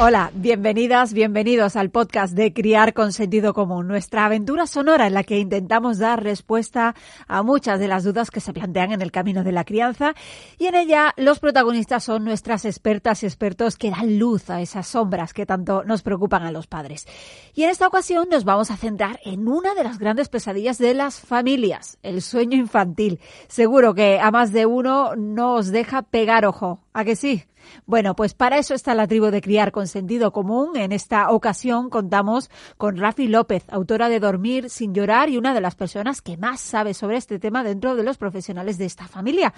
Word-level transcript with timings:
Hola, 0.00 0.30
bienvenidas, 0.32 1.12
bienvenidos 1.12 1.74
al 1.74 1.90
podcast 1.90 2.32
de 2.32 2.52
Criar 2.52 2.94
con 2.94 3.12
Sentido 3.12 3.52
Común, 3.52 3.88
nuestra 3.88 4.26
aventura 4.26 4.68
sonora 4.68 5.08
en 5.08 5.14
la 5.14 5.24
que 5.24 5.40
intentamos 5.40 5.98
dar 5.98 6.22
respuesta 6.22 6.94
a 7.26 7.42
muchas 7.42 7.80
de 7.80 7.88
las 7.88 8.04
dudas 8.04 8.30
que 8.30 8.38
se 8.38 8.52
plantean 8.52 8.92
en 8.92 9.02
el 9.02 9.10
camino 9.10 9.42
de 9.42 9.50
la 9.50 9.64
crianza 9.64 10.14
y 10.56 10.66
en 10.66 10.76
ella 10.76 11.14
los 11.16 11.40
protagonistas 11.40 12.04
son 12.04 12.24
nuestras 12.24 12.64
expertas 12.64 13.24
y 13.24 13.26
expertos 13.26 13.76
que 13.76 13.90
dan 13.90 14.20
luz 14.20 14.50
a 14.50 14.60
esas 14.60 14.86
sombras 14.86 15.34
que 15.34 15.46
tanto 15.46 15.82
nos 15.82 16.02
preocupan 16.02 16.44
a 16.44 16.52
los 16.52 16.68
padres. 16.68 17.04
Y 17.52 17.64
en 17.64 17.70
esta 17.70 17.88
ocasión 17.88 18.28
nos 18.30 18.44
vamos 18.44 18.70
a 18.70 18.76
centrar 18.76 19.18
en 19.24 19.48
una 19.48 19.74
de 19.74 19.82
las 19.82 19.98
grandes 19.98 20.28
pesadillas 20.28 20.78
de 20.78 20.94
las 20.94 21.18
familias, 21.18 21.98
el 22.04 22.22
sueño 22.22 22.56
infantil. 22.56 23.18
Seguro 23.48 23.94
que 23.94 24.20
a 24.20 24.30
más 24.30 24.52
de 24.52 24.64
uno 24.64 25.16
no 25.16 25.54
os 25.54 25.72
deja 25.72 26.02
pegar 26.02 26.46
ojo, 26.46 26.84
¿a 26.92 27.04
que 27.04 27.16
sí? 27.16 27.42
Bueno, 27.86 28.14
pues 28.14 28.34
para 28.34 28.58
eso 28.58 28.74
está 28.74 28.94
la 28.94 29.06
tribu 29.06 29.26
de 29.26 29.40
criar 29.40 29.72
con 29.72 29.86
sentido 29.86 30.32
común. 30.32 30.76
En 30.76 30.92
esta 30.92 31.30
ocasión 31.30 31.90
contamos 31.90 32.50
con 32.76 32.96
Rafi 32.96 33.28
López, 33.28 33.64
autora 33.68 34.08
de 34.08 34.20
Dormir 34.20 34.70
sin 34.70 34.94
llorar 34.94 35.28
y 35.28 35.36
una 35.38 35.54
de 35.54 35.60
las 35.60 35.74
personas 35.74 36.22
que 36.22 36.36
más 36.36 36.60
sabe 36.60 36.94
sobre 36.94 37.16
este 37.16 37.38
tema 37.38 37.64
dentro 37.64 37.96
de 37.96 38.02
los 38.02 38.18
profesionales 38.18 38.78
de 38.78 38.86
esta 38.86 39.08
familia. 39.08 39.52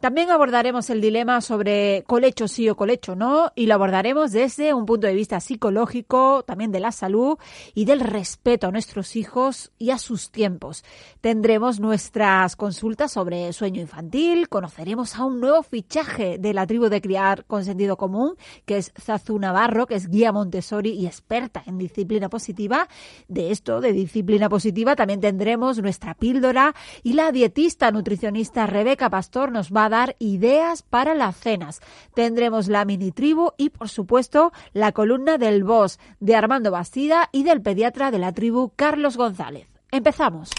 También 0.00 0.30
abordaremos 0.30 0.90
el 0.90 1.00
dilema 1.00 1.40
sobre 1.40 2.04
colecho 2.06 2.46
sí 2.46 2.68
o 2.68 2.76
colecho 2.76 3.16
no 3.16 3.50
y 3.56 3.66
lo 3.66 3.74
abordaremos 3.74 4.30
desde 4.30 4.72
un 4.72 4.86
punto 4.86 5.08
de 5.08 5.14
vista 5.14 5.40
psicológico, 5.40 6.44
también 6.44 6.70
de 6.70 6.78
la 6.78 6.92
salud 6.92 7.36
y 7.74 7.84
del 7.84 7.98
respeto 7.98 8.68
a 8.68 8.70
nuestros 8.70 9.16
hijos 9.16 9.72
y 9.76 9.90
a 9.90 9.98
sus 9.98 10.30
tiempos. 10.30 10.84
Tendremos 11.20 11.80
nuestras 11.80 12.54
consultas 12.54 13.10
sobre 13.10 13.52
sueño 13.52 13.80
infantil, 13.80 14.48
conoceremos 14.48 15.16
a 15.16 15.24
un 15.24 15.40
nuevo 15.40 15.64
fichaje 15.64 16.38
de 16.38 16.54
la 16.54 16.64
tribu 16.64 16.88
de 16.88 17.00
criar 17.00 17.44
con 17.46 17.64
sentido 17.64 17.96
común, 17.96 18.36
que 18.66 18.76
es 18.76 18.92
Zazu 19.00 19.36
Navarro, 19.36 19.88
que 19.88 19.96
es 19.96 20.08
guía 20.08 20.30
Montessori 20.30 20.90
y 20.90 21.06
experta 21.06 21.64
en 21.66 21.76
disciplina 21.76 22.28
positiva. 22.28 22.88
De 23.26 23.50
esto, 23.50 23.80
de 23.80 23.92
disciplina 23.92 24.48
positiva, 24.48 24.94
también 24.94 25.20
tendremos 25.20 25.82
nuestra 25.82 26.14
píldora 26.14 26.76
y 27.02 27.14
la 27.14 27.32
dietista 27.32 27.90
nutricionista 27.90 28.64
Rebeca 28.66 29.10
Pastor 29.10 29.50
nos 29.50 29.72
va 29.72 29.87
dar 29.88 30.16
ideas 30.18 30.82
para 30.82 31.14
las 31.14 31.36
cenas. 31.36 31.80
Tendremos 32.14 32.68
la 32.68 32.84
mini 32.84 33.12
tribu 33.12 33.52
y, 33.56 33.70
por 33.70 33.88
supuesto, 33.88 34.52
la 34.72 34.92
columna 34.92 35.38
del 35.38 35.64
boss 35.64 35.98
de 36.20 36.36
Armando 36.36 36.70
Bastida 36.70 37.28
y 37.32 37.42
del 37.42 37.62
pediatra 37.62 38.10
de 38.10 38.18
la 38.18 38.32
tribu 38.32 38.72
Carlos 38.76 39.16
González. 39.16 39.68
Empezamos. 39.90 40.50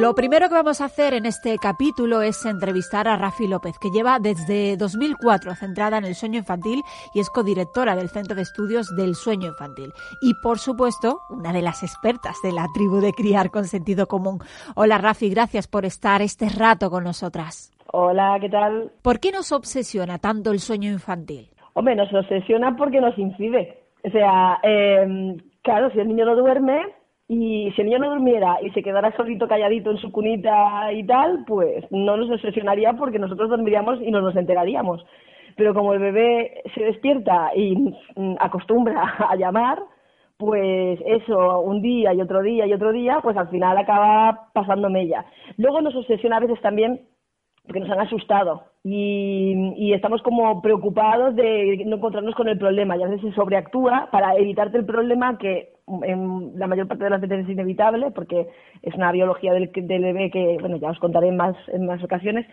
Lo 0.00 0.14
primero 0.14 0.48
que 0.48 0.54
vamos 0.54 0.82
a 0.82 0.86
hacer 0.86 1.14
en 1.14 1.24
este 1.24 1.56
capítulo 1.56 2.20
es 2.20 2.44
entrevistar 2.44 3.08
a 3.08 3.16
Rafi 3.16 3.48
López, 3.48 3.78
que 3.78 3.88
lleva 3.88 4.18
desde 4.18 4.76
2004 4.76 5.54
centrada 5.54 5.96
en 5.96 6.04
el 6.04 6.14
sueño 6.14 6.38
infantil 6.38 6.82
y 7.14 7.20
es 7.20 7.30
codirectora 7.30 7.96
del 7.96 8.10
Centro 8.10 8.36
de 8.36 8.42
Estudios 8.42 8.94
del 8.94 9.14
Sueño 9.14 9.48
Infantil. 9.48 9.92
Y, 10.20 10.34
por 10.42 10.58
supuesto, 10.58 11.20
una 11.30 11.50
de 11.54 11.62
las 11.62 11.82
expertas 11.82 12.36
de 12.42 12.52
la 12.52 12.66
tribu 12.74 13.00
de 13.00 13.12
criar 13.12 13.50
con 13.50 13.64
sentido 13.64 14.06
común. 14.06 14.40
Hola, 14.74 14.98
Rafi, 14.98 15.30
gracias 15.30 15.66
por 15.66 15.86
estar 15.86 16.20
este 16.20 16.50
rato 16.50 16.90
con 16.90 17.04
nosotras. 17.04 17.72
Hola, 17.90 18.36
¿qué 18.38 18.50
tal? 18.50 18.92
¿Por 19.00 19.18
qué 19.18 19.32
nos 19.32 19.50
obsesiona 19.50 20.18
tanto 20.18 20.50
el 20.50 20.58
sueño 20.58 20.90
infantil? 20.90 21.48
Hombre, 21.72 21.96
nos 21.96 22.12
obsesiona 22.12 22.76
porque 22.76 23.00
nos 23.00 23.16
incide. 23.16 23.78
O 24.04 24.10
sea, 24.10 24.58
eh, 24.62 25.38
claro, 25.62 25.90
si 25.92 26.00
el 26.00 26.08
niño 26.08 26.26
no 26.26 26.36
duerme, 26.36 26.82
y 27.28 27.72
si 27.72 27.80
el 27.80 27.88
niño 27.88 27.98
no 27.98 28.10
durmiera 28.10 28.58
y 28.62 28.70
se 28.70 28.82
quedara 28.82 29.14
solito 29.16 29.48
calladito 29.48 29.90
en 29.90 29.98
su 29.98 30.12
cunita 30.12 30.92
y 30.92 31.04
tal, 31.04 31.44
pues 31.46 31.84
no 31.90 32.16
nos 32.16 32.30
obsesionaría 32.30 32.92
porque 32.92 33.18
nosotros 33.18 33.50
dormiríamos 33.50 34.00
y 34.00 34.10
no 34.12 34.20
nos 34.20 34.36
enteraríamos. 34.36 35.04
Pero 35.56 35.74
como 35.74 35.94
el 35.94 35.98
bebé 35.98 36.62
se 36.74 36.84
despierta 36.84 37.50
y 37.56 37.74
mm, 37.74 38.36
acostumbra 38.38 39.02
a 39.28 39.34
llamar, 39.34 39.82
pues 40.36 41.00
eso, 41.04 41.60
un 41.60 41.82
día 41.82 42.12
y 42.14 42.20
otro 42.20 42.42
día 42.42 42.66
y 42.66 42.72
otro 42.72 42.92
día, 42.92 43.18
pues 43.22 43.36
al 43.36 43.48
final 43.48 43.76
acaba 43.76 44.48
pasándome 44.52 45.02
ella. 45.02 45.24
Luego 45.56 45.80
nos 45.80 45.96
obsesiona 45.96 46.36
a 46.36 46.40
veces 46.40 46.60
también 46.60 47.00
porque 47.66 47.80
nos 47.80 47.90
han 47.90 48.00
asustado 48.00 48.64
y, 48.88 49.92
estamos 49.92 50.22
como 50.22 50.60
preocupados 50.62 51.34
de 51.34 51.82
no 51.86 51.96
encontrarnos 51.96 52.34
con 52.34 52.48
el 52.48 52.58
problema 52.58 52.96
y 52.96 53.02
a 53.02 53.08
veces 53.08 53.30
se 53.30 53.34
sobreactúa 53.34 54.08
para 54.12 54.36
evitarte 54.36 54.78
el 54.78 54.84
problema 54.84 55.38
que 55.38 55.72
en 56.02 56.58
la 56.58 56.66
mayor 56.66 56.86
parte 56.86 57.04
de 57.04 57.10
las 57.10 57.20
veces 57.20 57.44
es 57.44 57.50
inevitable 57.50 58.10
porque 58.10 58.46
es 58.82 58.94
una 58.94 59.10
biología 59.12 59.52
del, 59.52 59.70
del 59.72 60.02
bebé 60.02 60.30
que, 60.30 60.58
bueno, 60.60 60.76
ya 60.76 60.90
os 60.90 60.98
contaré 60.98 61.28
en 61.28 61.36
más, 61.36 61.56
en 61.68 61.86
más 61.86 62.02
ocasiones. 62.04 62.46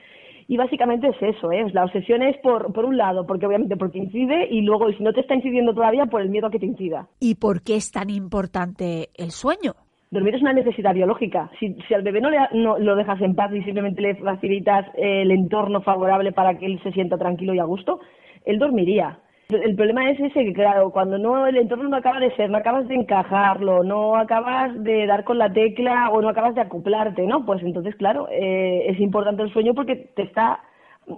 Y 0.48 0.58
básicamente 0.58 1.08
es 1.08 1.36
eso, 1.36 1.52
¿eh? 1.52 1.66
La 1.72 1.86
obsesión 1.86 2.22
es 2.22 2.38
por, 2.40 2.74
por 2.74 2.86
un 2.86 2.98
lado, 2.98 3.26
porque 3.26 3.46
obviamente 3.46 3.78
porque 3.78 3.98
incide, 3.98 4.48
y 4.52 4.62
luego, 4.62 4.90
y 4.90 4.96
si 4.96 5.04
no 5.04 5.14
te 5.14 5.22
está 5.22 5.36
incidiendo 5.36 5.74
todavía, 5.74 6.06
por 6.06 6.22
el 6.22 6.30
miedo 6.30 6.48
a 6.48 6.52
que 6.52 6.60
te 6.60 6.66
incida. 6.66 7.08
¿Y 7.20 7.36
por 7.36 7.62
qué 7.62 7.76
es 7.76 7.92
tan 7.92 8.10
importante 8.10 9.10
el 9.16 9.32
sueño? 9.32 9.74
Dormir 10.14 10.36
es 10.36 10.42
una 10.42 10.54
necesidad 10.54 10.94
biológica. 10.94 11.50
Si, 11.60 11.76
al 11.92 12.04
bebé 12.04 12.22
no, 12.22 12.30
le, 12.30 12.38
no 12.54 12.78
lo 12.78 12.96
dejas 12.96 13.20
en 13.22 13.34
paz 13.34 13.52
y 13.52 13.64
simplemente 13.64 14.00
le 14.00 14.14
facilitas 14.14 14.86
el 14.94 15.32
entorno 15.32 15.82
favorable 15.82 16.32
para 16.32 16.56
que 16.60 16.68
él 16.68 16.80
se 16.84 16.92
sienta 16.92 17.18
tranquilo 17.18 17.56
y 17.56 17.60
a 17.60 17.64
gusto, 17.64 18.00
él 18.46 18.60
dormiría. 18.60 19.18
El 19.50 19.76
problema 19.76 20.12
es 20.12 20.20
ese, 20.20 20.46
que 20.46 20.54
claro, 20.54 20.92
cuando 20.92 21.18
no 21.18 21.48
el 21.48 21.58
entorno 21.58 21.90
no 21.90 21.98
acaba 21.98 22.20
de 22.20 22.34
ser, 22.36 22.52
no 22.52 22.60
acabas 22.60 22.88
de 22.88 22.94
encajarlo, 22.94 23.84
no 23.84 24.16
acabas 24.16 24.84
de 24.84 25.08
dar 25.08 25.24
con 25.24 25.40
la 25.40 25.52
tecla 25.52 26.12
o 26.12 26.22
no 26.22 26.30
acabas 26.30 26.54
de 26.54 26.62
acoplarte, 26.62 27.24
¿no? 27.24 27.44
Pues 27.44 27.64
entonces, 27.64 27.96
claro, 27.96 28.28
eh, 28.30 28.86
es 28.90 29.00
importante 29.00 29.42
el 29.42 29.52
sueño 29.52 29.74
porque 29.74 29.96
te 30.16 30.22
está, 30.22 30.60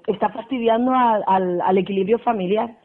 está 0.07 0.29
fastidiando 0.29 0.93
al, 0.93 1.59
al 1.59 1.77
equilibrio 1.77 2.17
familiar. 2.19 2.77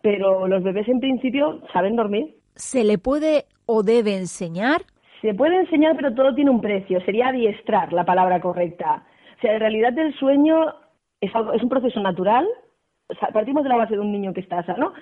Pero 0.00 0.46
los 0.46 0.62
bebés 0.62 0.86
en 0.86 1.00
principio 1.00 1.60
saben 1.72 1.96
dormir. 1.96 2.36
¿Se 2.54 2.84
le 2.84 2.98
puede 2.98 3.46
o 3.66 3.82
debe 3.82 4.16
enseñar? 4.16 4.82
Se 5.20 5.34
puede 5.34 5.56
enseñar, 5.56 5.96
pero 5.96 6.14
todo 6.14 6.34
tiene 6.34 6.50
un 6.50 6.60
precio. 6.60 7.00
Sería 7.02 7.28
adiestrar 7.28 7.92
la 7.92 8.04
palabra 8.04 8.40
correcta. 8.40 9.04
O 9.38 9.40
sea, 9.40 9.54
en 9.54 9.60
realidad 9.60 9.98
el 9.98 10.14
sueño 10.14 10.74
es, 11.20 11.34
algo, 11.34 11.52
es 11.52 11.62
un 11.62 11.68
proceso 11.68 12.00
natural 12.00 12.46
partimos 13.32 13.62
de 13.62 13.68
la 13.68 13.76
base 13.76 13.94
de 13.94 14.00
un 14.00 14.12
niño 14.12 14.32
que 14.32 14.40
está 14.40 14.64
sano. 14.64 14.92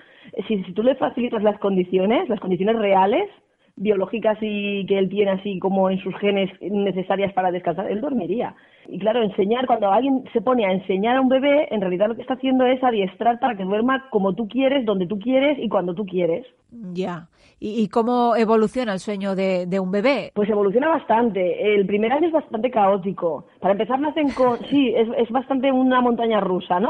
Si, 0.47 0.63
si 0.63 0.73
tú 0.73 0.83
le 0.83 0.95
facilitas 0.95 1.41
las 1.43 1.57
condiciones, 1.59 2.29
las 2.29 2.39
condiciones 2.39 2.77
reales, 2.77 3.29
biológicas 3.77 4.37
y 4.41 4.85
que 4.85 4.97
él 4.97 5.09
tiene 5.09 5.31
así 5.31 5.59
como 5.59 5.89
en 5.89 5.99
sus 5.99 6.15
genes 6.17 6.49
necesarias 6.61 7.33
para 7.33 7.51
descansar, 7.51 7.91
él 7.91 8.01
dormiría. 8.01 8.55
Y 8.87 8.99
claro, 8.99 9.23
enseñar, 9.23 9.65
cuando 9.67 9.91
alguien 9.91 10.23
se 10.31 10.41
pone 10.41 10.65
a 10.65 10.71
enseñar 10.71 11.17
a 11.17 11.21
un 11.21 11.29
bebé, 11.29 11.67
en 11.71 11.81
realidad 11.81 12.07
lo 12.07 12.15
que 12.15 12.21
está 12.21 12.35
haciendo 12.35 12.65
es 12.65 12.81
adiestrar 12.83 13.39
para 13.39 13.55
que 13.57 13.63
duerma 13.63 14.09
como 14.11 14.33
tú 14.33 14.47
quieres, 14.47 14.85
donde 14.85 15.07
tú 15.07 15.19
quieres 15.19 15.57
y 15.59 15.67
cuando 15.67 15.93
tú 15.93 16.05
quieres. 16.05 16.45
Ya. 16.93 17.27
¿Y, 17.59 17.87
cómo 17.87 18.35
evoluciona 18.35 18.93
el 18.93 18.99
sueño 18.99 19.33
de, 19.33 19.65
de, 19.65 19.79
un 19.79 19.89
bebé? 19.89 20.31
Pues 20.35 20.49
evoluciona 20.49 20.89
bastante. 20.89 21.73
El 21.73 21.85
primer 21.85 22.11
año 22.11 22.27
es 22.27 22.33
bastante 22.33 22.69
caótico. 22.69 23.45
Para 23.61 23.71
empezar, 23.71 23.99
nacen 23.99 24.29
con. 24.31 24.59
Sí, 24.69 24.93
es, 24.95 25.07
es 25.17 25.29
bastante 25.29 25.71
una 25.71 26.01
montaña 26.01 26.41
rusa, 26.41 26.79
¿no? 26.79 26.89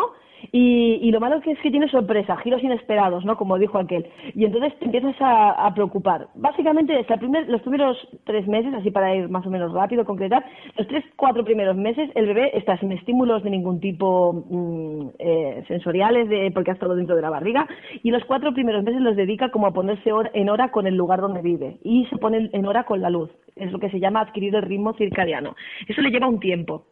Y, 0.52 1.00
y, 1.02 1.12
lo 1.12 1.20
malo 1.20 1.42
que 1.42 1.52
es 1.52 1.60
que 1.60 1.72
tiene 1.72 1.90
sorpresa, 1.90 2.38
giros 2.38 2.64
inesperados, 2.64 3.26
¿no? 3.26 3.38
Como 3.38 3.58
dijo 3.58 3.78
aquel. 3.78 4.06
Y 4.34 4.46
entonces 4.46 4.78
te 4.80 4.86
empiezas 4.86 5.16
a, 5.20 5.74
preocupar. 5.76 6.28
Básicamente, 6.36 7.00
es 7.00 7.06
primer, 7.20 7.50
los 7.50 7.62
primeros 7.62 7.98
tres 8.24 8.48
meses, 8.48 8.74
así 8.74 8.92
para 8.92 9.16
ir 9.16 9.30
más 9.30 9.46
o 9.46 9.50
menos 9.50 9.74
rápido, 9.74 10.06
concretar, 10.06 10.46
los 10.78 10.88
tres, 10.88 11.04
cuatro 11.16 11.44
primeros 11.44 11.76
meses, 11.76 12.10
el 12.16 12.28
bebé 12.28 12.52
está 12.54 12.78
sin 12.78 12.92
estímulos 12.92 13.44
de 13.44 13.50
ningún 13.50 13.80
tipo 13.80 14.46
mm, 14.50 15.08
eh, 15.20 15.64
sensoriales, 15.68 16.30
de, 16.30 16.52
porque 16.52 16.72
ha 16.72 16.74
estado 16.76 16.96
dentro 16.96 17.16
de 17.16 17.22
la 17.22 17.30
barriga, 17.30 17.68
y 18.04 18.12
los 18.12 18.24
cuatro 18.26 18.54
primeros 18.54 18.84
meses 18.84 19.02
los 19.02 19.16
dedica 19.16 19.50
como 19.50 19.68
a 19.68 19.74
ponerse 19.74 20.12
en 20.34 20.50
hora 20.50 20.72
con 20.72 20.88
el 20.88 20.96
lugar 20.96 21.22
donde 21.22 21.42
vive. 21.42 21.78
Y 21.84 22.06
se 22.06 22.18
pone 22.18 22.50
en 22.52 22.66
hora 22.66 22.84
con 22.84 23.02
la 23.02 23.10
luz. 23.10 23.30
Es 23.56 23.72
lo 23.72 23.80
que 23.80 23.90
se 23.90 24.00
llama 24.00 24.22
adquirir 24.22 24.56
el 24.56 24.62
ritmo 24.62 24.94
circadiano. 24.94 25.56
Eso 25.88 26.02
le 26.02 26.10
lleva 26.10 26.28
un 26.28 26.40
tiempo. 26.40 26.86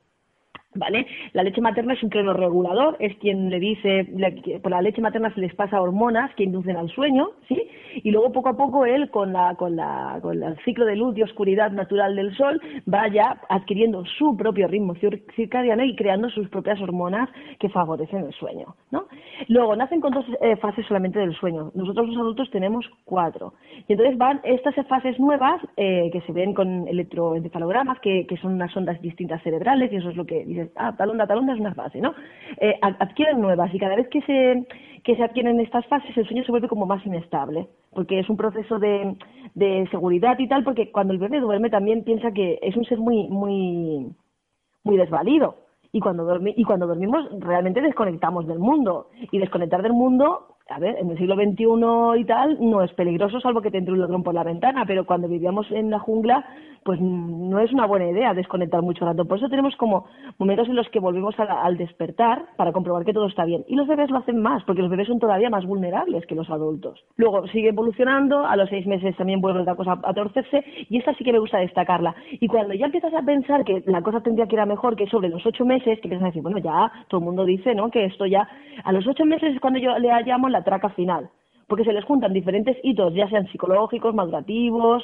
¿Vale? 0.75 1.05
La 1.33 1.43
leche 1.43 1.61
materna 1.61 1.93
es 1.93 2.01
un 2.01 2.09
regulador, 2.09 2.97
es 2.99 3.15
quien 3.17 3.49
le 3.49 3.59
dice, 3.59 4.07
por 4.61 4.71
la 4.71 4.81
leche 4.81 5.01
materna 5.01 5.33
se 5.33 5.41
les 5.41 5.53
pasa 5.53 5.81
hormonas 5.81 6.33
que 6.35 6.43
inducen 6.43 6.77
al 6.77 6.89
sueño, 6.89 7.29
¿sí? 7.47 7.61
Y 7.95 8.11
luego 8.11 8.31
poco 8.31 8.49
a 8.49 8.57
poco 8.57 8.85
él, 8.85 9.09
con, 9.11 9.33
la, 9.33 9.55
con, 9.55 9.75
la, 9.75 10.19
con 10.21 10.41
el 10.41 10.57
ciclo 10.65 10.85
de 10.85 10.95
luz 10.95 11.17
y 11.17 11.21
oscuridad 11.21 11.71
natural 11.71 12.15
del 12.15 12.35
sol, 12.35 12.59
vaya 12.85 13.39
adquiriendo 13.49 14.03
su 14.17 14.35
propio 14.35 14.67
ritmo 14.67 14.95
circadiano 15.35 15.83
y 15.83 15.95
creando 15.95 16.29
sus 16.29 16.49
propias 16.49 16.81
hormonas 16.81 17.29
que 17.59 17.69
favorecen 17.69 18.25
el 18.25 18.33
sueño, 18.33 18.75
¿no? 18.91 19.05
Luego, 19.47 19.75
nacen 19.75 20.01
con 20.01 20.13
dos 20.13 20.25
eh, 20.41 20.55
fases 20.57 20.85
solamente 20.87 21.19
del 21.19 21.35
sueño. 21.35 21.71
Nosotros 21.75 22.07
los 22.07 22.17
adultos 22.17 22.49
tenemos 22.51 22.89
cuatro. 23.05 23.53
Y 23.87 23.93
entonces 23.93 24.17
van 24.17 24.41
estas 24.43 24.75
fases 24.87 25.19
nuevas, 25.19 25.61
eh, 25.77 26.09
que 26.11 26.21
se 26.21 26.31
ven 26.31 26.53
con 26.53 26.87
electroencefalogramas, 26.87 27.99
que, 27.99 28.25
que 28.27 28.37
son 28.37 28.53
unas 28.53 28.75
ondas 28.75 28.99
distintas 29.01 29.41
cerebrales, 29.43 29.91
y 29.91 29.97
eso 29.97 30.09
es 30.09 30.15
lo 30.15 30.25
que 30.25 30.45
dice 30.45 30.62
ah, 30.75 30.95
tal 30.97 31.11
onda, 31.11 31.27
tal 31.27 31.39
onda 31.39 31.53
es 31.53 31.59
una 31.59 31.73
fase, 31.73 31.99
¿no? 32.01 32.13
Eh, 32.57 32.75
adquieren 32.81 33.41
nuevas 33.41 33.73
y 33.73 33.79
cada 33.79 33.95
vez 33.95 34.07
que 34.09 34.21
se, 34.21 34.67
que 35.03 35.15
se 35.15 35.23
adquieren 35.23 35.59
estas 35.59 35.85
fases 35.87 36.15
el 36.15 36.25
sueño 36.25 36.43
se 36.43 36.51
vuelve 36.51 36.67
como 36.67 36.85
más 36.85 37.05
inestable, 37.05 37.67
porque 37.91 38.19
es 38.19 38.29
un 38.29 38.37
proceso 38.37 38.79
de, 38.79 39.15
de 39.55 39.87
seguridad 39.91 40.37
y 40.39 40.47
tal, 40.47 40.63
porque 40.63 40.91
cuando 40.91 41.13
el 41.13 41.19
bebé 41.19 41.39
duerme 41.39 41.69
también 41.69 42.03
piensa 42.03 42.31
que 42.31 42.59
es 42.61 42.75
un 42.75 42.85
ser 42.85 42.97
muy, 42.97 43.27
muy, 43.29 44.13
muy 44.83 44.97
desvalido. 44.97 45.57
Y 45.95 45.99
cuando, 45.99 46.23
dormi 46.25 46.55
y 46.57 46.63
cuando 46.63 46.87
dormimos 46.87 47.29
realmente 47.39 47.79
desconectamos 47.79 48.47
del 48.47 48.57
mundo. 48.57 49.09
Y 49.31 49.37
desconectar 49.37 49.83
del 49.83 49.93
mundo 49.93 50.52
a 50.69 50.79
ver, 50.79 50.97
en 50.97 51.11
el 51.11 51.17
siglo 51.17 51.35
XXI 51.35 52.21
y 52.21 52.25
tal, 52.25 52.57
no 52.59 52.81
es 52.81 52.91
peligroso 52.93 53.39
salvo 53.39 53.61
que 53.61 53.69
te 53.69 53.77
entre 53.77 53.93
un 53.93 53.99
ladrón 53.99 54.23
por 54.23 54.33
la 54.33 54.43
ventana, 54.43 54.85
pero 54.85 55.05
cuando 55.05 55.27
vivíamos 55.27 55.69
en 55.71 55.89
la 55.89 55.99
jungla, 55.99 56.45
pues 56.83 56.99
no 56.99 57.59
es 57.59 57.71
una 57.71 57.85
buena 57.85 58.09
idea 58.09 58.33
desconectar 58.33 58.81
mucho 58.81 59.05
rato. 59.05 59.25
Por 59.25 59.37
eso 59.37 59.49
tenemos 59.49 59.75
como 59.77 60.05
momentos 60.37 60.67
en 60.67 60.75
los 60.75 60.89
que 60.89 60.99
volvemos 60.99 61.35
al 61.39 61.77
despertar 61.77 62.45
para 62.57 62.71
comprobar 62.71 63.05
que 63.05 63.13
todo 63.13 63.27
está 63.27 63.45
bien. 63.45 63.63
Y 63.67 63.75
los 63.75 63.87
bebés 63.87 64.09
lo 64.09 64.17
hacen 64.17 64.41
más, 64.41 64.63
porque 64.63 64.81
los 64.81 64.91
bebés 64.91 65.07
son 65.07 65.19
todavía 65.19 65.49
más 65.49 65.65
vulnerables 65.65 66.25
que 66.25 66.35
los 66.35 66.49
adultos. 66.49 67.03
Luego 67.15 67.47
sigue 67.47 67.69
evolucionando, 67.69 68.45
a 68.45 68.55
los 68.55 68.69
seis 68.69 68.85
meses 68.85 69.15
también 69.15 69.41
vuelve 69.41 69.63
la 69.63 69.75
cosa 69.75 69.99
a 70.03 70.13
torcerse, 70.13 70.63
y 70.89 70.97
esta 70.97 71.13
sí 71.15 71.23
que 71.23 71.33
me 71.33 71.39
gusta 71.39 71.59
destacarla. 71.59 72.15
Y 72.31 72.47
cuando 72.47 72.73
ya 72.73 72.85
empiezas 72.85 73.13
a 73.13 73.21
pensar 73.21 73.63
que 73.63 73.83
la 73.85 74.01
cosa 74.01 74.21
tendría 74.21 74.47
que 74.47 74.55
ir 74.55 74.61
a 74.61 74.65
mejor, 74.65 74.95
que 74.95 75.07
sobre 75.07 75.29
los 75.29 75.45
ocho 75.45 75.65
meses, 75.65 75.99
que 75.99 76.07
empiezas 76.07 76.23
a 76.23 76.27
decir, 76.27 76.41
bueno, 76.41 76.57
ya 76.57 76.91
todo 77.07 77.19
el 77.19 77.25
mundo 77.25 77.45
dice, 77.45 77.75
¿no? 77.75 77.89
Que 77.89 78.05
esto 78.05 78.25
ya, 78.25 78.47
a 78.83 78.91
los 78.91 79.07
ocho 79.07 79.25
meses 79.25 79.53
es 79.53 79.59
cuando 79.59 79.79
yo 79.79 79.97
le 79.99 80.09
llamo 80.23 80.49
la 80.53 80.63
traca 80.63 80.89
final, 80.89 81.29
porque 81.67 81.83
se 81.83 81.91
les 81.91 82.05
juntan 82.05 82.31
diferentes 82.31 82.77
hitos, 82.83 83.13
ya 83.13 83.27
sean 83.27 83.47
psicológicos, 83.47 84.15
madurativos 84.15 85.03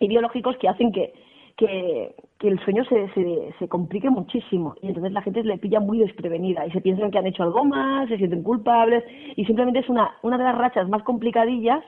y 0.00 0.08
biológicos, 0.08 0.56
que 0.56 0.68
hacen 0.68 0.92
que, 0.92 1.12
que, 1.58 2.14
el 2.40 2.58
sueño 2.60 2.84
se, 2.84 3.08
se, 3.12 3.54
se, 3.58 3.68
complique 3.68 4.08
muchísimo. 4.08 4.74
Y 4.80 4.88
entonces 4.88 5.12
la 5.12 5.22
gente 5.22 5.42
le 5.42 5.58
pilla 5.58 5.80
muy 5.80 5.98
desprevenida 5.98 6.64
y 6.66 6.70
se 6.70 6.80
piensan 6.80 7.10
que 7.10 7.18
han 7.18 7.26
hecho 7.26 7.42
algo 7.42 7.64
más, 7.64 8.08
se 8.08 8.16
sienten 8.16 8.42
culpables 8.42 9.04
y 9.36 9.44
simplemente 9.44 9.80
es 9.80 9.88
una, 9.88 10.16
una 10.22 10.38
de 10.38 10.44
las 10.44 10.56
rachas 10.56 10.88
más 10.88 11.02
complicadillas, 11.02 11.84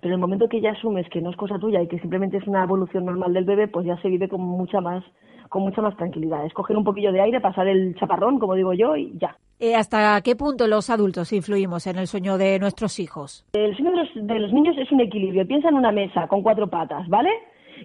pero 0.00 0.14
en 0.14 0.18
el 0.18 0.20
momento 0.20 0.48
que 0.48 0.60
ya 0.60 0.72
asumes 0.72 1.08
que 1.10 1.20
no 1.20 1.30
es 1.30 1.36
cosa 1.36 1.58
tuya 1.58 1.80
y 1.80 1.86
que 1.86 2.00
simplemente 2.00 2.38
es 2.38 2.46
una 2.48 2.64
evolución 2.64 3.04
normal 3.04 3.32
del 3.34 3.44
bebé, 3.44 3.68
pues 3.68 3.86
ya 3.86 3.96
se 3.98 4.08
vive 4.08 4.28
con 4.28 4.40
mucha 4.40 4.80
más 4.80 5.04
con 5.52 5.62
mucha 5.62 5.82
más 5.82 5.94
tranquilidad. 5.96 6.46
Escoger 6.46 6.78
un 6.78 6.82
poquillo 6.82 7.12
de 7.12 7.20
aire, 7.20 7.38
pasar 7.38 7.68
el 7.68 7.94
chaparrón, 7.96 8.38
como 8.38 8.54
digo 8.54 8.72
yo, 8.72 8.96
y 8.96 9.12
ya. 9.18 9.36
Eh, 9.60 9.76
¿Hasta 9.76 10.18
qué 10.22 10.34
punto 10.34 10.66
los 10.66 10.88
adultos 10.88 11.30
influimos 11.34 11.86
en 11.86 11.98
el 11.98 12.06
sueño 12.06 12.38
de 12.38 12.58
nuestros 12.58 12.98
hijos? 12.98 13.46
El 13.52 13.76
sueño 13.76 13.92
de 14.14 14.38
los, 14.40 14.52
niños 14.52 14.74
es 14.78 14.90
un 14.90 15.00
equilibrio. 15.00 15.46
Piensa 15.46 15.68
en 15.68 15.74
una 15.74 15.92
mesa 15.92 16.26
con 16.26 16.42
cuatro 16.42 16.68
patas, 16.68 17.06
¿vale? 17.06 17.28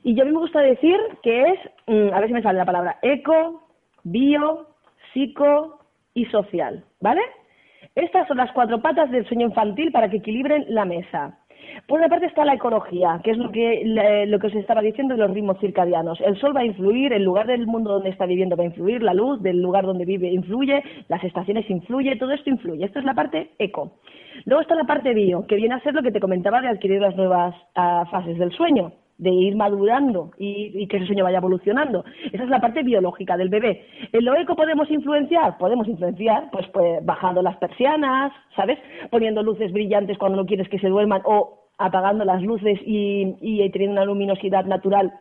Y 0.02 0.16
yo 0.16 0.24
a 0.24 0.26
mí 0.26 0.32
me 0.32 0.40
gusta 0.40 0.62
decir 0.62 0.98
que 1.22 1.42
es, 1.42 1.60
mm, 1.88 2.14
a 2.14 2.20
ver 2.22 2.30
si 2.30 2.34
me 2.34 2.42
sale 2.42 2.58
la 2.58 2.66
palabra, 2.66 3.00
eco, 3.02 3.62
bio, 4.04 4.70
psico 5.14 5.82
y 6.14 6.24
social, 6.28 6.86
¿vale? 7.02 7.22
Estas 7.96 8.30
son 8.30 8.38
las 8.38 8.52
cuatro 8.54 8.82
patas 8.82 9.12
del 9.12 9.28
sueño 9.28 9.48
infantil 9.48 9.92
para 9.92 10.10
que 10.10 10.18
equilibren 10.18 10.66
la 10.70 10.86
mesa. 10.86 11.38
Por 11.88 12.00
una 12.00 12.10
parte 12.10 12.26
está 12.26 12.44
la 12.44 12.56
ecología, 12.56 13.22
que 13.24 13.32
es 13.32 13.38
lo 13.38 13.52
que, 13.52 13.84
lo 14.28 14.40
que 14.40 14.48
os 14.48 14.56
estaba 14.56 14.82
diciendo 14.82 15.16
de 15.16 15.22
los 15.22 15.32
ritmos 15.32 15.60
circadianos. 15.60 16.20
El 16.22 16.38
sol 16.38 16.56
va 16.56 16.62
a 16.62 16.66
influir, 16.66 17.14
el 17.14 17.24
lugar 17.24 17.48
del 17.48 17.66
mundo 17.68 17.94
donde 17.94 18.10
está 18.10 18.26
viviendo 18.26 18.58
va 18.58 18.64
a 18.64 18.68
influir, 18.68 19.04
la 19.04 19.14
luz 19.14 19.42
del 19.42 19.62
lugar 19.62 19.86
donde 19.86 20.06
vive 20.06 20.30
influye, 20.30 20.84
las 21.08 21.24
estaciones 21.24 21.70
influye, 21.70 22.16
todo 22.18 22.32
esto 22.32 22.50
influye. 22.50 22.86
Esto 22.86 23.00
es 23.00 23.06
la 23.06 23.14
parte 23.14 23.52
eco. 23.60 23.94
Luego 24.46 24.62
está 24.62 24.76
la 24.76 24.84
parte 24.84 25.14
bio, 25.14 25.46
que 25.48 25.56
viene 25.56 25.76
a 25.76 25.80
ser 25.80 25.94
lo 25.94 26.04
que 26.04 26.12
te 26.12 26.20
comentaba 26.20 26.62
de 26.62 26.68
adquirir 26.68 27.02
las 27.02 27.16
nuevas 27.16 27.56
ah, 27.76 28.06
fases 28.12 28.38
del 28.38 28.52
sueño 28.52 28.92
de 29.18 29.32
ir 29.32 29.56
madurando 29.56 30.32
y, 30.38 30.88
que 30.88 30.98
ese 30.98 31.08
sueño 31.08 31.24
vaya 31.24 31.40
evolucionando. 31.40 32.06
Esa 32.32 32.44
es 32.44 32.50
la 32.50 32.62
parte 32.62 32.84
biológica 32.84 33.36
del 33.38 33.50
bebé. 33.50 33.86
¿En 34.12 34.26
lo 34.26 34.36
eco 34.36 34.56
podemos 34.56 34.90
influenciar? 34.92 35.58
Podemos 35.58 35.88
influenciar, 35.88 36.50
pues, 36.52 36.68
pues 36.68 37.04
bajando 37.06 37.42
las 37.42 37.58
persianas, 37.58 38.32
¿sabes? 38.56 38.78
Poniendo 39.10 39.42
luces 39.44 39.72
brillantes 39.72 40.18
cuando 40.18 40.38
no 40.38 40.46
quieres 40.46 40.70
que 40.70 40.80
se 40.80 40.90
duerman 40.90 41.22
o 41.26 41.68
apagando 41.78 42.26
las 42.26 42.42
luces 42.42 42.80
y, 42.86 43.36
y 43.42 43.70
teniendo 43.72 43.94
una 43.94 44.06
luminosidad 44.06 44.66
natural 44.66 45.14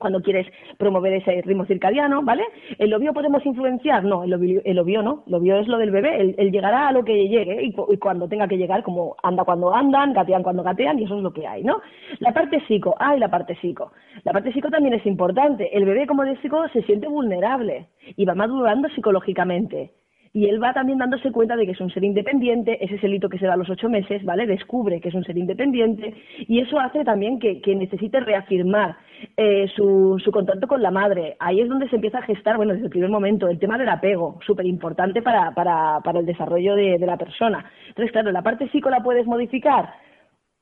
cuando 0.00 0.22
quieres 0.22 0.46
promover 0.78 1.12
ese 1.12 1.42
ritmo 1.42 1.66
circadiano, 1.66 2.22
¿vale? 2.22 2.42
¿El 2.78 2.90
lo 2.90 3.12
podemos 3.12 3.44
influenciar? 3.44 4.02
No, 4.02 4.24
el 4.24 4.32
obvio, 4.32 5.02
no. 5.02 5.22
Lo 5.26 5.40
bio 5.40 5.58
es 5.58 5.68
lo 5.68 5.76
del 5.76 5.90
bebé. 5.90 6.34
Él, 6.38 6.50
llegará 6.50 6.88
a 6.88 6.92
lo 6.92 7.04
que 7.04 7.28
llegue 7.28 7.62
y, 7.62 7.72
cuando 7.98 8.26
tenga 8.26 8.48
que 8.48 8.56
llegar, 8.56 8.82
como 8.82 9.14
anda 9.22 9.44
cuando 9.44 9.74
andan, 9.74 10.14
gatean 10.14 10.42
cuando 10.42 10.62
gatean, 10.62 10.98
y 10.98 11.04
eso 11.04 11.18
es 11.18 11.22
lo 11.22 11.32
que 11.32 11.46
hay, 11.46 11.62
¿no? 11.62 11.80
La 12.18 12.32
parte 12.32 12.62
psico, 12.66 12.96
ah, 12.98 13.14
y 13.14 13.20
la 13.20 13.28
parte 13.28 13.54
psico. 13.60 13.92
La 14.24 14.32
parte 14.32 14.52
psico 14.52 14.70
también 14.70 14.94
es 14.94 15.04
importante. 15.04 15.68
El 15.76 15.84
bebé, 15.84 16.06
como 16.06 16.24
psico, 16.40 16.66
se 16.72 16.82
siente 16.82 17.06
vulnerable 17.06 17.88
y 18.16 18.24
va 18.24 18.34
madurando 18.34 18.88
psicológicamente 18.88 19.92
y 20.32 20.46
él 20.46 20.62
va 20.62 20.72
también 20.72 20.98
dándose 20.98 21.32
cuenta 21.32 21.56
de 21.56 21.66
que 21.66 21.72
es 21.72 21.80
un 21.80 21.90
ser 21.90 22.04
independiente, 22.04 22.84
ese 22.84 22.94
es 22.94 23.04
el 23.04 23.14
hito 23.14 23.28
que 23.28 23.38
se 23.38 23.46
da 23.46 23.54
a 23.54 23.56
los 23.56 23.68
ocho 23.68 23.88
meses, 23.88 24.24
¿vale? 24.24 24.46
Descubre 24.46 25.00
que 25.00 25.08
es 25.08 25.14
un 25.14 25.24
ser 25.24 25.36
independiente 25.36 26.14
y 26.38 26.60
eso 26.60 26.78
hace 26.78 27.04
también 27.04 27.40
que, 27.40 27.60
necesite 27.74 28.20
reafirmar 28.20 28.96
eh, 29.36 29.66
su, 29.74 30.20
su, 30.22 30.30
contacto 30.30 30.68
con 30.68 30.82
la 30.82 30.90
madre. 30.90 31.36
Ahí 31.40 31.60
es 31.60 31.68
donde 31.68 31.88
se 31.88 31.96
empieza 31.96 32.18
a 32.18 32.22
gestar, 32.22 32.56
bueno, 32.56 32.72
desde 32.72 32.86
el 32.86 32.90
primer 32.90 33.10
momento, 33.10 33.48
el 33.48 33.58
tema 33.58 33.78
del 33.78 33.88
apego, 33.88 34.38
súper 34.46 34.66
importante 34.66 35.22
para, 35.22 35.52
para, 35.52 36.00
para 36.00 36.20
el 36.20 36.26
desarrollo 36.26 36.74
de, 36.76 36.98
la 36.98 37.16
persona. 37.16 37.64
Entonces, 37.88 38.12
claro, 38.12 38.30
la 38.30 38.42
parte 38.42 38.68
psico 38.68 38.90
la 38.90 39.02
puedes 39.02 39.26
modificar 39.26 39.94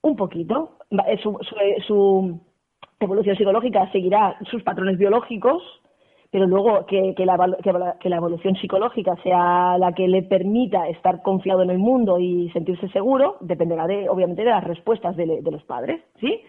un 0.03 0.17
poquito, 0.17 0.79
su, 1.23 1.39
su 1.87 2.41
evolución 3.01 3.37
psicológica 3.37 3.91
seguirá 3.91 4.37
sus 4.51 4.63
patrones 4.63 4.97
biológicos, 4.97 5.63
pero 6.31 6.47
luego 6.47 6.85
que, 6.87 7.15
que, 7.17 7.25
la, 7.25 7.57
que, 7.63 8.09
la, 8.09 8.17
evolución 8.17 8.55
psicológica 8.57 9.17
sea 9.23 9.79
la 9.79 9.93
que 9.93 10.09
le 10.09 10.23
permita 10.23 10.89
estar 10.89 11.23
confiado 11.23 11.63
en 11.63 11.71
el 11.71 11.79
mundo 11.79 12.19
y 12.19 12.51
sentirse 12.51 12.89
seguro, 12.89 13.37
dependerá 13.41 13.87
de, 13.87 14.09
obviamente 14.09 14.45
de 14.45 14.51
las 14.51 14.65
respuestas 14.65 15.17
de, 15.17 15.41
los 15.43 15.63
padres, 15.65 16.03
¿sí? 16.21 16.43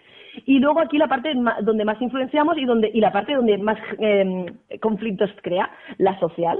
Y 0.45 0.59
luego 0.59 0.79
aquí 0.81 0.97
la 0.97 1.07
parte 1.07 1.33
donde 1.61 1.85
más 1.85 2.01
influenciamos 2.01 2.57
y, 2.57 2.65
donde, 2.65 2.91
y 2.93 2.99
la 2.99 3.11
parte 3.11 3.33
donde 3.33 3.57
más 3.57 3.77
eh, 3.99 4.45
conflictos 4.81 5.29
crea, 5.41 5.69
la 5.97 6.19
social, 6.19 6.59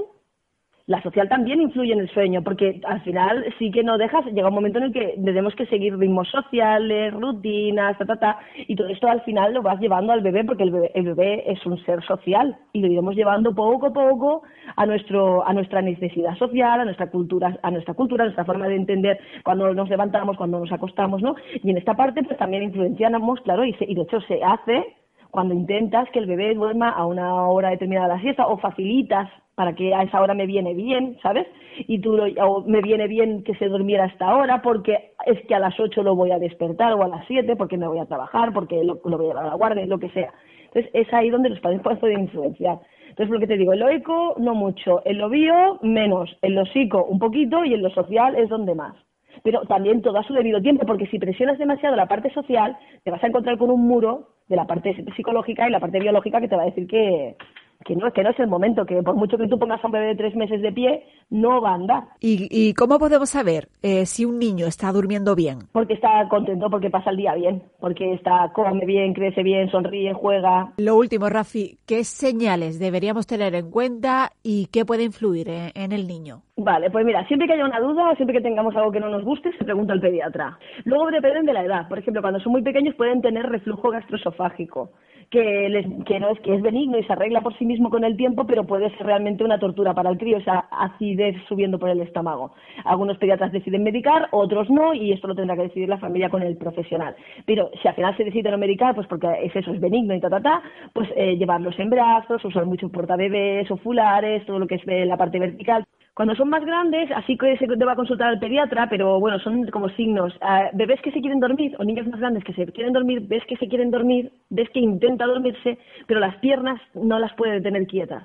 la 0.90 1.00
social 1.02 1.28
también 1.28 1.60
influye 1.62 1.92
en 1.92 2.00
el 2.00 2.10
sueño, 2.10 2.42
porque 2.42 2.80
al 2.84 3.00
final 3.02 3.44
sí 3.60 3.70
que 3.70 3.84
no 3.84 3.96
dejas, 3.96 4.24
llega 4.26 4.48
un 4.48 4.54
momento 4.56 4.78
en 4.78 4.86
el 4.86 4.92
que 4.92 5.14
tenemos 5.24 5.54
que 5.54 5.66
seguir 5.66 5.96
ritmos 5.96 6.28
sociales, 6.28 7.14
rutinas, 7.14 7.96
ta, 7.96 8.04
ta, 8.04 8.16
ta, 8.16 8.38
y 8.56 8.74
todo 8.74 8.88
esto 8.88 9.06
al 9.06 9.20
final 9.20 9.54
lo 9.54 9.62
vas 9.62 9.78
llevando 9.78 10.12
al 10.12 10.20
bebé, 10.20 10.42
porque 10.42 10.64
el 10.64 10.72
bebé, 10.72 10.90
el 10.96 11.04
bebé 11.04 11.44
es 11.46 11.64
un 11.64 11.78
ser 11.84 12.02
social, 12.02 12.56
y 12.72 12.80
lo 12.80 12.88
iremos 12.88 13.14
llevando 13.14 13.54
poco 13.54 13.86
a 13.86 13.92
poco 13.92 14.42
a 14.74 14.84
nuestro, 14.84 15.46
a 15.46 15.52
nuestra 15.52 15.80
necesidad 15.80 16.34
social, 16.34 16.80
a 16.80 16.84
nuestra 16.84 17.08
cultura, 17.08 17.56
a 17.62 17.70
nuestra 17.70 17.94
cultura, 17.94 18.24
a 18.24 18.26
nuestra 18.26 18.44
forma 18.44 18.66
de 18.66 18.74
entender 18.74 19.20
cuando 19.44 19.72
nos 19.72 19.88
levantamos, 19.88 20.36
cuando 20.36 20.58
nos 20.58 20.72
acostamos, 20.72 21.22
¿no? 21.22 21.36
Y 21.62 21.70
en 21.70 21.78
esta 21.78 21.94
parte 21.94 22.24
pues 22.24 22.36
también 22.36 22.64
influenciamos, 22.64 23.40
claro, 23.42 23.64
y, 23.64 23.76
y 23.78 23.94
de 23.94 24.02
hecho 24.02 24.20
se 24.22 24.42
hace 24.42 24.96
cuando 25.30 25.54
intentas 25.54 26.08
que 26.10 26.18
el 26.18 26.26
bebé 26.26 26.52
duerma 26.54 26.88
a 26.88 27.06
una 27.06 27.46
hora 27.46 27.70
determinada 27.70 28.08
de 28.08 28.14
la 28.14 28.20
siesta 28.20 28.48
o 28.48 28.58
facilitas 28.58 29.30
para 29.60 29.74
que 29.74 29.94
a 29.94 30.04
esa 30.04 30.22
hora 30.22 30.32
me 30.32 30.46
viene 30.46 30.72
bien, 30.72 31.18
¿sabes? 31.22 31.46
Y 31.86 31.98
tú 31.98 32.16
o 32.16 32.62
me 32.62 32.80
viene 32.80 33.06
bien 33.08 33.44
que 33.44 33.54
se 33.56 33.68
durmiera 33.68 34.04
hasta 34.04 34.24
ahora 34.26 34.62
porque 34.62 35.12
es 35.26 35.38
que 35.46 35.54
a 35.54 35.58
las 35.58 35.78
8 35.78 36.02
lo 36.02 36.16
voy 36.16 36.30
a 36.30 36.38
despertar 36.38 36.94
o 36.94 37.02
a 37.02 37.08
las 37.08 37.26
7 37.26 37.56
porque 37.56 37.76
me 37.76 37.86
voy 37.86 37.98
a 37.98 38.06
trabajar, 38.06 38.54
porque 38.54 38.82
lo, 38.82 38.94
voy 39.02 39.26
a 39.26 39.28
llevar 39.28 39.44
a 39.44 39.48
la 39.48 39.56
guardia, 39.56 39.84
lo 39.84 39.98
que 39.98 40.08
sea. 40.08 40.32
Entonces 40.68 40.90
es 40.94 41.12
ahí 41.12 41.28
donde 41.28 41.50
los 41.50 41.60
padres 41.60 41.82
pueden 41.82 42.20
influenciar. 42.20 42.78
Entonces, 43.10 43.28
lo 43.28 43.38
que 43.38 43.48
te 43.48 43.58
digo, 43.58 43.74
en 43.74 43.80
lo 43.80 44.34
no 44.38 44.54
mucho, 44.54 45.02
en 45.04 45.18
lo 45.18 45.28
bio 45.28 45.78
menos, 45.82 46.34
en 46.40 46.54
lo 46.54 46.64
psico 46.64 47.04
un 47.04 47.18
poquito 47.18 47.62
y 47.62 47.74
en 47.74 47.82
lo 47.82 47.90
social 47.90 48.36
es 48.36 48.48
donde 48.48 48.74
más. 48.74 48.96
Pero 49.42 49.60
también 49.66 50.00
todo 50.00 50.16
a 50.16 50.24
su 50.24 50.32
debido 50.32 50.62
tiempo, 50.62 50.86
porque 50.86 51.06
si 51.08 51.18
presionas 51.18 51.58
demasiado 51.58 51.96
la 51.96 52.06
parte 52.06 52.30
social, 52.30 52.78
te 53.04 53.10
vas 53.10 53.22
a 53.22 53.26
encontrar 53.26 53.58
con 53.58 53.70
un 53.70 53.86
muro 53.86 54.28
de 54.48 54.56
la 54.56 54.66
parte 54.66 54.96
psicológica 55.14 55.68
y 55.68 55.70
la 55.70 55.80
parte 55.80 56.00
biológica 56.00 56.40
que 56.40 56.48
te 56.48 56.56
va 56.56 56.62
a 56.62 56.72
decir 56.72 56.86
que, 56.86 57.36
que 57.84 57.96
no, 57.96 58.12
que 58.12 58.22
no 58.22 58.30
es 58.30 58.38
el 58.38 58.48
momento, 58.48 58.84
que 58.84 59.02
por 59.02 59.14
mucho 59.14 59.38
que 59.38 59.48
tú 59.48 59.58
pongas 59.58 59.82
a 59.82 59.86
un 59.86 59.92
bebé 59.92 60.06
de 60.08 60.16
tres 60.16 60.36
meses 60.36 60.60
de 60.60 60.72
pie, 60.72 61.04
no 61.30 61.60
va 61.60 61.70
a 61.70 61.74
andar. 61.74 62.04
¿Y, 62.20 62.48
y 62.50 62.74
cómo 62.74 62.98
podemos 62.98 63.30
saber 63.30 63.68
eh, 63.82 64.06
si 64.06 64.24
un 64.24 64.38
niño 64.38 64.66
está 64.66 64.92
durmiendo 64.92 65.34
bien? 65.34 65.60
Porque 65.72 65.94
está 65.94 66.28
contento, 66.28 66.68
porque 66.70 66.90
pasa 66.90 67.10
el 67.10 67.16
día 67.16 67.34
bien, 67.34 67.62
porque 67.80 68.14
está 68.14 68.52
come 68.52 68.84
bien, 68.84 69.14
crece 69.14 69.42
bien, 69.42 69.70
sonríe, 69.70 70.12
juega. 70.12 70.72
Lo 70.76 70.96
último, 70.96 71.28
Rafi, 71.28 71.78
¿qué 71.86 72.04
señales 72.04 72.78
deberíamos 72.78 73.26
tener 73.26 73.54
en 73.54 73.70
cuenta 73.70 74.32
y 74.42 74.66
qué 74.66 74.84
puede 74.84 75.04
influir 75.04 75.48
en, 75.48 75.92
el 75.92 76.06
niño? 76.06 76.42
Vale, 76.62 76.90
pues 76.90 77.06
mira, 77.06 77.26
siempre 77.26 77.48
que 77.48 77.54
haya 77.54 77.64
una 77.64 77.80
duda, 77.80 78.14
siempre 78.16 78.36
que 78.36 78.42
tengamos 78.42 78.76
algo 78.76 78.92
que 78.92 79.00
no 79.00 79.08
nos 79.08 79.24
guste, 79.24 79.50
se 79.56 79.64
pregunta 79.64 79.94
al 79.94 80.00
pediatra. 80.00 80.58
Luego 80.84 81.10
dependen 81.10 81.46
de 81.46 81.54
la 81.54 81.64
edad. 81.64 81.88
Por 81.88 81.98
ejemplo, 81.98 82.20
cuando 82.20 82.38
son 82.40 82.52
muy 82.52 82.60
pequeños 82.60 82.94
pueden 82.96 83.22
tener 83.22 83.46
reflujo 83.46 83.90
gastroesofágico 83.90 84.90
que, 85.30 85.68
les, 85.68 85.86
es 85.86 86.40
que 86.40 86.54
es 86.54 86.62
benigno 86.62 86.98
y 86.98 87.04
se 87.04 87.12
arregla 87.12 87.40
por 87.40 87.56
sí 87.56 87.64
mismo 87.64 87.88
con 87.88 88.04
el 88.04 88.16
tiempo, 88.16 88.46
pero 88.46 88.64
puede 88.64 88.90
ser 88.90 89.06
realmente 89.06 89.44
una 89.44 89.60
tortura 89.60 89.94
para 89.94 90.10
el 90.10 90.18
crío, 90.18 90.38
esa 90.38 90.66
acidez 90.70 91.36
subiendo 91.48 91.78
por 91.78 91.88
el 91.88 92.00
estómago. 92.00 92.52
Algunos 92.84 93.16
pediatras 93.18 93.52
deciden 93.52 93.84
medicar, 93.84 94.28
otros 94.32 94.68
no, 94.70 94.92
y 94.92 95.12
esto 95.12 95.28
lo 95.28 95.36
tendrá 95.36 95.56
que 95.56 95.62
decidir 95.62 95.88
la 95.88 95.98
familia 95.98 96.30
con 96.30 96.42
el 96.42 96.56
profesional. 96.56 97.14
Pero 97.46 97.70
si 97.80 97.86
al 97.86 97.94
final 97.94 98.16
se 98.16 98.24
decide 98.24 98.50
no 98.50 98.58
medicar, 98.58 98.94
pues 98.94 99.06
porque 99.06 99.28
es 99.42 99.54
eso, 99.54 99.72
es 99.72 99.80
benigno 99.80 100.14
y 100.14 100.20
ta, 100.20 100.28
ta, 100.28 100.40
ta, 100.40 100.62
pues 100.92 101.08
eh, 101.14 101.36
llevarlos 101.36 101.78
en 101.78 101.90
brazos, 101.90 102.44
usar 102.44 102.66
muchos 102.66 102.90
portabebés 102.90 103.70
o 103.70 103.76
fulares, 103.76 104.44
todo 104.46 104.58
lo 104.58 104.66
que 104.66 104.76
es 104.76 104.86
la 104.86 105.16
parte 105.16 105.38
vertical. 105.38 105.86
Cuando 106.14 106.34
son 106.34 106.48
más 106.48 106.64
grandes, 106.64 107.10
así 107.12 107.38
que 107.38 107.56
se 107.56 107.66
deba 107.66 107.96
consultar 107.96 108.28
al 108.28 108.40
pediatra, 108.40 108.88
pero 108.90 109.20
bueno, 109.20 109.38
son 109.38 109.66
como 109.68 109.88
signos. 109.90 110.34
Ah, 110.40 110.70
bebés 110.72 111.00
que 111.02 111.12
se 111.12 111.20
quieren 111.20 111.40
dormir 111.40 111.76
o 111.78 111.84
niños 111.84 112.06
más 112.08 112.20
grandes 112.20 112.44
que 112.44 112.52
se 112.52 112.66
quieren 112.66 112.92
dormir, 112.92 113.22
ves 113.26 113.44
que 113.46 113.56
se 113.56 113.68
quieren 113.68 113.90
dormir, 113.90 114.32
ves 114.50 114.68
que 114.70 114.80
intenta 114.80 115.26
dormirse, 115.26 115.78
pero 116.06 116.20
las 116.20 116.36
piernas 116.36 116.80
no 116.94 117.18
las 117.18 117.32
puede 117.34 117.60
tener 117.60 117.86
quietas 117.86 118.24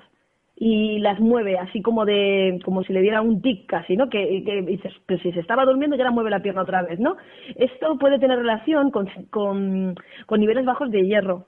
y 0.56 0.98
las 1.00 1.20
mueve 1.20 1.58
así 1.58 1.82
como 1.82 2.06
de 2.06 2.58
como 2.64 2.82
si 2.82 2.92
le 2.92 3.02
diera 3.02 3.20
un 3.20 3.42
tic 3.42 3.66
casi, 3.66 3.96
¿no? 3.96 4.08
Que, 4.08 4.42
que 4.44 4.62
dices, 4.62 4.92
pero 5.06 5.20
si 5.22 5.30
se 5.32 5.40
estaba 5.40 5.64
durmiendo 5.64 5.96
ya 5.96 6.04
la 6.04 6.10
mueve 6.10 6.30
la 6.30 6.40
pierna 6.40 6.62
otra 6.62 6.82
vez, 6.82 6.98
¿no? 6.98 7.16
Esto 7.56 7.98
puede 7.98 8.18
tener 8.18 8.38
relación 8.38 8.90
con, 8.90 9.06
con, 9.30 9.94
con 10.24 10.40
niveles 10.40 10.64
bajos 10.64 10.90
de 10.90 11.06
hierro 11.06 11.46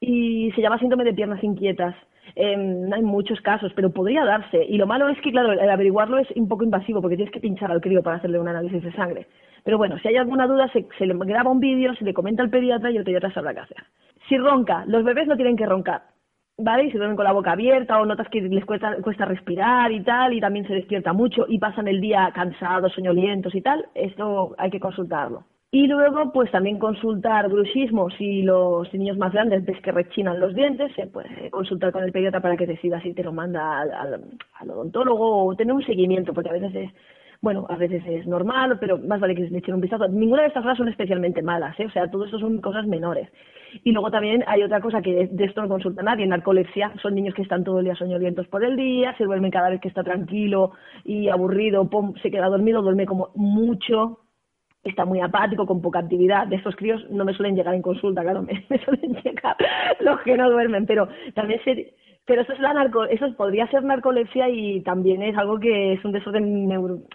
y 0.00 0.50
se 0.52 0.60
llama 0.60 0.78
síndrome 0.78 1.04
de 1.04 1.14
piernas 1.14 1.42
inquietas. 1.42 1.94
Eh, 2.34 2.88
hay 2.92 3.02
muchos 3.02 3.40
casos, 3.40 3.72
pero 3.74 3.90
podría 3.90 4.24
darse. 4.24 4.64
Y 4.64 4.76
lo 4.76 4.86
malo 4.86 5.08
es 5.08 5.20
que, 5.20 5.30
claro, 5.30 5.52
el 5.52 5.70
averiguarlo 5.70 6.18
es 6.18 6.28
un 6.32 6.48
poco 6.48 6.64
invasivo 6.64 7.00
porque 7.00 7.16
tienes 7.16 7.32
que 7.32 7.40
pinchar 7.40 7.70
al 7.70 7.80
crío 7.80 8.02
para 8.02 8.16
hacerle 8.16 8.38
un 8.38 8.48
análisis 8.48 8.82
de 8.82 8.92
sangre. 8.92 9.26
Pero 9.64 9.78
bueno, 9.78 9.98
si 9.98 10.08
hay 10.08 10.16
alguna 10.16 10.46
duda, 10.46 10.70
se, 10.72 11.06
le 11.06 11.14
graba 11.14 11.50
un 11.50 11.60
vídeo, 11.60 11.94
se 11.94 12.04
le 12.04 12.14
comenta 12.14 12.42
al 12.42 12.50
pediatra 12.50 12.90
y 12.90 12.96
el 12.96 13.04
pediatra 13.04 13.32
sabrá 13.32 13.54
qué 13.54 13.60
hacer. 13.60 13.84
Si 14.28 14.36
ronca, 14.36 14.84
los 14.86 15.04
bebés 15.04 15.26
no 15.26 15.36
tienen 15.36 15.56
que 15.56 15.66
roncar. 15.66 16.02
¿Vale? 16.58 16.84
Y 16.84 16.90
se 16.90 16.96
duermen 16.96 17.16
con 17.16 17.24
la 17.24 17.32
boca 17.32 17.52
abierta 17.52 18.00
o 18.00 18.06
notas 18.06 18.28
que 18.30 18.40
les 18.40 18.64
cuesta, 18.64 18.96
cuesta 19.02 19.26
respirar 19.26 19.92
y 19.92 20.02
tal, 20.02 20.32
y 20.32 20.40
también 20.40 20.66
se 20.66 20.72
despierta 20.72 21.12
mucho 21.12 21.44
y 21.48 21.58
pasan 21.58 21.86
el 21.86 22.00
día 22.00 22.30
cansados, 22.34 22.94
soñolientos 22.94 23.54
y 23.54 23.60
tal, 23.60 23.86
esto 23.94 24.54
hay 24.56 24.70
que 24.70 24.80
consultarlo. 24.80 25.44
Y 25.76 25.88
luego, 25.88 26.32
pues 26.32 26.50
también 26.50 26.78
consultar 26.78 27.50
bruxismo 27.50 28.08
si 28.08 28.40
los 28.40 28.90
niños 28.94 29.18
más 29.18 29.34
grandes 29.34 29.62
ves 29.66 29.78
que 29.82 29.92
rechinan 29.92 30.40
los 30.40 30.54
dientes, 30.54 30.90
se 30.96 31.06
puede 31.06 31.50
consultar 31.50 31.92
con 31.92 32.02
el 32.02 32.12
pediatra 32.12 32.40
para 32.40 32.56
que 32.56 32.66
decida 32.66 32.98
si 33.02 33.12
te 33.12 33.22
lo 33.22 33.30
manda 33.30 33.80
al, 33.80 34.70
odontólogo 34.70 35.44
o 35.44 35.54
tener 35.54 35.74
un 35.74 35.84
seguimiento, 35.84 36.32
porque 36.32 36.48
a 36.48 36.54
veces 36.54 36.74
es, 36.74 36.90
bueno, 37.42 37.66
a 37.68 37.76
veces 37.76 38.02
es 38.06 38.26
normal, 38.26 38.78
pero 38.80 38.96
más 38.96 39.20
vale 39.20 39.34
que 39.34 39.42
le 39.42 39.58
echen 39.58 39.74
un 39.74 39.82
vistazo. 39.82 40.08
Ninguna 40.08 40.40
de 40.44 40.48
estas 40.48 40.62
cosas 40.62 40.78
son 40.78 40.88
especialmente 40.88 41.42
malas, 41.42 41.78
¿eh? 41.78 41.84
o 41.84 41.90
sea, 41.90 42.10
todo 42.10 42.24
esto 42.24 42.38
son 42.38 42.58
cosas 42.62 42.86
menores. 42.86 43.28
Y 43.84 43.92
luego 43.92 44.10
también 44.10 44.44
hay 44.46 44.62
otra 44.62 44.80
cosa 44.80 45.02
que 45.02 45.28
de 45.30 45.44
esto 45.44 45.60
no 45.60 45.68
consulta 45.68 46.02
nadie, 46.02 46.26
narcolepsia. 46.26 46.94
Son 47.02 47.14
niños 47.14 47.34
que 47.34 47.42
están 47.42 47.64
todo 47.64 47.80
el 47.80 47.84
día 47.84 47.96
soñolientos 47.96 48.48
por 48.48 48.64
el 48.64 48.76
día, 48.76 49.14
se 49.18 49.24
duermen 49.24 49.50
cada 49.50 49.68
vez 49.68 49.82
que 49.82 49.88
está 49.88 50.02
tranquilo 50.02 50.72
y 51.04 51.28
aburrido, 51.28 51.86
se 52.22 52.30
queda 52.30 52.46
dormido, 52.46 52.80
duerme 52.80 53.04
como 53.04 53.28
mucho, 53.34 54.20
está 54.90 55.04
muy 55.04 55.20
apático, 55.20 55.66
con 55.66 55.80
poca 55.80 56.00
actividad. 56.00 56.46
De 56.46 56.56
estos 56.56 56.76
críos 56.76 57.04
no 57.10 57.24
me 57.24 57.34
suelen 57.34 57.56
llegar 57.56 57.74
en 57.74 57.82
consulta, 57.82 58.22
claro, 58.22 58.42
me, 58.68 58.78
suelen 58.84 59.14
llegar 59.22 59.56
los 60.00 60.20
que 60.20 60.36
no 60.36 60.50
duermen, 60.50 60.86
pero 60.86 61.08
también 61.34 61.60
se, 61.64 61.94
pero 62.26 62.42
eso 62.42 62.52
es 62.52 62.60
la 62.60 62.72
narco, 62.72 63.04
eso 63.04 63.32
podría 63.36 63.68
ser 63.68 63.84
narcolepsia 63.84 64.48
y 64.48 64.80
también 64.82 65.22
es 65.22 65.36
algo 65.36 65.58
que 65.60 65.92
es 65.94 66.04
un 66.04 66.12
desorden 66.12 66.68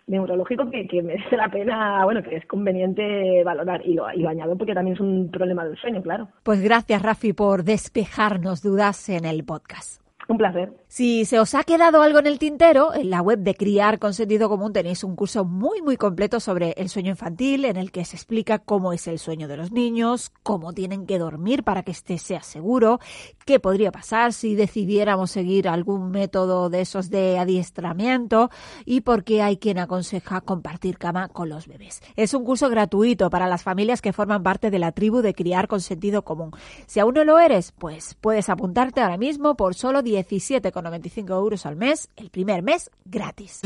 neurológico 0.08 0.70
que, 0.70 0.88
que, 0.88 1.04
merece 1.04 1.36
la 1.36 1.50
pena, 1.50 2.04
bueno, 2.06 2.24
que 2.24 2.38
es 2.38 2.46
conveniente 2.46 3.44
valorar 3.44 3.86
y 3.86 3.94
lo, 3.94 4.12
y 4.14 4.22
lo 4.22 4.30
añado 4.30 4.58
porque 4.58 4.74
también 4.74 4.96
es 4.96 5.02
un 5.02 5.30
problema 5.30 5.66
del 5.66 5.78
sueño, 5.78 6.02
claro. 6.02 6.30
Pues 6.44 6.64
gracias, 6.64 7.02
Rafi, 7.02 7.34
por 7.34 7.64
despejarnos 7.64 8.64
dudas 8.64 9.10
en 9.10 9.26
el 9.26 9.44
podcast. 9.44 10.01
Un 10.28 10.38
placer. 10.38 10.74
Si 10.88 11.26
se 11.26 11.40
os 11.40 11.56
ha 11.56 11.64
quedado 11.64 12.02
algo 12.02 12.20
en 12.20 12.28
el 12.28 12.40
tintero, 12.40 12.94
en 12.94 13.10
la 13.10 13.22
web 13.22 13.40
de 13.40 13.56
Criar 13.56 14.00
con 14.00 14.14
Sentido 14.14 14.50
Común 14.50 14.72
tenéis 14.74 15.04
un 15.04 15.16
curso 15.16 15.46
muy 15.46 15.82
muy 15.82 15.98
completo 15.98 16.40
sobre 16.40 16.74
el 16.78 16.90
sueño 16.90 17.12
infantil 17.12 17.66
en 17.66 17.78
el 17.78 17.92
que 17.92 18.06
se 18.06 18.16
explica 18.16 18.60
cómo 18.60 18.94
es 18.94 19.08
el 19.08 19.20
sueño 19.20 19.48
de 19.48 19.58
los 19.58 19.72
niños, 19.72 20.32
cómo 20.44 20.74
tienen 20.74 21.06
que 21.06 21.18
dormir 21.18 21.64
para 21.64 21.84
que 21.84 21.92
este 21.92 22.18
sea 22.18 22.44
seguro, 22.44 23.00
qué 23.46 23.60
podría 23.60 23.92
pasar 23.92 24.34
si 24.34 24.56
decidiéramos 24.56 25.32
seguir 25.32 25.68
algún 25.68 26.12
método 26.12 26.70
de 26.70 26.82
esos 26.82 27.10
de 27.10 27.40
adiestramiento 27.40 28.50
y 28.86 29.02
por 29.02 29.24
qué 29.24 29.42
hay 29.42 29.58
quien 29.58 29.80
aconseja 29.80 30.42
compartir 30.42 30.98
cama 30.98 31.30
con 31.30 31.50
los 31.50 31.68
bebés. 31.68 32.02
Es 32.16 32.34
un 32.34 32.44
curso 32.44 32.70
gratuito 32.70 33.30
para 33.30 33.48
las 33.48 33.64
familias 33.64 34.02
que 34.02 34.14
forman 34.14 34.44
parte 34.44 34.70
de 34.70 34.80
la 34.80 34.92
tribu 34.92 35.22
de 35.22 35.34
Criar 35.34 35.68
con 35.68 35.82
Sentido 35.82 36.24
Común. 36.24 36.52
Si 36.86 37.00
aún 37.00 37.16
no 37.16 37.24
lo 37.24 37.40
eres, 37.40 37.72
pues 37.72 38.16
puedes 38.20 38.50
apuntarte 38.50 39.02
ahora 39.02 39.18
mismo 39.18 39.56
por 39.56 39.76
solo 39.76 40.02
17,95 40.12 41.30
euros 41.30 41.66
al 41.66 41.76
mes, 41.76 42.10
el 42.16 42.30
primer 42.30 42.64
mes 42.64 42.92
gratis. 43.06 43.62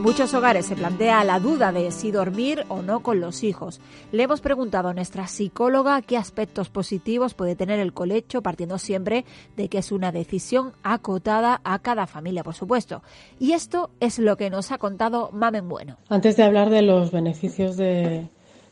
En 0.00 0.02
muchos 0.02 0.32
hogares 0.32 0.64
se 0.66 0.76
plantea 0.76 1.24
la 1.24 1.40
duda 1.40 1.72
de 1.72 1.90
si 1.90 2.10
dormir 2.10 2.64
o 2.68 2.80
no 2.80 3.00
con 3.00 3.20
los 3.20 3.42
hijos. 3.42 3.80
Le 4.12 4.22
hemos 4.22 4.40
preguntado 4.40 4.88
a 4.88 4.94
nuestra 4.94 5.26
psicóloga 5.26 6.00
qué 6.00 6.16
aspectos 6.16 6.70
positivos 6.70 7.34
puede 7.34 7.56
tener 7.56 7.80
el 7.80 7.92
colecho, 7.92 8.40
partiendo 8.40 8.78
siempre 8.78 9.24
de 9.56 9.68
que 9.68 9.76
es 9.76 9.92
una 9.92 10.10
decisión 10.10 10.72
acotada 10.84 11.60
a 11.64 11.80
cada 11.80 12.06
familia, 12.06 12.44
por 12.44 12.54
supuesto. 12.54 13.02
Y 13.38 13.52
esto 13.52 13.90
es 14.00 14.18
lo 14.18 14.36
que 14.36 14.48
nos 14.48 14.72
ha 14.72 14.78
contado 14.78 15.30
Mamen 15.32 15.68
Bueno. 15.68 15.98
Antes 16.08 16.36
de 16.36 16.44
hablar 16.44 16.70
de 16.70 16.80
los 16.82 17.10
beneficios 17.10 17.76
de, 17.76 18.28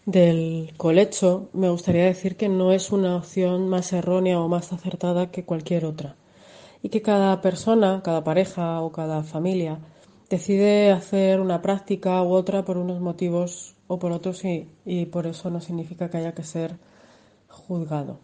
del 0.08 0.72
colecho, 0.78 1.50
me 1.52 1.68
gustaría 1.68 2.04
decir 2.04 2.36
que 2.36 2.48
no 2.48 2.72
es 2.72 2.92
una 2.92 3.16
opción 3.16 3.68
más 3.68 3.92
errónea 3.92 4.40
o 4.40 4.48
más 4.48 4.72
acertada 4.72 5.30
que 5.30 5.44
cualquier 5.44 5.84
otra. 5.84 6.16
Y 6.82 6.88
que 6.88 7.02
cada 7.02 7.42
persona, 7.42 8.00
cada 8.02 8.24
pareja 8.24 8.80
o 8.80 8.90
cada 8.90 9.22
familia 9.22 9.80
decide 10.30 10.92
hacer 10.92 11.40
una 11.40 11.60
práctica 11.60 12.22
u 12.22 12.32
otra 12.32 12.64
por 12.64 12.78
unos 12.78 13.00
motivos 13.00 13.76
o 13.86 13.98
por 13.98 14.12
otros 14.12 14.44
y, 14.46 14.68
y 14.86 15.06
por 15.06 15.26
eso 15.26 15.50
no 15.50 15.60
significa 15.60 16.08
que 16.08 16.16
haya 16.16 16.32
que 16.32 16.44
ser 16.44 16.78
juzgado. 17.48 18.20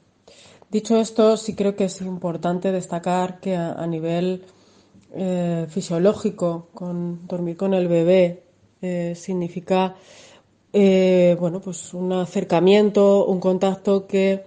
Dicho 0.71 0.99
esto, 0.99 1.37
sí 1.37 1.55
creo 1.55 1.77
que 1.77 1.85
es 1.85 2.01
importante 2.01 2.73
destacar 2.73 3.41
que 3.41 3.57
a, 3.57 3.87
nivel 3.87 4.47
eh, 5.13 5.67
fisiológico, 5.69 6.69
con 6.73 7.27
dormir 7.27 7.59
con 7.59 7.75
el 7.75 7.89
bebé 7.89 8.43
eh, 8.81 9.15
significa 9.15 9.97
eh, 10.77 11.37
bueno, 11.39 11.61
pues 11.61 11.95
un 11.95 12.13
acercamiento, 12.13 13.27
un 13.27 13.39
contacto 13.39 14.09
que 14.09 14.45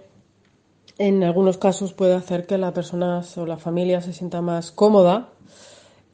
en 0.98 1.24
algunos 1.24 1.56
casos 1.56 1.94
puede 1.94 2.14
hacer 2.14 2.46
que 2.46 2.58
la 2.58 2.74
persona 2.74 3.22
o 3.36 3.46
la 3.46 3.56
familia 3.56 4.02
se 4.02 4.12
sienta 4.12 4.42
más 4.42 4.70
cómoda, 4.70 5.30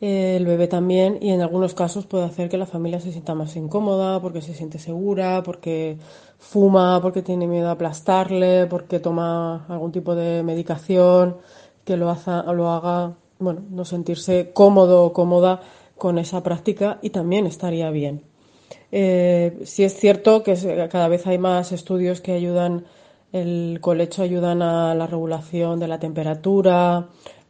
eh, 0.00 0.37
el 0.37 0.47
bebé 0.47 0.68
también, 0.68 1.18
y 1.21 1.30
en 1.30 1.40
algunos 1.40 1.75
casos 1.75 2.06
puede 2.06 2.25
hacer 2.26 2.49
que 2.49 2.59
la 2.59 2.66
familia 2.66 3.00
se 3.00 3.11
sienta 3.11 3.35
más 3.35 3.56
incómoda 3.56 4.21
porque 4.21 4.40
se 4.40 4.54
siente 4.54 4.78
segura, 4.78 5.42
porque 5.42 5.99
fuma, 6.38 7.00
porque 7.02 7.23
tiene 7.23 7.49
miedo 7.49 7.68
a 7.68 7.73
aplastarle, 7.73 8.66
porque 8.66 9.00
toma 9.00 9.66
algún 9.68 9.90
tipo 9.90 10.14
de 10.14 10.44
medicación 10.44 11.38
que 11.85 11.97
lo, 11.97 12.06
lo 12.54 12.71
haga, 12.71 13.16
bueno, 13.40 13.62
no 13.68 13.85
sentirse 13.85 14.52
cómodo 14.54 15.06
o 15.06 15.12
cómoda 15.12 15.61
con 15.99 16.18
esa 16.18 16.44
práctica 16.44 17.00
y 17.02 17.11
también 17.11 17.47
estaría 17.47 17.90
bien. 17.90 18.33
Eh, 18.96 19.58
sí 19.64 19.82
es 19.82 19.94
cierto 19.96 20.44
que 20.44 20.54
cada 20.88 21.08
vez 21.08 21.26
hay 21.26 21.36
más 21.36 21.72
estudios 21.72 22.20
que 22.20 22.30
ayudan, 22.32 22.84
el 23.32 23.78
colecho 23.80 24.22
ayudan 24.22 24.62
a 24.62 24.94
la 24.94 25.08
regulación 25.08 25.80
de 25.80 25.88
la 25.88 25.98
temperatura, 25.98 27.08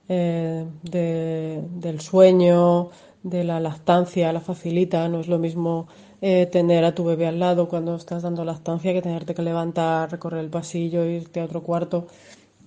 eh, 0.08 0.64
del 0.82 2.00
sueño, 2.00 2.88
de 3.22 3.44
la 3.44 3.60
lactancia, 3.60 4.32
la 4.32 4.40
facilita. 4.40 5.06
No 5.10 5.20
es 5.20 5.28
lo 5.28 5.38
mismo 5.38 5.86
eh, 6.22 6.46
tener 6.46 6.82
a 6.84 6.94
tu 6.94 7.04
bebé 7.04 7.26
al 7.26 7.38
lado 7.40 7.68
cuando 7.68 7.94
estás 7.96 8.22
dando 8.22 8.42
lactancia 8.44 8.94
que 8.94 9.02
tenerte 9.02 9.34
que 9.34 9.42
levantar, 9.42 10.10
recorrer 10.10 10.40
el 10.40 10.50
pasillo, 10.50 11.04
irte 11.04 11.40
a 11.40 11.44
otro 11.44 11.62
cuarto. 11.62 12.06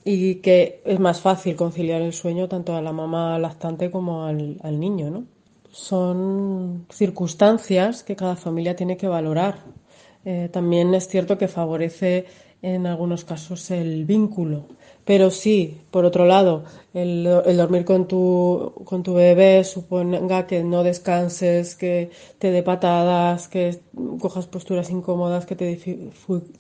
Y 0.06 0.36
que 0.36 0.82
es 0.86 1.00
más 1.00 1.22
fácil 1.22 1.56
conciliar 1.56 2.02
el 2.04 2.14
sueño 2.14 2.48
tanto 2.48 2.76
a 2.76 2.82
la 2.84 2.94
mamá 2.94 3.40
lactante 3.40 3.92
como 3.92 4.26
al, 4.26 4.60
al 4.64 4.80
niño, 4.80 5.10
¿no? 5.12 5.26
Son 5.78 6.88
circunstancias 6.90 8.04
que 8.04 8.16
cada 8.16 8.36
familia 8.36 8.76
tiene 8.76 8.98
que 8.98 9.08
valorar. 9.08 9.60
Eh, 10.26 10.50
también 10.52 10.94
es 10.96 11.08
cierto 11.08 11.38
que 11.38 11.48
favorece 11.48 12.26
en 12.64 12.88
algunos 12.88 13.24
casos 13.24 13.70
el 13.70 14.04
vínculo. 14.06 14.66
Pero 15.06 15.30
sí, 15.30 15.80
por 15.92 16.04
otro 16.04 16.26
lado, 16.26 16.64
el, 16.94 17.24
dormir 17.56 17.86
con 17.86 18.08
tu, 18.08 18.74
con 18.84 19.04
tu 19.04 19.14
bebé 19.14 19.64
suponga 19.64 20.48
que 20.48 20.64
no 20.64 20.84
descanses, 20.84 21.76
que 21.76 22.10
te 22.40 22.52
dé 22.52 22.64
patadas, 22.64 23.48
que 23.48 23.80
cojas 24.20 24.48
posturas 24.48 24.90
incómodas, 24.90 25.46
que 25.46 25.56
te 25.56 25.80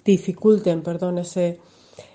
dificulten 0.05 0.83
perdón, 0.83 1.17
ese, 1.17 1.59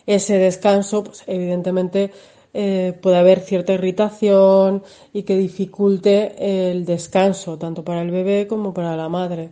ese 0.06 0.38
descanso, 0.38 1.02
pues 1.04 1.24
evidentemente 1.26 2.12
eh, 2.54 2.98
puede 3.00 3.16
haber 3.16 3.40
cierta 3.40 3.72
irritación 3.72 4.82
y 5.12 5.22
que 5.22 5.36
dificulte 5.36 6.70
el 6.70 6.84
descanso, 6.84 7.58
tanto 7.58 7.84
para 7.84 8.02
el 8.02 8.10
bebé 8.10 8.46
como 8.46 8.74
para 8.74 8.96
la 8.96 9.08
madre. 9.08 9.50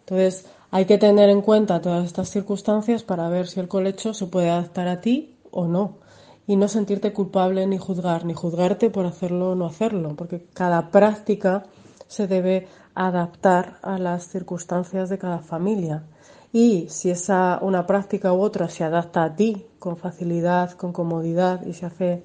Entonces, 0.00 0.46
hay 0.70 0.84
que 0.84 0.98
tener 0.98 1.28
en 1.28 1.42
cuenta 1.42 1.80
todas 1.80 2.04
estas 2.04 2.28
circunstancias 2.28 3.02
para 3.02 3.28
ver 3.28 3.48
si 3.48 3.60
el 3.60 3.68
colecho 3.68 4.14
se 4.14 4.26
puede 4.26 4.50
adaptar 4.50 4.88
a 4.88 5.00
ti 5.00 5.38
o 5.50 5.66
no. 5.66 5.98
Y 6.46 6.54
no 6.54 6.68
sentirte 6.68 7.12
culpable 7.12 7.66
ni 7.66 7.78
juzgar, 7.78 8.24
ni 8.24 8.32
juzgarte 8.32 8.90
por 8.90 9.06
hacerlo 9.06 9.50
o 9.50 9.54
no 9.56 9.66
hacerlo, 9.66 10.14
porque 10.16 10.46
cada 10.54 10.90
práctica 10.92 11.64
se 12.06 12.28
debe 12.28 12.68
adaptar 12.94 13.78
a 13.82 13.98
las 13.98 14.28
circunstancias 14.28 15.08
de 15.08 15.18
cada 15.18 15.40
familia. 15.40 16.04
Y 16.52 16.86
si 16.88 17.10
esa 17.10 17.58
una 17.60 17.86
práctica 17.86 18.32
u 18.32 18.40
otra 18.40 18.68
se 18.68 18.84
adapta 18.84 19.24
a 19.24 19.34
ti 19.34 19.66
con 19.78 19.96
facilidad, 19.96 20.72
con 20.72 20.92
comodidad 20.92 21.66
y 21.66 21.72
se 21.74 21.86
hace 21.86 22.22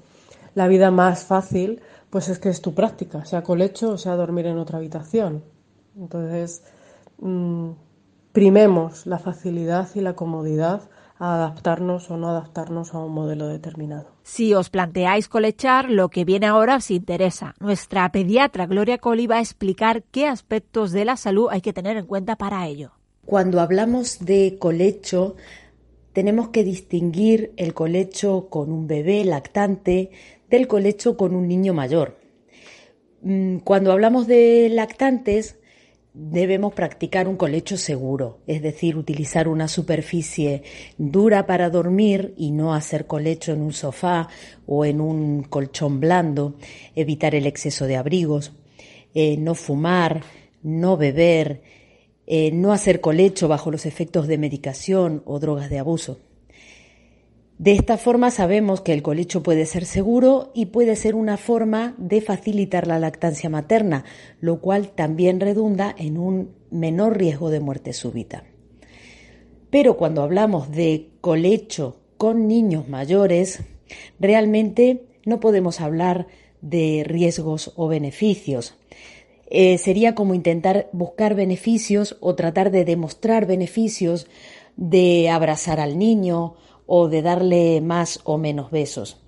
la 0.55 0.67
vida 0.67 0.91
más 0.91 1.23
fácil, 1.25 1.81
pues 2.09 2.29
es 2.29 2.39
que 2.39 2.49
es 2.49 2.61
tu 2.61 2.73
práctica, 2.73 3.25
sea 3.25 3.43
colecho 3.43 3.91
o 3.91 3.97
sea 3.97 4.15
dormir 4.15 4.45
en 4.45 4.57
otra 4.57 4.77
habitación. 4.77 5.43
Entonces, 5.97 6.63
mm, 7.19 7.71
primemos 8.31 9.05
la 9.05 9.19
facilidad 9.19 9.89
y 9.95 10.01
la 10.01 10.13
comodidad 10.13 10.89
a 11.19 11.35
adaptarnos 11.35 12.09
o 12.09 12.17
no 12.17 12.29
adaptarnos 12.29 12.95
a 12.95 12.99
un 12.99 13.13
modelo 13.13 13.47
determinado. 13.47 14.07
Si 14.23 14.55
os 14.55 14.71
planteáis 14.71 15.27
colechar, 15.27 15.89
lo 15.89 16.09
que 16.09 16.25
viene 16.25 16.47
ahora 16.47 16.77
os 16.77 16.89
interesa. 16.89 17.53
Nuestra 17.59 18.11
pediatra 18.11 18.65
Gloria 18.65 18.97
Coli 18.97 19.27
va 19.27 19.35
a 19.35 19.41
explicar 19.41 20.03
qué 20.11 20.27
aspectos 20.27 20.91
de 20.91 21.05
la 21.05 21.17
salud 21.17 21.49
hay 21.51 21.61
que 21.61 21.73
tener 21.73 21.95
en 21.97 22.07
cuenta 22.07 22.37
para 22.37 22.67
ello. 22.67 22.93
Cuando 23.23 23.61
hablamos 23.61 24.25
de 24.25 24.57
colecho, 24.59 25.35
tenemos 26.11 26.49
que 26.49 26.63
distinguir 26.63 27.53
el 27.55 27.75
colecho 27.75 28.47
con 28.49 28.71
un 28.71 28.87
bebé 28.87 29.23
lactante 29.23 30.09
del 30.51 30.67
colecho 30.67 31.17
con 31.17 31.33
un 31.33 31.47
niño 31.47 31.73
mayor. 31.73 32.19
Mm, 33.21 33.57
cuando 33.59 33.91
hablamos 33.91 34.27
de 34.27 34.69
lactantes, 34.69 35.55
debemos 36.13 36.73
practicar 36.73 37.27
un 37.27 37.37
colecho 37.37 37.77
seguro, 37.77 38.39
es 38.45 38.61
decir, 38.61 38.97
utilizar 38.97 39.47
una 39.47 39.69
superficie 39.69 40.63
dura 40.97 41.45
para 41.45 41.69
dormir 41.69 42.33
y 42.37 42.51
no 42.51 42.73
hacer 42.73 43.07
colecho 43.07 43.53
en 43.53 43.61
un 43.61 43.71
sofá 43.71 44.27
o 44.65 44.83
en 44.83 44.99
un 44.99 45.43
colchón 45.43 46.01
blando, 46.01 46.55
evitar 46.95 47.33
el 47.33 47.45
exceso 47.45 47.85
de 47.87 47.95
abrigos, 47.95 48.51
eh, 49.13 49.37
no 49.37 49.55
fumar, 49.55 50.21
no 50.63 50.97
beber, 50.97 51.61
eh, 52.27 52.51
no 52.51 52.73
hacer 52.73 52.99
colecho 52.99 53.47
bajo 53.47 53.71
los 53.71 53.85
efectos 53.85 54.27
de 54.27 54.37
medicación 54.37 55.23
o 55.25 55.39
drogas 55.39 55.69
de 55.69 55.79
abuso. 55.79 56.19
De 57.61 57.73
esta 57.73 57.99
forma 57.99 58.31
sabemos 58.31 58.81
que 58.81 58.91
el 58.91 59.03
colecho 59.03 59.43
puede 59.43 59.67
ser 59.67 59.85
seguro 59.85 60.49
y 60.55 60.65
puede 60.65 60.95
ser 60.95 61.13
una 61.13 61.37
forma 61.37 61.93
de 61.99 62.19
facilitar 62.19 62.87
la 62.87 62.97
lactancia 62.97 63.51
materna, 63.51 64.03
lo 64.39 64.61
cual 64.61 64.89
también 64.89 65.39
redunda 65.39 65.93
en 65.95 66.17
un 66.17 66.55
menor 66.71 67.19
riesgo 67.19 67.51
de 67.51 67.59
muerte 67.59 67.93
súbita. 67.93 68.45
Pero 69.69 69.95
cuando 69.95 70.23
hablamos 70.23 70.71
de 70.71 71.11
colecho 71.21 71.97
con 72.17 72.47
niños 72.47 72.89
mayores, 72.89 73.61
realmente 74.19 75.03
no 75.27 75.39
podemos 75.39 75.81
hablar 75.81 76.25
de 76.61 77.03
riesgos 77.05 77.73
o 77.75 77.87
beneficios. 77.87 78.73
Eh, 79.51 79.77
sería 79.77 80.15
como 80.15 80.33
intentar 80.33 80.89
buscar 80.93 81.35
beneficios 81.35 82.17
o 82.21 82.33
tratar 82.33 82.71
de 82.71 82.85
demostrar 82.85 83.45
beneficios 83.45 84.25
de 84.77 85.29
abrazar 85.29 85.79
al 85.79 85.99
niño 85.99 86.55
o 86.93 87.07
de 87.07 87.21
darle 87.21 87.79
más 87.79 88.19
o 88.25 88.37
menos 88.37 88.69
besos. 88.69 89.21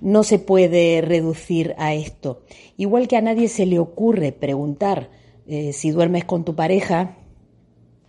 No 0.00 0.22
se 0.22 0.38
puede 0.38 1.00
reducir 1.00 1.74
a 1.76 1.92
esto. 1.92 2.42
Igual 2.76 3.08
que 3.08 3.16
a 3.16 3.20
nadie 3.20 3.48
se 3.48 3.66
le 3.66 3.80
ocurre 3.80 4.30
preguntar 4.30 5.10
eh, 5.48 5.72
si 5.72 5.90
duermes 5.90 6.24
con 6.24 6.44
tu 6.44 6.54
pareja, 6.54 7.16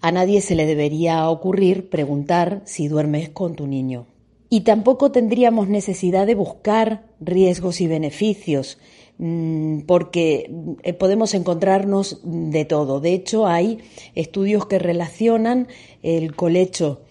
a 0.01 0.12
nadie 0.12 0.39
se 0.41 0.53
le 0.53 0.67
debería 0.67 1.27
ocurrir 1.31 1.89
preguntar 1.89 2.62
si 2.65 2.88
duermes 2.88 3.29
con 3.29 3.55
tu 3.55 3.65
niño. 3.65 4.05
Y 4.50 4.62
tampoco 4.62 5.12
tendríamos 5.12 5.67
necesidad 5.67 6.27
de 6.27 6.36
buscar 6.36 7.08
riesgos 7.20 7.81
y 7.81 7.88
beneficios, 7.88 8.77
mm, 9.17 9.79
porque 9.88 10.51
eh, 10.84 10.93
podemos 10.93 11.34
encontrarnos 11.34 12.22
de 12.24 12.65
todo. 12.65 13.00
De 13.00 13.13
hecho, 13.13 13.48
hay 13.48 13.79
estudios 14.13 14.67
que 14.67 14.77
relacionan 14.77 15.70
el 16.03 16.36
colecho 16.36 17.01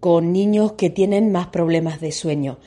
con 0.00 0.32
niños 0.32 0.72
que 0.72 0.90
tienen 0.90 1.32
más 1.32 1.48
problemas 1.48 2.00
de 2.00 2.12
sueño. 2.12 2.58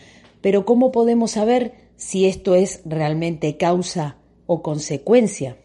Pero 0.41 0.65
¿cómo 0.65 0.91
podemos 0.91 1.31
saber 1.31 1.73
si 1.95 2.25
esto 2.25 2.55
es 2.55 2.81
realmente 2.85 3.57
causa 3.57 4.17
o 4.47 4.61
consecuencia? 4.61 5.57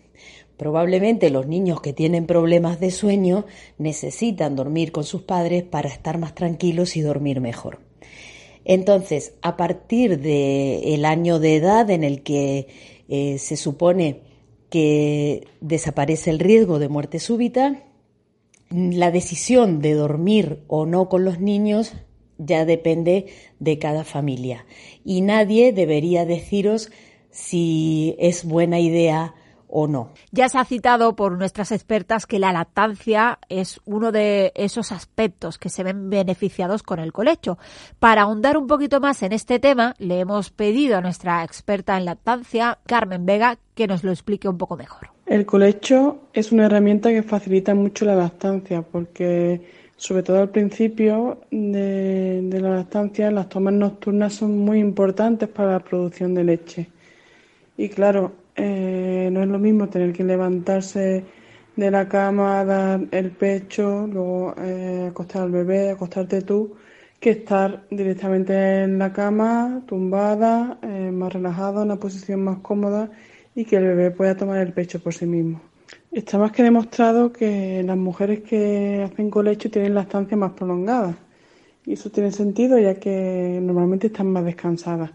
Probablemente 0.56 1.28
los 1.30 1.46
niños 1.46 1.80
que 1.80 1.92
tienen 1.92 2.26
problemas 2.26 2.80
de 2.80 2.90
sueño 2.90 3.44
necesitan 3.78 4.56
dormir 4.56 4.90
con 4.90 5.04
sus 5.04 5.22
padres 5.22 5.64
para 5.64 5.88
estar 5.88 6.18
más 6.18 6.34
tranquilos 6.34 6.96
y 6.96 7.02
dormir 7.02 7.40
mejor. 7.40 7.80
Entonces, 8.64 9.34
a 9.42 9.56
partir 9.56 10.18
del 10.18 11.04
año 11.04 11.38
de 11.38 11.56
edad 11.56 11.90
en 11.90 12.04
el 12.04 12.22
que 12.22 12.68
eh, 13.08 13.38
se 13.38 13.56
supone 13.56 14.22
que 14.70 15.46
desaparece 15.60 16.30
el 16.30 16.40
riesgo 16.40 16.78
de 16.78 16.88
muerte 16.88 17.20
súbita, 17.20 17.84
la 18.70 19.10
decisión 19.10 19.80
de 19.80 19.94
dormir 19.94 20.62
o 20.66 20.86
no 20.86 21.08
con 21.08 21.24
los 21.24 21.40
niños 21.40 21.94
ya 22.38 22.64
depende 22.64 23.26
de 23.58 23.78
cada 23.78 24.04
familia 24.04 24.66
y 25.04 25.20
nadie 25.20 25.72
debería 25.72 26.26
deciros 26.26 26.90
si 27.30 28.16
es 28.18 28.44
buena 28.44 28.80
idea 28.80 29.34
o 29.68 29.86
no. 29.86 30.10
Ya 30.30 30.48
se 30.48 30.58
ha 30.58 30.64
citado 30.64 31.16
por 31.16 31.36
nuestras 31.36 31.72
expertas 31.72 32.26
que 32.26 32.38
la 32.38 32.52
lactancia 32.52 33.38
es 33.48 33.80
uno 33.84 34.12
de 34.12 34.52
esos 34.54 34.92
aspectos 34.92 35.58
que 35.58 35.68
se 35.68 35.82
ven 35.82 36.08
beneficiados 36.08 36.82
con 36.82 36.98
el 36.98 37.12
colecho. 37.12 37.58
Para 37.98 38.22
ahondar 38.22 38.56
un 38.56 38.66
poquito 38.66 39.00
más 39.00 39.22
en 39.22 39.32
este 39.32 39.58
tema, 39.58 39.94
le 39.98 40.20
hemos 40.20 40.50
pedido 40.50 40.96
a 40.96 41.00
nuestra 41.00 41.42
experta 41.44 41.96
en 41.96 42.04
lactancia, 42.04 42.78
Carmen 42.86 43.26
Vega, 43.26 43.58
que 43.74 43.86
nos 43.86 44.04
lo 44.04 44.12
explique 44.12 44.48
un 44.48 44.58
poco 44.58 44.76
mejor. 44.76 45.15
El 45.26 45.44
colecho 45.44 46.28
es 46.32 46.52
una 46.52 46.66
herramienta 46.66 47.10
que 47.10 47.24
facilita 47.24 47.74
mucho 47.74 48.04
la 48.04 48.14
lactancia 48.14 48.82
porque 48.82 49.60
sobre 49.96 50.22
todo 50.22 50.40
al 50.40 50.50
principio 50.50 51.40
de, 51.50 52.48
la 52.60 52.76
lactancia 52.76 53.30
las 53.32 53.48
tomas 53.48 53.74
nocturnas 53.74 54.34
son 54.34 54.56
muy 54.58 54.78
importantes 54.78 55.48
para 55.48 55.72
la 55.72 55.80
producción 55.80 56.32
de 56.34 56.44
leche. 56.44 56.90
Y 57.76 57.88
claro, 57.88 58.32
eh, 58.54 59.28
no 59.32 59.42
es 59.42 59.48
lo 59.48 59.58
mismo 59.58 59.88
tener 59.88 60.12
que 60.12 60.22
levantarse 60.24 61.24
de 61.74 61.90
la 61.90 62.08
cama, 62.08 62.64
dar 62.64 63.00
el 63.10 63.30
pecho, 63.32 64.06
luego 64.06 64.54
eh, 64.58 65.08
acostar 65.10 65.42
al 65.42 65.50
bebé, 65.50 65.90
acostarte 65.90 66.42
tú, 66.42 66.76
que 67.20 67.30
estar 67.30 67.84
directamente 67.90 68.84
en 68.84 68.98
la 68.98 69.12
cama, 69.12 69.82
tumbada, 69.86 70.78
eh, 70.82 71.10
más 71.12 71.32
relajada, 71.32 71.82
en 71.82 71.90
una 71.90 71.96
posición 71.96 72.44
más 72.44 72.58
cómoda 72.58 73.10
y 73.56 73.64
que 73.64 73.76
el 73.76 73.84
bebé 73.84 74.10
pueda 74.12 74.36
tomar 74.36 74.58
el 74.58 74.72
pecho 74.72 75.00
por 75.00 75.14
sí 75.14 75.26
mismo. 75.26 75.60
Está 76.12 76.38
más 76.38 76.52
que 76.52 76.62
demostrado 76.62 77.32
que 77.32 77.82
las 77.82 77.96
mujeres 77.96 78.40
que 78.40 79.02
hacen 79.02 79.30
colecho 79.30 79.70
tienen 79.70 79.94
la 79.94 80.02
estancia 80.02 80.36
más 80.36 80.52
prolongada. 80.52 81.16
Y 81.84 81.94
eso 81.94 82.10
tiene 82.10 82.32
sentido 82.32 82.78
ya 82.78 82.96
que 82.96 83.58
normalmente 83.62 84.08
están 84.08 84.30
más 84.30 84.44
descansadas. 84.44 85.10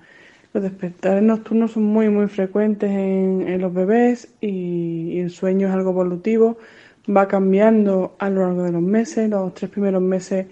Los 0.54 0.64
despertares 0.64 1.24
nocturnos 1.24 1.72
son 1.72 1.84
muy 1.84 2.10
muy 2.10 2.28
frecuentes 2.28 2.90
en, 2.90 3.62
los 3.62 3.74
bebés 3.74 4.34
y, 4.42 5.20
el 5.20 5.30
sueño 5.30 5.68
es 5.68 5.74
algo 5.74 5.92
evolutivo. 5.92 6.58
Va 7.16 7.28
cambiando 7.28 8.16
a 8.20 8.30
lo 8.30 8.42
largo 8.42 8.64
de 8.64 8.72
los 8.72 8.82
meses. 8.82 9.30
Los 9.30 9.54
tres 9.54 9.70
primeros 9.70 10.02
meses 10.02 10.48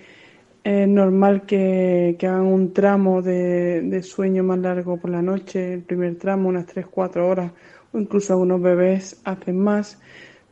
es 0.63 0.88
normal 0.88 1.43
que, 1.45 2.15
hagan 2.21 2.45
un 2.45 2.73
tramo 2.73 3.21
de, 3.21 3.82
de, 3.82 4.04
sueño 4.04 4.43
más 4.43 4.60
largo 4.60 4.97
por 4.97 5.10
la 5.10 5.21
noche. 5.21 5.73
El 5.73 5.82
primer 5.82 6.17
tramo, 6.17 6.49
unas 6.49 6.67
3-4 6.67 7.17
horas 7.17 7.52
incluso 7.93 8.34
algunos 8.34 8.62
bebés 8.62 9.19
hacen 9.23 9.60
más, 9.60 9.99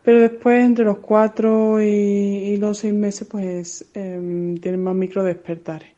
pero 0.03 0.21
después 0.21 0.63
entre 0.63 0.85
los 0.85 0.99
cuatro 0.99 1.81
y, 1.81 2.57
los 2.57 2.79
seis 2.79 2.93
meses 2.93 3.27
pues 3.27 3.85
em, 3.93 4.57
tienen 4.57 4.83
más 4.83 4.95
micro 4.95 5.23
despertares. 5.23 5.89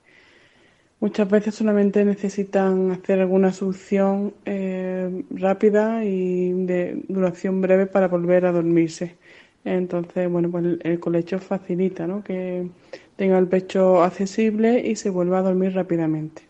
Muchas 0.99 1.29
veces 1.29 1.55
solamente 1.55 2.03
necesitan 2.03 2.91
hacer 2.91 3.21
alguna 3.21 3.53
succión 3.53 4.33
em, 4.45 5.23
rápida 5.31 6.03
y 6.03 6.51
de 6.65 7.03
duración 7.07 7.61
breve 7.61 7.85
para 7.85 8.07
volver 8.09 8.45
a 8.45 8.51
dormirse. 8.51 9.15
Entonces, 9.63 10.29
bueno, 10.29 10.49
pues 10.51 10.65
el, 10.81 10.99
colecho 10.99 11.39
facilita 11.39 12.07
¿no? 12.07 12.23
que 12.23 12.67
tenga 13.15 13.37
el 13.37 13.47
pecho 13.47 14.03
accesible 14.03 14.79
y 14.87 14.95
se 14.95 15.09
vuelva 15.09 15.39
a 15.39 15.43
dormir 15.43 15.73
rápidamente. 15.73 16.48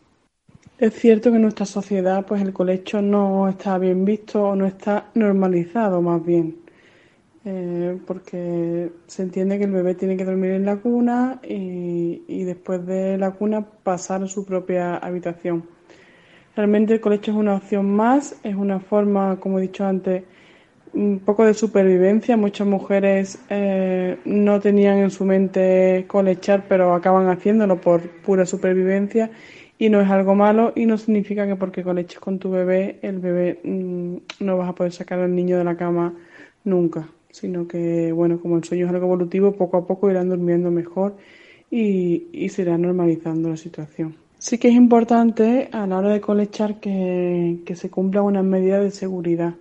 Es 0.80 0.94
cierto 0.94 1.30
que 1.30 1.36
en 1.36 1.42
nuestra 1.42 1.66
sociedad 1.66 2.26
pues 2.26 2.42
el 2.42 2.54
colecho 2.54 3.02
no 3.02 3.50
está 3.50 3.78
bien 3.78 4.06
visto 4.06 4.42
o 4.42 4.56
no 4.56 4.66
está 4.66 5.08
normalizado 5.14 6.02
más 6.02 6.26
bien, 6.26 6.56
eh, 7.44 7.98
porque 8.08 8.90
se 9.06 9.24
entiende 9.24 9.58
que 9.58 9.66
el 9.66 9.72
bebé 9.72 9.96
tiene 9.96 10.16
que 10.16 10.24
dormir 10.24 10.52
en 10.52 10.64
la 10.64 10.78
cuna 10.78 11.42
y, 11.44 12.44
después 12.46 12.86
de 12.86 13.18
la 13.18 13.32
cuna 13.32 13.66
pasar 13.84 14.24
a 14.24 14.28
su 14.28 14.46
propia 14.46 14.96
habitación. 14.96 15.66
Realmente 16.56 16.94
el 16.94 17.02
colecho 17.02 17.32
es 17.32 17.38
una 17.38 17.56
opción 17.56 17.94
más, 17.94 18.38
es 18.44 18.56
una 18.56 18.80
forma, 18.80 19.38
como 19.42 19.60
he 19.60 19.64
dicho 19.64 19.84
antes, 19.86 20.24
un 20.94 21.20
poco 21.20 21.46
de 21.46 21.54
supervivencia. 21.56 22.38
Muchas 22.38 22.66
mujeres 22.66 23.38
eh, 23.50 24.18
no 24.24 24.62
tenían 24.62 25.00
en 25.00 25.12
su 25.12 25.26
mente 25.26 26.06
colechar, 26.08 26.64
pero 26.70 26.94
acaban 26.94 27.28
haciéndolo 27.28 27.82
por 27.82 28.02
pura 28.22 28.46
supervivencia 28.46 29.30
y 29.80 29.90
no 29.90 30.02
es 30.02 30.10
algo 30.12 30.36
malo 30.36 30.74
y 30.76 30.86
no 30.86 30.98
significa 30.98 31.48
que 31.48 31.56
porque 31.56 31.84
coleches 31.84 32.20
con 32.20 32.38
tu 32.38 32.52
bebé, 32.52 33.00
el 33.02 33.20
bebé 33.20 33.62
mm, 33.64 34.18
no 34.42 34.58
vas 34.58 34.70
a 34.70 34.76
poder 34.76 34.92
sacar 34.92 35.20
al 35.20 35.34
niño 35.34 35.58
de 35.58 35.64
la 35.64 35.78
cama 35.78 36.14
nunca, 36.66 37.08
sino 37.32 37.66
que, 37.66 38.12
bueno, 38.12 38.42
como 38.42 38.58
el 38.58 38.66
sueño 38.66 38.86
es 38.86 38.92
algo 38.92 39.06
evolutivo, 39.06 39.54
poco 39.54 39.78
a 39.78 39.88
poco 39.88 40.12
irán 40.12 40.28
durmiendo 40.28 40.70
mejor 40.70 41.16
y, 41.72 42.28
y 42.34 42.50
se 42.50 42.64
irá 42.64 42.78
normalizando 42.78 43.50
la 43.50 43.58
situación. 43.58 44.18
Sí 44.38 44.58
que 44.58 44.68
es 44.68 44.76
importante 44.76 45.70
a 45.72 45.88
la 45.88 45.98
hora 45.98 46.10
de 46.10 46.20
colechar 46.20 46.82
que, 46.82 47.60
que 47.66 47.76
se 47.78 47.90
cumplan 47.90 48.26
unas 48.26 48.44
medidas 48.44 48.84
de 48.84 48.92
seguridad 48.92 49.56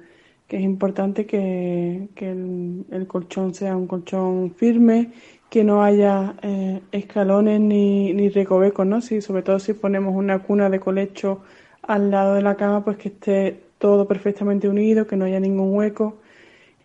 que 0.48 0.56
es 0.56 0.62
importante 0.62 1.26
que, 1.26 2.08
el, 2.16 3.06
colchón 3.06 3.54
sea 3.54 3.76
un 3.76 3.86
colchón 3.86 4.54
firme, 4.56 5.10
que 5.50 5.64
no 5.64 5.82
haya 5.82 6.34
eh, 6.42 6.82
escalones 6.92 7.60
ni, 7.60 8.12
ni 8.12 8.28
recovecos, 8.28 8.86
¿no? 8.86 9.00
Si, 9.00 9.20
sobre 9.22 9.42
todo 9.42 9.58
si 9.58 9.72
ponemos 9.74 10.14
una 10.14 10.40
cuna 10.40 10.70
de 10.70 10.80
colecho 10.80 11.42
al 11.82 12.10
lado 12.10 12.34
de 12.34 12.42
la 12.42 12.56
cama, 12.56 12.84
pues 12.84 12.98
que 12.98 13.08
esté 13.08 13.60
todo 13.78 14.06
perfectamente 14.08 14.68
unido, 14.68 15.06
que 15.06 15.16
no 15.16 15.24
haya 15.24 15.40
ningún 15.40 15.74
hueco. 15.74 16.18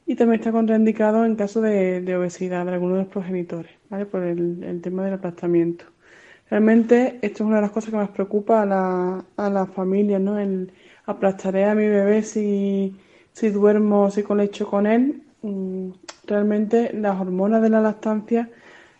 Y 0.05 0.15
también 0.15 0.39
está 0.41 0.51
contraindicado 0.51 1.25
en 1.25 1.35
caso 1.35 1.61
de, 1.61 2.15
obesidad 2.15 2.65
de 2.65 2.73
alguno 2.73 2.95
de 2.95 3.03
los 3.03 3.11
progenitores, 3.11 3.71
¿vale? 3.89 4.05
Por 4.05 4.23
el, 4.23 4.63
el, 4.63 4.81
tema 4.81 5.05
del 5.05 5.15
aplastamiento. 5.15 5.85
Realmente 6.49 7.19
esto 7.21 7.43
es 7.43 7.47
una 7.47 7.57
de 7.57 7.63
las 7.63 7.71
cosas 7.71 7.91
que 7.91 7.97
más 7.97 8.09
preocupa 8.09 8.61
a 8.61 8.65
la, 8.65 9.25
a 9.37 9.49
la 9.49 9.65
familia, 9.65 10.19
¿no? 10.19 10.39
El 10.39 10.71
aplastaré 11.05 11.65
a 11.65 11.75
mi 11.75 11.87
bebé 11.87 12.23
si 12.23 12.95
si 13.33 13.49
duermo, 13.49 14.11
si 14.11 14.23
colecho 14.23 14.67
con 14.67 14.87
él, 14.87 15.23
mm, 15.41 15.89
realmente 16.25 16.91
las 16.93 17.19
hormonas 17.19 17.61
de 17.61 17.69
la 17.69 17.81
lactancia, 17.81 18.49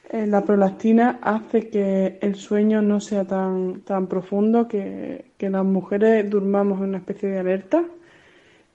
eh, 0.10 0.28
la 0.28 0.44
prolactina 0.44 1.20
hace 1.22 1.70
que 1.70 2.20
el 2.22 2.36
sueño 2.36 2.82
no 2.82 3.00
sea 3.00 3.26
tan, 3.26 3.82
tan 3.82 4.08
profundo, 4.08 4.68
que, 4.68 5.26
las 5.40 5.66
mujeres 5.66 6.30
durmamos 6.30 6.80
en 6.80 6.90
una 6.90 7.00
especie 7.00 7.30
de 7.30 7.40
alerta, 7.40 7.84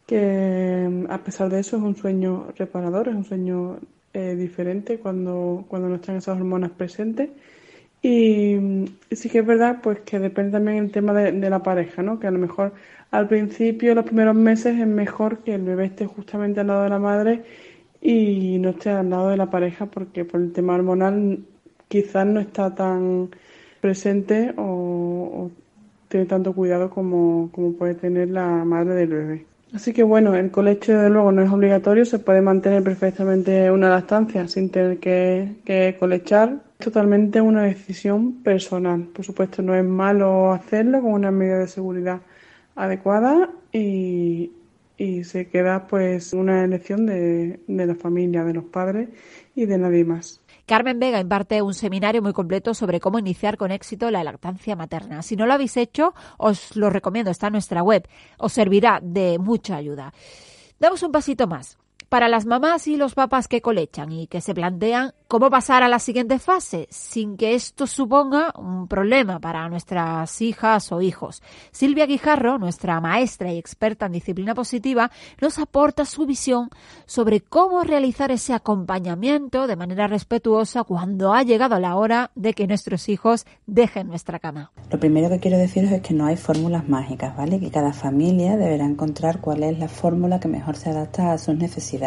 que 0.06 0.86
mm, 0.90 1.10
a 1.10 1.18
pesar 1.18 1.48
de 1.50 1.60
eso 1.60 1.76
es 1.76 1.82
un 1.82 1.96
sueño 1.96 2.48
reparador, 2.56 3.08
es 3.08 3.14
un 3.14 3.24
sueño 3.24 3.78
eh, 4.12 4.34
diferente 4.36 4.98
cuando, 4.98 5.64
cuando 5.68 5.88
no 5.88 5.96
están 5.96 6.16
esas 6.16 6.36
hormonas 6.38 6.72
presentes. 6.72 7.30
Y, 8.02 8.56
mm, 8.56 8.84
sí 9.12 9.28
que 9.28 9.40
es 9.40 9.46
verdad 9.46 9.80
pues 9.82 10.00
que 10.00 10.18
depende 10.18 10.52
también 10.52 10.78
el 10.78 10.90
tema 10.92 11.12
de, 11.12 11.32
de 11.32 11.50
la 11.50 11.62
pareja, 11.62 12.02
¿no? 12.02 12.18
Que 12.20 12.26
a 12.26 12.30
lo 12.30 12.38
mejor 12.38 12.72
al 13.10 13.28
principio, 13.28 13.94
los 13.94 14.04
primeros 14.04 14.34
meses, 14.34 14.78
es 14.78 14.86
mejor 14.86 15.38
que 15.38 15.54
el 15.54 15.62
bebé 15.62 15.86
esté 15.86 16.06
justamente 16.06 16.60
al 16.60 16.66
lado 16.66 16.82
de 16.84 16.90
la 16.90 16.98
madre 16.98 17.44
y 18.00 18.58
no 18.58 18.70
esté 18.70 18.90
al 18.90 19.10
lado 19.10 19.28
de 19.30 19.36
la 19.36 19.50
pareja 19.50 19.86
porque 19.86 20.24
por 20.24 20.40
el 20.40 20.52
tema 20.52 20.74
hormonal 20.74 21.40
quizás 21.88 22.26
no 22.26 22.40
está 22.40 22.74
tan 22.74 23.30
presente 23.80 24.54
o, 24.56 25.50
tiene 26.08 26.26
tanto 26.26 26.54
cuidado 26.54 26.90
como, 26.90 27.50
puede 27.78 27.94
tener 27.94 28.30
la 28.30 28.64
madre 28.64 28.94
del 28.94 29.08
bebé. 29.08 29.46
Así 29.74 29.92
que 29.92 30.02
bueno, 30.02 30.34
el 30.34 30.50
colecho 30.50 30.92
desde 30.92 31.10
luego 31.10 31.30
no 31.30 31.42
es 31.42 31.50
obligatorio, 31.50 32.06
se 32.06 32.18
puede 32.18 32.40
mantener 32.40 32.82
perfectamente 32.82 33.70
una 33.70 33.90
lactancia 33.90 34.48
sin 34.48 34.70
tener 34.70 34.98
que, 34.98 35.56
que 35.66 35.96
colechar. 35.98 36.62
Es 36.78 36.86
totalmente 36.86 37.42
una 37.42 37.64
decisión 37.64 38.42
personal. 38.42 39.02
Por 39.12 39.26
supuesto, 39.26 39.60
no 39.60 39.74
es 39.74 39.84
malo 39.84 40.52
hacerlo 40.52 41.02
con 41.02 41.12
una 41.12 41.30
medida 41.30 41.58
de 41.58 41.68
seguridad 41.68 42.20
adecuada 42.76 43.50
y, 43.70 44.52
se 45.24 45.48
queda 45.48 45.86
pues 45.86 46.32
una 46.32 46.64
elección 46.64 47.06
de, 47.06 47.60
de 47.66 47.86
la 47.86 47.94
familia, 47.94 48.44
de 48.44 48.54
los 48.54 48.64
padres 48.64 49.08
y 49.54 49.66
de 49.66 49.78
nadie 49.78 50.04
más. 50.04 50.40
Carmen 50.66 50.98
Vega 50.98 51.18
imparte 51.18 51.62
un 51.62 51.72
seminario 51.72 52.20
muy 52.20 52.32
completo 52.34 52.74
sobre 52.74 53.00
cómo 53.00 53.18
iniciar 53.18 53.56
con 53.56 53.70
éxito 53.70 54.10
la 54.10 54.22
lactancia 54.22 54.76
materna. 54.76 55.22
Si 55.22 55.34
no 55.34 55.46
lo 55.46 55.54
habéis 55.54 55.76
hecho, 55.78 56.14
os 56.36 56.76
lo 56.76 56.90
recomiendo, 56.90 57.30
está 57.30 57.46
en 57.46 57.54
nuestra 57.54 57.82
web. 57.82 58.06
Os 58.38 58.52
servirá 58.52 59.00
de 59.02 59.38
mucha 59.38 59.76
ayuda. 59.76 60.12
Damos 60.78 61.02
un 61.02 61.10
pasito 61.10 61.46
más. 61.46 61.78
Para 62.08 62.28
las 62.28 62.46
mamás 62.46 62.88
y 62.88 62.96
los 62.96 63.12
papás 63.12 63.48
que 63.48 63.60
colechan 63.60 64.12
y 64.12 64.28
que 64.28 64.40
se 64.40 64.54
plantean 64.54 65.12
cómo 65.26 65.50
pasar 65.50 65.82
a 65.82 65.88
la 65.88 65.98
siguiente 65.98 66.38
fase 66.38 66.88
sin 66.90 67.36
que 67.36 67.54
esto 67.54 67.86
suponga 67.86 68.54
un 68.56 68.88
problema 68.88 69.40
para 69.40 69.68
nuestras 69.68 70.40
hijas 70.40 70.90
o 70.90 71.02
hijos. 71.02 71.42
Silvia 71.70 72.06
Guijarro, 72.06 72.56
nuestra 72.56 72.98
maestra 73.02 73.52
y 73.52 73.58
experta 73.58 74.06
en 74.06 74.12
disciplina 74.12 74.54
positiva, 74.54 75.10
nos 75.38 75.58
aporta 75.58 76.06
su 76.06 76.24
visión 76.24 76.70
sobre 77.04 77.42
cómo 77.42 77.84
realizar 77.84 78.30
ese 78.30 78.54
acompañamiento 78.54 79.66
de 79.66 79.76
manera 79.76 80.06
respetuosa 80.06 80.84
cuando 80.84 81.34
ha 81.34 81.42
llegado 81.42 81.78
la 81.78 81.94
hora 81.96 82.30
de 82.34 82.54
que 82.54 82.66
nuestros 82.66 83.10
hijos 83.10 83.44
dejen 83.66 84.06
nuestra 84.06 84.38
cama. 84.38 84.72
Lo 84.90 84.98
primero 84.98 85.28
que 85.28 85.40
quiero 85.40 85.58
deciros 85.58 85.92
es 85.92 86.00
que 86.00 86.14
no 86.14 86.24
hay 86.24 86.38
fórmulas 86.38 86.88
mágicas, 86.88 87.36
¿vale? 87.36 87.60
Que 87.60 87.70
cada 87.70 87.92
familia 87.92 88.56
deberá 88.56 88.86
encontrar 88.86 89.42
cuál 89.42 89.62
es 89.62 89.78
la 89.78 89.88
fórmula 89.88 90.40
que 90.40 90.48
mejor 90.48 90.76
se 90.76 90.88
adapta 90.88 91.32
a 91.32 91.38
sus 91.38 91.54
necesidades. 91.54 91.97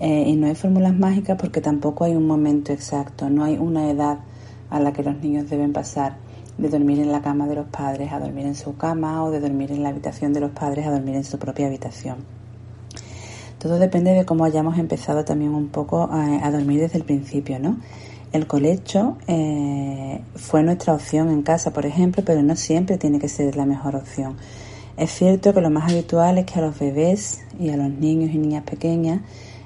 Eh, 0.00 0.24
y 0.28 0.36
no 0.36 0.46
hay 0.46 0.54
fórmulas 0.54 0.94
mágicas 0.94 1.36
porque 1.40 1.60
tampoco 1.60 2.04
hay 2.04 2.14
un 2.14 2.26
momento 2.26 2.72
exacto, 2.72 3.28
no 3.28 3.44
hay 3.44 3.56
una 3.56 3.90
edad 3.90 4.18
a 4.70 4.80
la 4.80 4.92
que 4.92 5.02
los 5.02 5.16
niños 5.20 5.50
deben 5.50 5.72
pasar 5.72 6.16
de 6.56 6.68
dormir 6.68 6.98
en 7.00 7.10
la 7.10 7.22
cama 7.22 7.46
de 7.46 7.54
los 7.54 7.66
padres 7.66 8.12
a 8.12 8.18
dormir 8.18 8.46
en 8.46 8.54
su 8.54 8.76
cama 8.76 9.24
o 9.24 9.30
de 9.30 9.40
dormir 9.40 9.72
en 9.72 9.82
la 9.82 9.88
habitación 9.88 10.32
de 10.32 10.40
los 10.40 10.50
padres 10.50 10.86
a 10.86 10.90
dormir 10.90 11.16
en 11.16 11.24
su 11.24 11.38
propia 11.38 11.66
habitación. 11.66 12.16
Todo 13.58 13.78
depende 13.78 14.12
de 14.12 14.24
cómo 14.24 14.44
hayamos 14.44 14.78
empezado 14.78 15.24
también 15.24 15.54
un 15.54 15.68
poco 15.68 16.08
a, 16.10 16.50
dormir 16.50 16.80
desde 16.80 16.98
el 16.98 17.04
principio, 17.04 17.58
¿no? 17.58 17.78
El 18.32 18.46
colecho 18.46 19.16
eh, 19.26 20.20
fue 20.36 20.62
nuestra 20.62 20.94
opción 20.94 21.28
en 21.30 21.42
casa, 21.42 21.72
por 21.72 21.86
ejemplo, 21.86 22.22
pero 22.24 22.42
no 22.42 22.54
siempre 22.54 22.98
tiene 22.98 23.18
que 23.18 23.28
ser 23.28 23.56
la 23.56 23.64
mejor 23.64 23.96
opción. 23.96 24.36
Es 24.98 25.12
cierto 25.12 25.54
que 25.54 25.60
lo 25.60 25.70
más 25.70 25.92
habitual 25.92 26.38
es 26.38 26.46
que 26.46 26.58
a 26.58 26.62
los 26.62 26.76
bebés 26.76 27.38
y 27.56 27.68
a 27.68 27.76
los 27.76 27.88
niños 27.88 28.34
y 28.34 28.38
niñas 28.38 28.64
pequeñas 28.64 29.20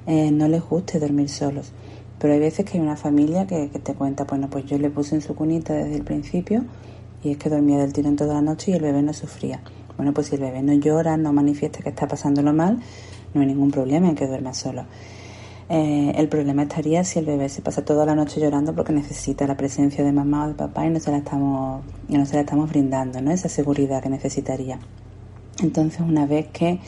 eh, 0.06 0.30
no 0.30 0.46
les 0.46 0.60
guste 0.62 0.98
dormir 0.98 1.30
solos. 1.30 1.72
Pero 2.18 2.34
hay 2.34 2.38
veces 2.38 2.66
que 2.66 2.76
hay 2.76 2.84
una 2.84 2.96
familia 2.96 3.46
que, 3.46 3.68
te 3.68 3.94
cuenta, 3.94 4.24
bueno, 4.24 4.50
pues 4.50 4.66
yo 4.66 4.76
le 4.76 4.90
puse 4.90 5.14
en 5.14 5.22
su 5.22 5.34
cunita 5.34 5.72
desde 5.72 5.96
el 5.96 6.04
principio 6.04 6.66
y 7.24 7.30
es 7.30 7.38
que 7.38 7.48
dormía 7.48 7.78
del 7.78 7.94
tirón 7.94 8.14
toda 8.14 8.34
la 8.34 8.42
noche 8.42 8.72
y 8.72 8.74
el 8.74 8.82
bebé 8.82 9.00
no 9.00 9.14
sufría. 9.14 9.62
Bueno, 9.96 10.12
pues 10.12 10.26
si 10.26 10.34
el 10.34 10.42
bebé 10.42 10.62
no 10.62 10.74
llora, 10.74 11.16
no 11.16 11.32
manifiesta 11.32 11.80
que 11.80 11.88
está 11.88 12.06
pasándolo 12.06 12.52
mal, 12.52 12.80
no 13.32 13.40
hay 13.40 13.46
ningún 13.46 13.70
problema 13.70 14.10
en 14.10 14.14
que 14.14 14.26
duerma 14.26 14.52
solo. 14.52 14.84
Eh, 15.70 16.12
el 16.14 16.28
problema 16.28 16.64
estaría 16.64 17.04
si 17.04 17.20
el 17.20 17.24
bebé 17.24 17.48
se 17.48 17.62
pasa 17.62 17.82
toda 17.82 18.04
la 18.04 18.14
noche 18.14 18.38
llorando 18.38 18.74
porque 18.74 18.92
necesita 18.92 19.46
la 19.46 19.56
presencia 19.56 20.04
de 20.04 20.12
mamá 20.12 20.44
o 20.44 20.48
de 20.48 20.54
papá 20.54 20.84
y 20.84 20.90
no 20.90 21.00
se 21.00 21.10
la 21.10 21.16
estamos, 21.16 21.82
y 22.06 22.18
no 22.18 22.26
se 22.26 22.34
la 22.34 22.40
estamos 22.42 22.68
brindando, 22.68 23.22
¿no? 23.22 23.30
Esa 23.30 23.48
seguridad 23.48 24.02
que 24.02 24.10
necesitaría. 24.10 24.78
Entonces, 25.60 26.00
una 26.00 26.26
vez 26.26 26.46
que 26.52 26.80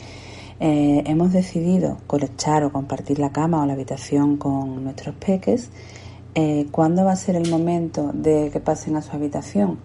eh, 0.59 1.03
hemos 1.05 1.33
decidido 1.33 1.97
colechar 2.07 2.63
o 2.63 2.71
compartir 2.71 3.19
la 3.19 3.31
cama 3.31 3.61
o 3.61 3.65
la 3.65 3.73
habitación 3.73 4.37
con 4.37 4.83
nuestros 4.83 5.15
peques, 5.15 5.69
eh, 6.33 6.67
¿cuándo 6.71 7.03
va 7.03 7.11
a 7.11 7.15
ser 7.15 7.35
el 7.35 7.49
momento 7.49 8.11
de 8.13 8.49
que 8.51 8.59
pasen 8.59 8.95
a 8.95 9.01
su 9.01 9.15
habitación? 9.15 9.79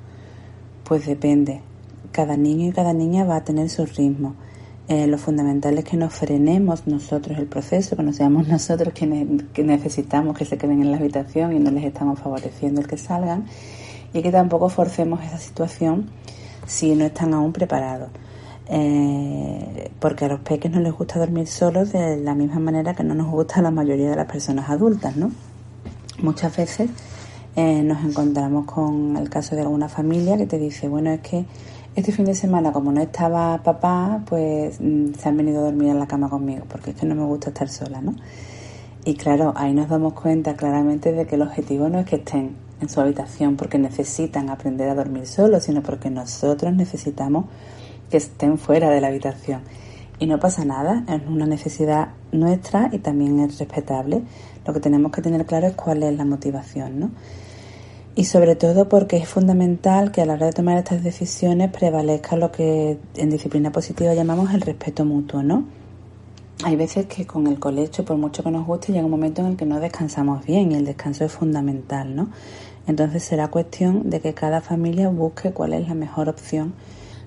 Pues 0.85 1.07
depende. 1.07 1.61
Cada 2.13 2.37
niño 2.37 2.69
y 2.69 2.73
cada 2.73 2.93
niña 2.93 3.25
va 3.25 3.37
a 3.37 3.45
tener 3.45 3.69
su 3.69 3.85
ritmo. 3.85 4.35
Eh, 4.89 5.07
lo 5.07 5.19
fundamental 5.19 5.79
es 5.79 5.85
que 5.85 5.97
nos 5.97 6.13
frenemos 6.13 6.89
nosotros 6.89 7.39
el 7.39 7.47
proceso, 7.47 7.97
que 7.97 8.03
no 8.03 8.13
seamos 8.13 8.49
nosotros 8.49 8.93
quienes 8.95 9.45
que 9.53 9.63
necesitamos 9.63 10.37
que 10.37 10.45
se 10.45 10.59
queden 10.59 10.83
en 10.83 10.91
la 10.91 10.97
habitación 10.97 11.53
y 11.53 11.61
no 11.61 11.71
les 11.71 11.85
estamos 11.85 12.19
favoreciendo 12.19 12.81
el 12.81 12.89
que 12.89 12.97
salgan 12.97 13.45
y 14.13 14.23
que 14.23 14.33
tampoco 14.33 14.69
forcemos 14.69 15.23
esa 15.23 15.39
situación 15.39 16.11
si 16.67 16.95
no 16.97 17.05
están 17.05 17.35
aún 17.35 17.53
preparados 17.53 18.11
eh, 18.73 19.91
porque 19.99 20.27
a 20.27 20.29
los 20.29 20.41
peques 20.41 20.71
no 20.71 20.79
les 20.79 20.93
gusta 20.93 21.19
dormir 21.19 21.49
solos 21.49 21.91
de 21.93 22.17
la 22.19 22.37
misma 22.37 22.61
manera 22.61 22.95
que 22.95 23.03
no 23.03 23.17
nos 23.17 23.27
gusta 23.27 23.57
a 23.59 23.63
la 23.63 23.73
mayoría 23.73 24.11
de 24.11 24.17
las 24.17 24.27
personas 24.27 24.71
adultas, 24.71 25.17
¿no? 25.17 25.33
Muchas 26.23 26.57
veces 26.57 26.89
eh, 27.57 27.83
nos 27.83 28.05
encontramos 28.05 28.67
con 28.67 29.17
el 29.17 29.29
caso 29.29 29.57
de 29.57 29.63
alguna 29.63 29.89
familia 29.89 30.37
que 30.37 30.47
te 30.47 30.57
dice, 30.57 30.89
bueno, 30.89 31.11
es 31.11 31.21
que 31.21 31.45
este 31.97 32.13
fin 32.13 32.25
de 32.27 32.37
semana 32.37 32.71
como 32.73 32.93
no 32.93 33.01
estaba 33.01 33.61
papá, 33.65 34.23
pues 34.27 34.81
mm, 34.81 35.15
se 35.15 35.29
han 35.29 35.37
venido 35.37 35.63
a 35.63 35.65
dormir 35.65 35.89
en 35.89 35.99
la 35.99 36.07
cama 36.07 36.29
conmigo, 36.29 36.65
porque 36.69 36.91
es 36.91 36.97
que 36.97 37.07
no 37.07 37.17
me 37.17 37.25
gusta 37.25 37.49
estar 37.49 37.69
sola, 37.69 38.01
¿no? 38.01 38.15
Y 39.05 39.15
claro, 39.15 39.53
ahí 39.57 39.75
nos 39.75 39.89
damos 39.89 40.13
cuenta 40.13 40.55
claramente 40.55 41.11
de 41.11 41.27
que 41.27 41.35
el 41.35 41.43
objetivo 41.43 41.89
no 41.89 41.99
es 41.99 42.07
que 42.07 42.17
estén 42.17 42.55
en 42.81 42.89
su 42.89 43.01
habitación 43.01 43.57
porque 43.57 43.79
necesitan 43.79 44.49
aprender 44.49 44.89
a 44.91 44.95
dormir 44.95 45.27
solos, 45.27 45.65
sino 45.65 45.83
porque 45.83 46.09
nosotros 46.09 46.73
necesitamos 46.73 47.47
que 48.11 48.17
estén 48.17 48.59
fuera 48.59 48.91
de 48.91 49.01
la 49.01 49.09
habitación. 49.09 49.63
Y 50.19 50.27
no 50.27 50.39
pasa 50.39 50.65
nada, 50.65 51.05
es 51.09 51.23
una 51.27 51.47
necesidad 51.47 52.09
nuestra 52.33 52.91
y 52.93 52.99
también 52.99 53.41
es 53.41 53.59
respetable. 53.59 54.23
Lo 54.67 54.75
que 54.75 54.81
tenemos 54.81 55.13
que 55.13 55.23
tener 55.23 55.47
claro 55.47 55.69
es 55.69 55.75
cuál 55.75 56.03
es 56.03 56.17
la 56.17 56.25
motivación, 56.25 57.01
¿no? 57.01 57.11
y 58.15 58.25
sobre 58.25 58.57
todo 58.57 58.89
porque 58.89 59.17
es 59.17 59.29
fundamental 59.29 60.11
que 60.13 60.21
a 60.21 60.27
la 60.27 60.35
hora 60.35 60.47
de 60.47 60.53
tomar 60.53 60.77
estas 60.79 61.03
decisiones 61.03 61.71
prevalezca 61.71 62.37
lo 62.37 62.51
que 62.51 62.99
en 63.15 63.31
disciplina 63.31 63.71
positiva 63.73 64.13
llamamos 64.15 64.53
el 64.53 64.61
respeto 64.61 65.05
mutuo, 65.05 65.43
¿no? 65.43 65.65
Hay 66.63 66.77
veces 66.77 67.07
que 67.07 67.27
con 67.27 67.47
el 67.47 67.59
colecho, 67.59 68.05
por 68.05 68.19
mucho 68.19 68.43
que 68.43 68.51
nos 68.51 68.67
guste, 68.67 68.93
llega 68.93 69.07
un 69.07 69.11
momento 69.11 69.41
en 69.41 69.49
el 69.49 69.57
que 69.57 69.65
no 69.65 69.81
descansamos 69.81 70.45
bien 70.45 70.73
y 70.73 70.75
el 70.75 70.85
descanso 70.85 71.25
es 71.25 71.33
fundamental, 71.33 72.15
¿no? 72.15 72.29
Entonces 72.87 73.23
será 73.23 73.49
cuestión 73.49 74.11
de 74.11 74.21
que 74.21 74.35
cada 74.35 74.61
familia 74.61 75.09
busque 75.09 75.53
cuál 75.53 75.73
es 75.73 75.89
la 75.89 75.95
mejor 75.95 76.29
opción 76.29 76.75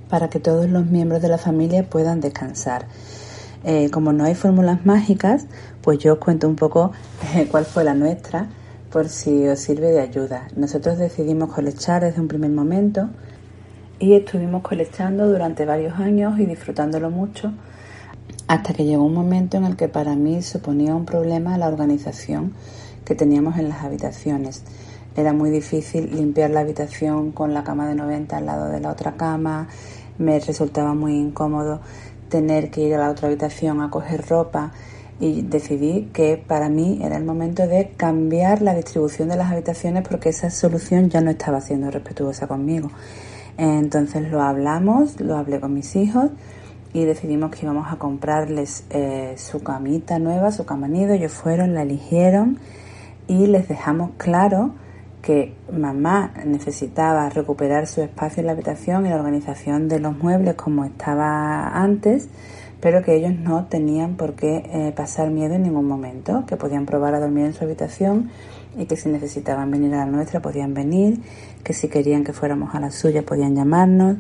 para 0.09 0.29
que 0.29 0.39
todos 0.39 0.69
los 0.69 0.85
miembros 0.85 1.21
de 1.21 1.29
la 1.29 1.37
familia 1.37 1.83
puedan 1.89 2.21
descansar. 2.21 2.85
Eh, 3.63 3.89
como 3.91 4.11
no 4.11 4.25
hay 4.25 4.35
fórmulas 4.35 4.85
mágicas, 4.85 5.45
pues 5.81 5.99
yo 5.99 6.13
os 6.13 6.19
cuento 6.19 6.47
un 6.47 6.55
poco 6.55 6.91
eh, 7.35 7.47
cuál 7.49 7.65
fue 7.65 7.83
la 7.83 7.93
nuestra 7.93 8.47
por 8.91 9.09
si 9.09 9.47
os 9.47 9.59
sirve 9.59 9.91
de 9.91 10.01
ayuda. 10.01 10.47
Nosotros 10.55 10.97
decidimos 10.97 11.51
colechar 11.51 12.03
desde 12.03 12.21
un 12.21 12.27
primer 12.27 12.51
momento 12.51 13.09
y 13.99 14.13
estuvimos 14.13 14.61
colechando 14.61 15.27
durante 15.27 15.65
varios 15.65 15.97
años 15.99 16.37
y 16.39 16.45
disfrutándolo 16.45 17.09
mucho 17.09 17.53
hasta 18.47 18.73
que 18.73 18.85
llegó 18.85 19.03
un 19.03 19.13
momento 19.13 19.57
en 19.57 19.63
el 19.63 19.75
que 19.75 19.87
para 19.87 20.15
mí 20.15 20.41
suponía 20.41 20.93
un 20.95 21.05
problema 21.05 21.57
la 21.57 21.67
organización 21.67 22.53
que 23.05 23.15
teníamos 23.15 23.57
en 23.57 23.69
las 23.69 23.83
habitaciones. 23.83 24.63
Era 25.15 25.33
muy 25.33 25.49
difícil 25.49 26.15
limpiar 26.15 26.49
la 26.49 26.61
habitación 26.61 27.31
con 27.31 27.53
la 27.53 27.63
cama 27.63 27.87
de 27.87 27.95
90 27.95 28.37
al 28.37 28.45
lado 28.45 28.69
de 28.69 28.79
la 28.79 28.91
otra 28.91 29.13
cama, 29.13 29.67
me 30.17 30.39
resultaba 30.39 30.93
muy 30.93 31.15
incómodo 31.15 31.81
tener 32.29 32.71
que 32.71 32.81
ir 32.81 32.95
a 32.95 32.97
la 32.97 33.09
otra 33.09 33.27
habitación 33.27 33.81
a 33.81 33.89
coger 33.89 34.25
ropa 34.27 34.71
y 35.19 35.43
decidí 35.43 36.09
que 36.13 36.37
para 36.37 36.69
mí 36.69 36.99
era 37.03 37.17
el 37.17 37.23
momento 37.23 37.67
de 37.67 37.91
cambiar 37.95 38.61
la 38.61 38.73
distribución 38.73 39.29
de 39.29 39.37
las 39.37 39.51
habitaciones 39.51 40.07
porque 40.07 40.29
esa 40.29 40.49
solución 40.49 41.09
ya 41.09 41.21
no 41.21 41.29
estaba 41.29 41.61
siendo 41.61 41.91
respetuosa 41.91 42.47
conmigo. 42.47 42.89
Entonces 43.57 44.31
lo 44.31 44.41
hablamos, 44.41 45.19
lo 45.21 45.37
hablé 45.37 45.59
con 45.59 45.73
mis 45.73 45.95
hijos 45.95 46.31
y 46.91 47.05
decidimos 47.05 47.51
que 47.51 47.65
íbamos 47.65 47.91
a 47.91 47.97
comprarles 47.97 48.83
eh, 48.89 49.35
su 49.37 49.61
camita 49.61 50.17
nueva, 50.17 50.51
su 50.51 50.65
cama 50.65 50.87
nido. 50.87 51.13
Ellos 51.13 51.31
fueron, 51.31 51.75
la 51.75 51.83
eligieron 51.83 52.57
y 53.27 53.45
les 53.47 53.67
dejamos 53.67 54.11
claro 54.17 54.73
que 55.23 55.55
mamá 55.71 56.33
necesitaba 56.45 57.27
recuperar 57.29 57.87
su 57.87 58.01
espacio 58.01 58.41
en 58.41 58.47
la 58.47 58.51
habitación 58.51 59.07
y 59.07 59.09
la 59.09 59.15
organización 59.15 59.87
de 59.87 59.99
los 59.99 60.15
muebles 60.15 60.53
como 60.53 60.85
estaba 60.85 61.69
antes 61.69 62.29
pero 62.83 63.01
que 63.01 63.15
ellos 63.15 63.31
no 63.33 63.67
tenían 63.67 64.17
por 64.17 64.33
qué 64.33 64.57
eh, 64.57 64.91
pasar 64.93 65.29
miedo 65.29 65.53
en 65.53 65.63
ningún 65.63 65.87
momento, 65.87 66.43
que 66.45 66.57
podían 66.57 66.85
probar 66.85 67.15
a 67.15 67.21
dormir 67.21 67.45
en 67.45 67.53
su 67.53 67.63
habitación 67.63 68.29
y 68.77 68.87
que 68.87 68.97
si 68.97 69.07
necesitaban 69.07 69.71
venir 69.71 69.93
a 69.93 69.99
la 69.99 70.05
nuestra 70.05 70.41
podían 70.41 70.73
venir, 70.73 71.21
que 71.63 71.71
si 71.71 71.87
querían 71.87 72.25
que 72.25 72.33
fuéramos 72.33 72.75
a 72.75 72.81
la 72.81 72.91
suya 72.91 73.23
podían 73.23 73.55
llamarnos, 73.55 74.17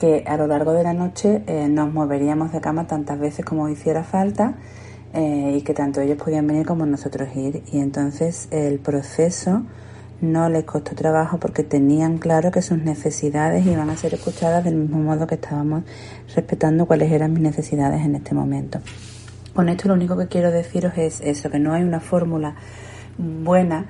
que 0.00 0.24
a 0.26 0.36
lo 0.36 0.48
largo 0.48 0.72
de 0.72 0.82
la 0.82 0.92
noche 0.92 1.44
eh, 1.46 1.68
nos 1.68 1.94
moveríamos 1.94 2.50
de 2.50 2.60
cama 2.60 2.88
tantas 2.88 3.20
veces 3.20 3.44
como 3.44 3.68
hiciera 3.68 4.02
falta 4.02 4.54
eh, 5.12 5.54
y 5.56 5.62
que 5.62 5.72
tanto 5.72 6.00
ellos 6.00 6.18
podían 6.18 6.48
venir 6.48 6.66
como 6.66 6.84
nosotros 6.86 7.28
ir. 7.36 7.62
Y 7.70 7.78
entonces 7.78 8.48
el 8.50 8.80
proceso 8.80 9.62
no 10.20 10.48
les 10.48 10.64
costó 10.64 10.94
trabajo 10.94 11.38
porque 11.38 11.62
tenían 11.62 12.18
claro 12.18 12.50
que 12.50 12.62
sus 12.62 12.78
necesidades 12.78 13.66
iban 13.66 13.90
a 13.90 13.96
ser 13.96 14.14
escuchadas 14.14 14.64
del 14.64 14.76
mismo 14.76 14.98
modo 14.98 15.26
que 15.26 15.34
estábamos 15.34 15.84
respetando 16.34 16.86
cuáles 16.86 17.12
eran 17.12 17.32
mis 17.32 17.42
necesidades 17.42 18.04
en 18.04 18.14
este 18.14 18.34
momento. 18.34 18.80
Con 19.54 19.68
esto 19.68 19.88
lo 19.88 19.94
único 19.94 20.16
que 20.16 20.26
quiero 20.26 20.50
deciros 20.50 20.94
es 20.96 21.20
eso, 21.20 21.50
que 21.50 21.58
no 21.58 21.74
hay 21.74 21.82
una 21.82 22.00
fórmula 22.00 22.56
buena 23.18 23.86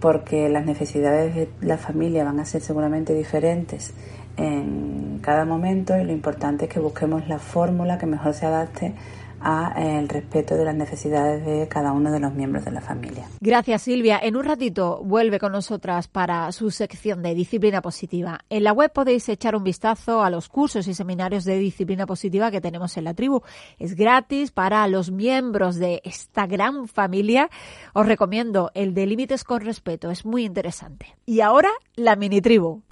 porque 0.00 0.48
las 0.48 0.64
necesidades 0.64 1.34
de 1.34 1.48
la 1.60 1.76
familia 1.76 2.24
van 2.24 2.40
a 2.40 2.44
ser 2.44 2.60
seguramente 2.60 3.14
diferentes 3.14 3.92
en 4.36 5.20
cada 5.22 5.44
momento 5.44 5.96
y 5.98 6.04
lo 6.04 6.12
importante 6.12 6.64
es 6.64 6.70
que 6.70 6.80
busquemos 6.80 7.28
la 7.28 7.38
fórmula 7.38 7.98
que 7.98 8.06
mejor 8.06 8.34
se 8.34 8.46
adapte 8.46 8.94
a 9.42 9.74
eh, 9.76 9.98
el 9.98 10.08
respeto 10.08 10.54
de 10.54 10.64
las 10.64 10.74
necesidades 10.74 11.44
de 11.44 11.68
cada 11.68 11.92
uno 11.92 12.10
de 12.10 12.20
los 12.20 12.32
miembros 12.34 12.64
de 12.64 12.70
la 12.70 12.80
familia. 12.80 13.28
Gracias 13.40 13.82
Silvia. 13.82 14.18
En 14.22 14.36
un 14.36 14.44
ratito 14.44 15.00
vuelve 15.04 15.38
con 15.38 15.52
nosotras 15.52 16.08
para 16.08 16.50
su 16.52 16.70
sección 16.70 17.22
de 17.22 17.34
disciplina 17.34 17.82
positiva. 17.82 18.40
En 18.50 18.64
la 18.64 18.72
web 18.72 18.92
podéis 18.92 19.28
echar 19.28 19.56
un 19.56 19.64
vistazo 19.64 20.22
a 20.22 20.30
los 20.30 20.48
cursos 20.48 20.86
y 20.86 20.94
seminarios 20.94 21.44
de 21.44 21.58
disciplina 21.58 22.06
positiva 22.06 22.50
que 22.50 22.60
tenemos 22.60 22.96
en 22.96 23.04
la 23.04 23.14
tribu. 23.14 23.42
Es 23.78 23.94
gratis 23.94 24.50
para 24.50 24.86
los 24.88 25.10
miembros 25.10 25.76
de 25.76 26.00
esta 26.04 26.46
gran 26.46 26.88
familia. 26.88 27.50
Os 27.94 28.06
recomiendo 28.06 28.70
el 28.74 28.94
de 28.94 29.06
límites 29.06 29.44
con 29.44 29.60
respeto. 29.60 30.10
Es 30.10 30.24
muy 30.24 30.44
interesante. 30.44 31.14
Y 31.26 31.40
ahora 31.40 31.70
la 31.96 32.16
mini 32.16 32.40
tribu. 32.40 32.82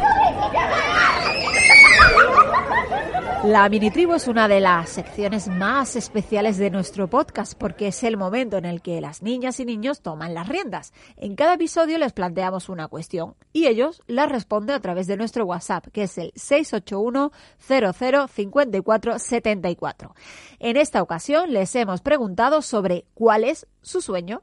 La 3.45 3.71
mini 3.71 3.91
tribu 3.91 4.13
es 4.13 4.29
una 4.29 4.49
de 4.49 4.61
las 4.61 4.91
secciones 4.91 5.49
más 5.49 5.97
especiales 5.97 6.59
de 6.59 6.69
nuestro 6.69 7.09
podcast 7.09 7.55
porque 7.55 7.89
es 7.89 8.05
el 8.05 8.19
momento 8.19 8.59
en 8.59 8.67
el 8.67 8.83
que 8.83 9.01
las 9.01 9.23
niñas 9.23 9.61
y 9.61 9.65
niños 9.65 10.03
toman 10.03 10.35
las 10.35 10.47
riendas. 10.47 10.93
En 11.17 11.37
cada 11.37 11.55
episodio 11.55 11.97
les 11.97 12.13
planteamos 12.13 12.69
una 12.69 12.89
cuestión 12.89 13.37
y 13.55 13.67
ellos 13.67 14.03
la 14.07 14.27
responden 14.27 14.77
a 14.77 14.81
través 14.81 15.07
de 15.07 15.17
nuestro 15.17 15.47
WhatsApp, 15.47 15.87
que 15.91 16.03
es 16.03 16.19
el 16.19 16.33
681 16.37 17.33
0054 17.67 19.19
74. 19.19 20.15
En 20.59 20.77
esta 20.77 21.01
ocasión 21.01 21.51
les 21.51 21.75
hemos 21.77 22.03
preguntado 22.03 22.61
sobre 22.61 23.07
cuál 23.15 23.45
es 23.45 23.67
su 23.81 24.03
sueño. 24.03 24.43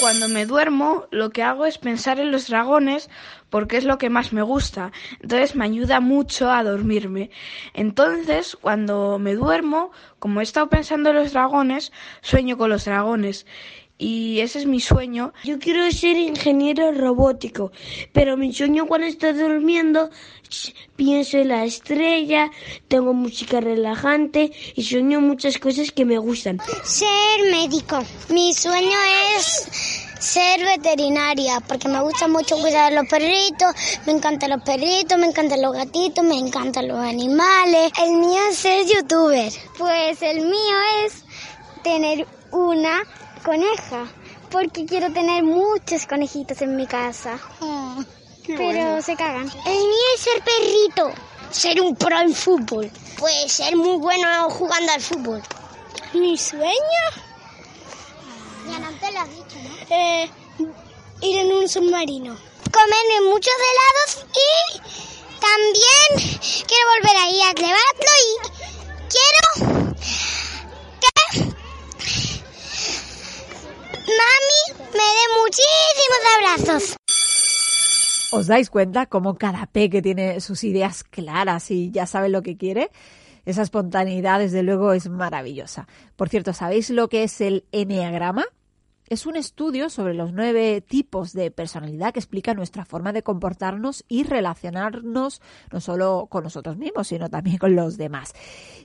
Cuando 0.00 0.28
me 0.28 0.46
duermo, 0.46 1.06
lo 1.10 1.28
que 1.28 1.42
hago 1.42 1.66
es 1.66 1.76
pensar 1.76 2.20
en 2.20 2.32
los 2.32 2.48
dragones 2.48 3.10
porque 3.50 3.76
es 3.76 3.84
lo 3.84 3.98
que 3.98 4.08
más 4.08 4.32
me 4.32 4.40
gusta. 4.40 4.92
Entonces 5.20 5.54
me 5.54 5.66
ayuda 5.66 6.00
mucho 6.00 6.50
a 6.50 6.64
dormirme. 6.64 7.30
Entonces, 7.74 8.56
cuando 8.58 9.18
me 9.18 9.34
duermo, 9.34 9.90
como 10.18 10.40
he 10.40 10.42
estado 10.42 10.70
pensando 10.70 11.10
en 11.10 11.16
los 11.16 11.34
dragones, 11.34 11.92
sueño 12.22 12.56
con 12.56 12.70
los 12.70 12.86
dragones. 12.86 13.44
Y 14.00 14.40
ese 14.40 14.60
es 14.60 14.66
mi 14.66 14.80
sueño. 14.80 15.34
Yo 15.44 15.58
quiero 15.58 15.90
ser 15.92 16.16
ingeniero 16.16 16.90
robótico, 16.90 17.70
pero 18.14 18.34
mi 18.34 18.50
sueño 18.50 18.86
cuando 18.86 19.06
estoy 19.06 19.34
durmiendo, 19.34 20.08
pienso 20.96 21.36
en 21.36 21.48
la 21.48 21.66
estrella, 21.66 22.50
tengo 22.88 23.12
música 23.12 23.60
relajante 23.60 24.52
y 24.74 24.84
sueño 24.84 25.20
muchas 25.20 25.58
cosas 25.58 25.92
que 25.92 26.06
me 26.06 26.16
gustan. 26.16 26.58
Ser 26.82 27.50
médico. 27.50 28.02
Mi 28.30 28.54
sueño 28.54 28.96
es 29.36 30.08
ser 30.18 30.64
veterinaria, 30.64 31.60
porque 31.60 31.88
me 31.88 32.00
gusta 32.00 32.26
mucho 32.26 32.56
cuidar 32.56 32.94
a 32.94 33.02
los 33.02 33.06
perritos, 33.06 33.74
me 34.06 34.12
encantan 34.12 34.48
los 34.48 34.62
perritos, 34.62 35.18
me 35.18 35.26
encantan 35.26 35.60
los 35.60 35.74
gatitos, 35.74 36.24
me 36.24 36.38
encantan 36.38 36.88
los 36.88 36.98
animales. 36.98 37.92
El 38.02 38.12
mío 38.12 38.40
es 38.50 38.56
ser 38.56 38.86
youtuber. 38.86 39.52
Pues 39.76 40.22
el 40.22 40.40
mío 40.40 40.76
es 41.04 41.22
tener 41.82 42.26
una 42.50 43.02
coneja, 43.40 44.06
porque 44.50 44.84
quiero 44.86 45.12
tener 45.12 45.42
muchos 45.42 46.06
conejitos 46.06 46.60
en 46.62 46.76
mi 46.76 46.86
casa. 46.86 47.38
Pero 48.46 49.00
se 49.02 49.16
cagan. 49.16 49.48
El 49.66 49.78
mío 49.78 50.08
es 50.14 50.20
ser 50.20 50.42
perrito, 50.42 51.12
ser 51.50 51.80
un 51.80 51.94
pro 51.96 52.18
en 52.20 52.34
fútbol. 52.34 52.90
Pues 53.18 53.52
ser 53.52 53.76
muy 53.76 53.96
bueno 53.98 54.48
jugando 54.50 54.92
al 54.92 55.00
fútbol. 55.00 55.42
Mi 56.14 56.36
sueño, 56.36 56.72
Ya 58.68 58.78
no 58.78 58.90
te 58.98 59.12
lo 59.12 59.20
has 59.20 59.28
dicho, 59.30 59.56
¿no? 59.62 59.70
eh, 59.96 60.30
ir 61.20 61.38
en 61.38 61.52
un 61.52 61.68
submarino. 61.68 62.36
Comerme 62.72 63.30
muchos 63.30 63.52
helados 63.68 64.26
y 64.34 64.80
también 65.40 66.30
quiero 66.66 66.84
volver 66.98 67.16
ahí 67.16 67.40
a 67.42 67.54
Clevatlo 67.54 68.12
y 68.20 68.30
quiero 69.08 69.48
que 71.00 71.10
mami 74.06 74.79
me 74.92 74.98
dé 74.98 75.26
muchísimos 75.42 76.66
abrazos. 76.66 76.96
¿Os 78.32 78.46
dais 78.46 78.70
cuenta 78.70 79.06
cómo 79.06 79.36
cada 79.36 79.66
peque 79.66 80.02
tiene 80.02 80.40
sus 80.40 80.62
ideas 80.64 81.02
claras 81.02 81.70
y 81.70 81.90
ya 81.90 82.06
sabe 82.06 82.28
lo 82.28 82.42
que 82.42 82.56
quiere? 82.56 82.90
Esa 83.44 83.62
espontaneidad, 83.62 84.38
desde 84.38 84.62
luego, 84.62 84.92
es 84.92 85.08
maravillosa. 85.08 85.88
Por 86.14 86.28
cierto, 86.28 86.52
¿sabéis 86.52 86.90
lo 86.90 87.08
que 87.08 87.24
es 87.24 87.40
el 87.40 87.64
enneagrama? 87.72 88.46
Es 89.08 89.26
un 89.26 89.34
estudio 89.34 89.90
sobre 89.90 90.14
los 90.14 90.32
nueve 90.32 90.80
tipos 90.80 91.32
de 91.32 91.50
personalidad 91.50 92.12
que 92.12 92.20
explica 92.20 92.54
nuestra 92.54 92.84
forma 92.84 93.12
de 93.12 93.24
comportarnos 93.24 94.04
y 94.06 94.22
relacionarnos 94.22 95.42
no 95.72 95.80
solo 95.80 96.28
con 96.30 96.44
nosotros 96.44 96.76
mismos, 96.76 97.08
sino 97.08 97.28
también 97.28 97.58
con 97.58 97.74
los 97.74 97.96
demás. 97.96 98.34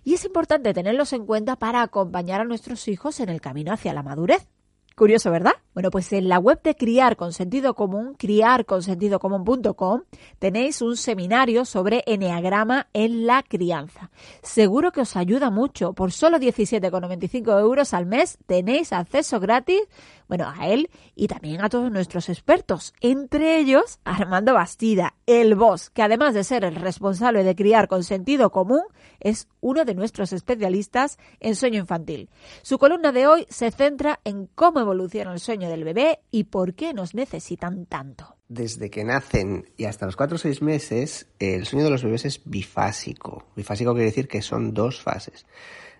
Y 0.03 0.15
es 0.15 0.25
importante 0.25 0.73
tenerlos 0.73 1.13
en 1.13 1.27
cuenta 1.27 1.57
para 1.57 1.83
acompañar 1.83 2.41
a 2.41 2.45
nuestros 2.45 2.87
hijos 2.87 3.19
en 3.19 3.29
el 3.29 3.39
camino 3.39 3.71
hacia 3.71 3.93
la 3.93 4.01
madurez. 4.01 4.47
Curioso, 4.95 5.29
¿verdad? 5.29 5.55
Bueno, 5.73 5.91
pues 5.91 6.13
en 6.13 6.29
la 6.29 6.39
web 6.39 6.61
de 6.63 6.73
Criar 6.73 7.17
con 7.17 7.33
Sentido 7.33 7.73
Común, 7.73 8.15
criarconsentidocomún.com, 8.17 10.03
tenéis 10.39 10.81
un 10.81 10.95
seminario 10.95 11.65
sobre 11.65 12.01
Enneagrama 12.07 12.87
en 12.93 13.27
la 13.27 13.43
crianza. 13.43 14.09
Seguro 14.41 14.93
que 14.93 15.01
os 15.01 15.17
ayuda 15.17 15.49
mucho. 15.49 15.91
Por 15.91 16.13
solo 16.13 16.37
17,95 16.37 17.59
euros 17.59 17.93
al 17.93 18.05
mes 18.05 18.37
tenéis 18.47 18.93
acceso 18.93 19.41
gratis, 19.41 19.81
bueno, 20.29 20.49
a 20.57 20.69
él 20.69 20.89
y 21.13 21.27
también 21.27 21.61
a 21.61 21.67
todos 21.67 21.91
nuestros 21.91 22.29
expertos, 22.29 22.93
entre 23.01 23.59
ellos 23.59 23.99
Armando 24.05 24.53
Bastida, 24.53 25.15
el 25.25 25.55
boss, 25.55 25.89
que 25.89 26.03
además 26.03 26.33
de 26.33 26.45
ser 26.45 26.63
el 26.63 26.75
responsable 26.75 27.43
de 27.43 27.53
Criar 27.53 27.89
con 27.89 28.05
Sentido 28.05 28.49
Común, 28.49 28.83
es 29.19 29.47
uno 29.61 29.85
de 29.85 29.95
nuestros 29.95 30.33
especialistas 30.33 31.17
en 31.39 31.55
sueño 31.55 31.79
infantil. 31.79 32.29
Su 32.61 32.77
columna 32.77 33.11
de 33.11 33.27
hoy 33.27 33.45
se 33.49 33.71
centra 33.71 34.19
en 34.23 34.47
cómo 34.55 34.79
evoluciona 34.79 35.33
el 35.33 35.39
sueño 35.39 35.69
del 35.69 35.83
bebé 35.83 36.19
y 36.31 36.45
por 36.45 36.73
qué 36.73 36.93
nos 36.93 37.15
necesitan 37.15 37.85
tanto. 37.85 38.35
Desde 38.47 38.89
que 38.89 39.03
nacen 39.03 39.69
y 39.75 39.85
hasta 39.85 40.05
los 40.05 40.15
4 40.15 40.35
o 40.35 40.37
6 40.37 40.61
meses, 40.61 41.27
el 41.39 41.65
sueño 41.65 41.85
de 41.85 41.91
los 41.91 42.03
bebés 42.03 42.25
es 42.25 42.41
bifásico. 42.45 43.45
Bifásico 43.55 43.93
quiere 43.93 44.09
decir 44.09 44.27
que 44.27 44.41
son 44.41 44.73
dos 44.73 45.01
fases. 45.01 45.45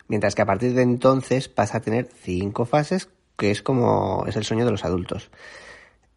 Mientras 0.08 0.36
que 0.36 0.43
a 0.43 0.45
partir 0.45 0.73
de 0.73 0.84
entonces 0.84 1.49
pasa 1.49 1.78
a 1.78 1.82
tener 1.82 2.08
cinco 2.21 2.65
fases, 2.65 3.10
que 3.38 3.51
es 3.51 3.62
como 3.62 4.25
es 4.28 4.36
el 4.36 4.43
sueño 4.43 4.65
de 4.65 4.71
los 4.71 4.86
adultos. 4.86 5.32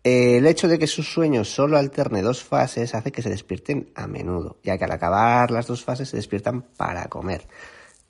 El 0.08 0.46
hecho 0.46 0.68
de 0.68 0.78
que 0.78 0.86
su 0.86 1.02
sueño 1.02 1.44
solo 1.44 1.76
alterne 1.76 2.22
dos 2.22 2.42
fases 2.42 2.94
hace 2.94 3.12
que 3.12 3.22
se 3.22 3.30
despierten 3.30 3.90
a 3.94 4.06
menudo, 4.06 4.56
ya 4.62 4.78
que 4.78 4.84
al 4.84 4.92
acabar 4.92 5.50
las 5.50 5.66
dos 5.66 5.84
fases 5.84 6.08
se 6.08 6.16
despiertan 6.16 6.62
para 6.62 7.08
comer 7.08 7.46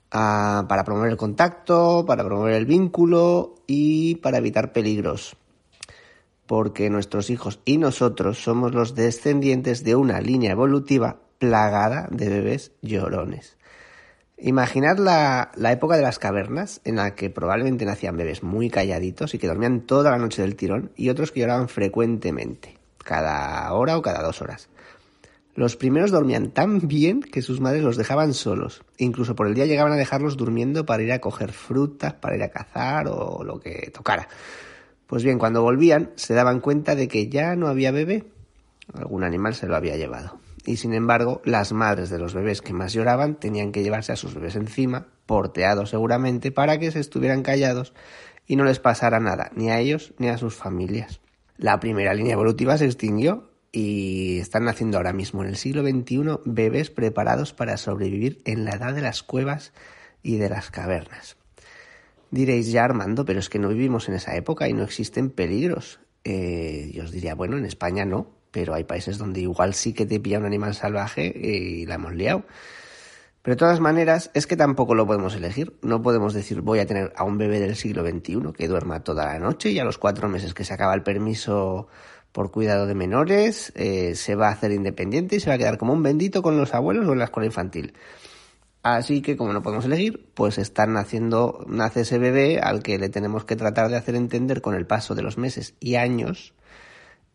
para 0.09 0.83
promover 0.83 1.11
el 1.11 1.17
contacto, 1.17 2.03
para 2.05 2.23
promover 2.23 2.53
el 2.53 2.65
vínculo 2.65 3.55
y 3.67 4.15
para 4.15 4.37
evitar 4.37 4.73
peligros. 4.73 5.35
Porque 6.47 6.89
nuestros 6.89 7.29
hijos 7.29 7.59
y 7.63 7.77
nosotros 7.77 8.41
somos 8.41 8.73
los 8.73 8.95
descendientes 8.95 9.83
de 9.83 9.95
una 9.95 10.19
línea 10.19 10.51
evolutiva 10.51 11.19
plagada 11.37 12.07
de 12.11 12.29
bebés 12.29 12.71
llorones. 12.81 13.58
Imaginad 14.41 14.97
la, 14.97 15.51
la, 15.55 15.71
época 15.71 15.97
de 15.97 16.01
las 16.01 16.17
cavernas 16.17 16.81
en 16.85 16.95
la 16.95 17.13
que 17.15 17.29
probablemente 17.29 17.85
nacían 17.85 18.15
bebés 18.15 18.41
muy 18.41 18.69
calladitos 18.69 19.33
y 19.33 19.37
que 19.37 19.47
dormían 19.47 19.81
toda 19.81 20.11
la 20.11 20.17
noche 20.17 20.41
del 20.41 20.55
tirón 20.55 20.91
y 20.95 21.09
otros 21.09 21.31
que 21.31 21.41
lloraban 21.41 21.67
frecuentemente, 21.67 22.77
cada 23.03 23.71
hora 23.73 23.97
o 23.97 24.01
cada 24.01 24.23
dos 24.23 24.41
horas. 24.41 24.69
Los 25.55 25.75
primeros 25.75 26.11
dormían 26.11 26.51
tan 26.51 26.87
bien 26.87 27.21
que 27.21 27.41
sus 27.41 27.59
madres 27.59 27.83
los 27.83 27.97
dejaban 27.97 28.33
solos. 28.33 28.81
Incluso 28.97 29.35
por 29.35 29.45
el 29.45 29.55
día 29.55 29.65
llegaban 29.65 29.91
a 29.91 29.97
dejarlos 29.97 30.37
durmiendo 30.37 30.85
para 30.85 31.03
ir 31.03 31.11
a 31.11 31.19
coger 31.19 31.51
frutas, 31.51 32.13
para 32.13 32.37
ir 32.37 32.43
a 32.43 32.49
cazar 32.49 33.09
o 33.09 33.43
lo 33.43 33.59
que 33.59 33.91
tocara. 33.93 34.29
Pues 35.05 35.23
bien, 35.23 35.37
cuando 35.37 35.61
volvían 35.61 36.11
se 36.15 36.33
daban 36.33 36.61
cuenta 36.61 36.95
de 36.95 37.09
que 37.09 37.27
ya 37.27 37.57
no 37.57 37.67
había 37.67 37.91
bebé. 37.91 38.25
Algún 38.93 39.25
animal 39.25 39.53
se 39.53 39.67
lo 39.67 39.75
había 39.75 39.97
llevado. 39.97 40.39
Y 40.69 40.77
sin 40.77 40.93
embargo, 40.93 41.41
las 41.45 41.71
madres 41.73 42.11
de 42.11 42.19
los 42.19 42.35
bebés 42.35 42.61
que 42.61 42.73
más 42.73 42.93
lloraban 42.93 43.39
tenían 43.39 43.71
que 43.71 43.81
llevarse 43.81 44.11
a 44.11 44.15
sus 44.15 44.35
bebés 44.35 44.55
encima, 44.55 45.07
porteados 45.25 45.89
seguramente, 45.89 46.51
para 46.51 46.77
que 46.77 46.91
se 46.91 46.99
estuvieran 46.99 47.41
callados 47.41 47.95
y 48.45 48.55
no 48.55 48.65
les 48.65 48.77
pasara 48.77 49.19
nada, 49.19 49.49
ni 49.55 49.71
a 49.71 49.79
ellos 49.79 50.13
ni 50.19 50.27
a 50.27 50.37
sus 50.37 50.53
familias. 50.53 51.21
La 51.57 51.79
primera 51.79 52.13
línea 52.13 52.33
evolutiva 52.33 52.77
se 52.77 52.85
extinguió 52.85 53.49
y 53.71 54.37
están 54.37 54.65
naciendo 54.65 54.97
ahora 54.97 55.11
mismo 55.11 55.41
en 55.41 55.49
el 55.49 55.55
siglo 55.55 55.81
XXI 55.81 56.41
bebés 56.45 56.91
preparados 56.91 57.51
para 57.51 57.75
sobrevivir 57.77 58.39
en 58.45 58.63
la 58.63 58.75
edad 58.75 58.93
de 58.93 59.01
las 59.01 59.23
cuevas 59.23 59.73
y 60.21 60.37
de 60.37 60.49
las 60.49 60.69
cavernas. 60.69 61.35
Diréis 62.29 62.71
ya 62.71 62.85
Armando, 62.85 63.25
pero 63.25 63.39
es 63.39 63.49
que 63.49 63.57
no 63.57 63.69
vivimos 63.69 64.07
en 64.07 64.13
esa 64.13 64.35
época 64.35 64.69
y 64.69 64.73
no 64.73 64.83
existen 64.83 65.31
peligros. 65.31 65.99
Eh, 66.23 66.91
yo 66.93 67.05
os 67.05 67.11
diría, 67.11 67.33
bueno, 67.33 67.57
en 67.57 67.65
España 67.65 68.05
no, 68.05 68.37
pero 68.51 68.73
hay 68.73 68.83
países 68.83 69.17
donde 69.17 69.41
igual 69.41 69.73
sí 69.73 69.93
que 69.93 70.05
te 70.05 70.19
pilla 70.19 70.39
un 70.39 70.45
animal 70.45 70.75
salvaje 70.75 71.25
y 71.25 71.85
la 71.85 71.95
hemos 71.95 72.13
liado. 72.13 72.43
Pero 73.41 73.55
de 73.55 73.59
todas 73.59 73.79
maneras, 73.79 74.31
es 74.33 74.47
que 74.47 74.57
tampoco 74.57 74.95
lo 74.95 75.07
podemos 75.07 75.33
elegir. 75.35 75.77
No 75.81 76.01
podemos 76.01 76.33
decir 76.33 76.61
voy 76.61 76.79
a 76.79 76.85
tener 76.85 77.13
a 77.15 77.23
un 77.23 77.37
bebé 77.37 77.59
del 77.59 77.75
siglo 77.75 78.03
XXI 78.03 78.53
que 78.55 78.67
duerma 78.67 79.03
toda 79.03 79.25
la 79.25 79.39
noche 79.39 79.71
y 79.71 79.79
a 79.79 79.85
los 79.85 79.97
cuatro 79.97 80.27
meses 80.27 80.53
que 80.53 80.65
se 80.65 80.73
acaba 80.73 80.93
el 80.93 81.03
permiso 81.03 81.87
por 82.31 82.51
cuidado 82.51 82.85
de 82.85 82.95
menores, 82.95 83.71
eh, 83.75 84.13
se 84.15 84.35
va 84.35 84.49
a 84.49 84.51
hacer 84.51 84.71
independiente 84.71 85.35
y 85.35 85.39
se 85.39 85.49
va 85.49 85.55
a 85.55 85.57
quedar 85.57 85.77
como 85.77 85.93
un 85.93 86.03
bendito 86.03 86.41
con 86.41 86.57
los 86.57 86.73
abuelos 86.73 87.07
o 87.07 87.13
en 87.13 87.19
la 87.19 87.25
escuela 87.25 87.47
infantil. 87.47 87.93
Así 88.83 89.21
que 89.21 89.35
como 89.35 89.51
no 89.51 89.61
podemos 89.61 89.85
elegir, 89.85 90.29
pues 90.35 90.57
están 90.57 90.93
naciendo, 90.93 91.65
nace 91.67 92.01
ese 92.01 92.17
bebé 92.17 92.59
al 92.59 92.81
que 92.81 92.97
le 92.97 93.09
tenemos 93.09 93.43
que 93.43 93.55
tratar 93.55 93.89
de 93.89 93.97
hacer 93.97 94.15
entender 94.15 94.61
con 94.61 94.75
el 94.75 94.85
paso 94.85 95.15
de 95.15 95.21
los 95.21 95.37
meses 95.37 95.73
y 95.79 95.95
años, 95.95 96.53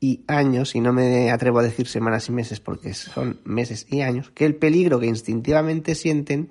y 0.04 0.22
años, 0.26 0.74
y 0.74 0.82
no 0.82 0.92
me 0.92 1.30
atrevo 1.30 1.60
a 1.60 1.62
decir 1.62 1.86
semanas 1.86 2.28
y 2.28 2.32
meses 2.32 2.60
porque 2.60 2.92
son 2.92 3.40
meses 3.44 3.86
y 3.88 4.02
años, 4.02 4.30
que 4.34 4.44
el 4.44 4.54
peligro 4.54 5.00
que 5.00 5.06
instintivamente 5.06 5.94
sienten 5.94 6.50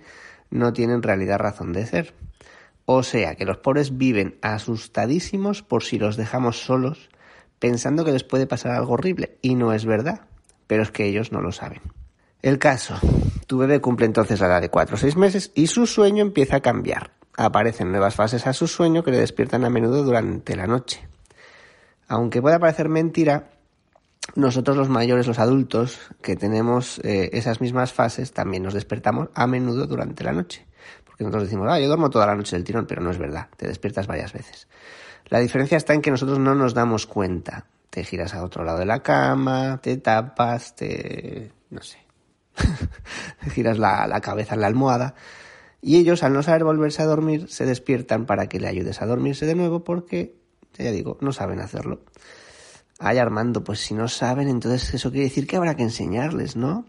no 0.50 0.74
tiene 0.74 0.94
en 0.94 1.04
realidad 1.04 1.38
razón 1.38 1.72
de 1.72 1.86
ser. 1.86 2.16
O 2.86 3.04
sea, 3.04 3.36
que 3.36 3.46
los 3.46 3.58
pobres 3.58 3.96
viven 3.96 4.40
asustadísimos 4.42 5.62
por 5.62 5.84
si 5.84 6.00
los 6.00 6.18
dejamos 6.18 6.62
solos 6.62 7.12
pensando 7.60 8.04
que 8.04 8.12
les 8.12 8.24
puede 8.24 8.48
pasar 8.48 8.72
algo 8.72 8.94
horrible, 8.94 9.38
y 9.44 9.54
no 9.54 9.72
es 9.72 9.86
verdad, 9.86 10.22
pero 10.66 10.82
es 10.82 10.90
que 10.90 11.06
ellos 11.06 11.32
no 11.32 11.40
lo 11.40 11.52
saben. 11.52 11.82
El 12.42 12.58
caso, 12.58 12.96
tu 13.46 13.60
bebé 13.60 13.82
cumple 13.82 14.08
entonces 14.08 14.40
la 14.40 14.48
edad 14.48 14.62
de 14.62 14.70
4 14.70 14.96
o 14.96 14.98
6 14.98 15.16
meses 15.16 15.52
y 15.54 15.68
su 15.68 15.86
sueño 15.86 16.24
empieza 16.24 16.56
a 16.56 16.62
cambiar. 16.62 17.12
Aparecen 17.38 17.92
nuevas 17.92 18.16
fases 18.16 18.48
a 18.48 18.54
su 18.54 18.68
sueño 18.68 19.04
que 19.04 19.12
le 19.12 19.20
despiertan 19.20 19.64
a 19.64 19.70
menudo 19.70 20.04
durante 20.04 20.56
la 20.56 20.66
noche. 20.66 21.08
Aunque 22.08 22.42
pueda 22.42 22.60
parecer 22.60 22.90
mentira, 22.90 23.50
nosotros 24.36 24.78
los 24.78 24.90
mayores, 24.90 25.28
los 25.28 25.40
adultos, 25.40 26.00
que 26.22 26.36
tenemos 26.36 27.00
eh, 27.00 27.30
esas 27.34 27.62
mismas 27.62 27.94
fases, 27.94 28.34
también 28.34 28.64
nos 28.64 28.74
despertamos 28.74 29.30
a 29.34 29.48
menudo 29.48 29.86
durante 29.86 30.24
la 30.24 30.32
noche. 30.32 30.66
Porque 31.06 31.24
nosotros 31.24 31.44
decimos, 31.44 31.68
ah, 31.70 31.80
yo 31.80 31.88
duermo 31.88 32.10
toda 32.10 32.26
la 32.26 32.36
noche 32.36 32.56
del 32.56 32.64
tirón, 32.64 32.86
pero 32.88 33.02
no 33.02 33.12
es 33.12 33.18
verdad, 33.18 33.48
te 33.58 33.68
despiertas 33.68 34.08
varias 34.08 34.34
veces. 34.34 34.68
La 35.28 35.40
diferencia 35.40 35.78
está 35.78 35.94
en 35.94 36.02
que 36.02 36.12
nosotros 36.12 36.40
no 36.40 36.56
nos 36.56 36.74
damos 36.74 37.06
cuenta. 37.06 37.66
Te 37.90 38.04
giras 38.04 38.34
a 38.34 38.44
otro 38.44 38.64
lado 38.64 38.80
de 38.80 38.86
la 38.86 39.04
cama, 39.04 39.80
te 39.82 39.98
tapas, 39.98 40.76
te... 40.76 41.52
no 41.70 41.82
sé. 41.82 42.00
te 43.44 43.50
giras 43.52 43.78
la, 43.78 44.08
la 44.08 44.22
cabeza 44.22 44.56
en 44.56 44.62
la 44.62 44.68
almohada. 44.68 45.14
Y 45.82 45.98
ellos, 45.98 46.24
al 46.24 46.34
no 46.34 46.42
saber 46.42 46.64
volverse 46.64 47.02
a 47.02 47.06
dormir, 47.06 47.50
se 47.50 47.66
despiertan 47.66 48.26
para 48.26 48.48
que 48.48 48.60
le 48.60 48.68
ayudes 48.68 49.02
a 49.02 49.06
dormirse 49.06 49.46
de 49.46 49.54
nuevo 49.54 49.84
porque, 49.84 50.34
ya 50.78 50.92
digo, 50.92 51.18
no 51.22 51.32
saben 51.32 51.60
hacerlo. 51.60 52.02
Ay, 53.00 53.18
Armando, 53.18 53.64
pues 53.64 53.80
si 53.80 53.94
no 53.94 54.08
saben, 54.08 54.48
entonces 54.48 54.94
eso 54.94 55.12
quiere 55.12 55.26
decir 55.26 55.46
que 55.46 55.58
habrá 55.58 55.76
que 55.76 55.84
enseñarles, 55.84 56.56
¿no? 56.56 56.86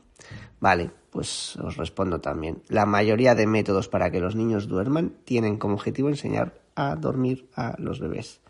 Vale, 0.61 0.91
pues 1.11 1.57
os 1.57 1.77
respondo 1.77 2.21
también. 2.21 2.63
La 2.69 2.87
mayoría 2.87 3.35
de 3.35 3.47
métodos 3.47 3.89
para 3.89 4.11
que 4.11 4.21
los 4.21 4.37
niños 4.37 4.69
duerman 4.69 5.15
tienen 5.25 5.59
como 5.59 5.75
objetivo 5.75 6.09
enseñar 6.09 6.55
a 6.75 6.97
dormir 6.97 7.49
a 7.55 7.75
los 7.79 8.01
bebés. 8.01 8.41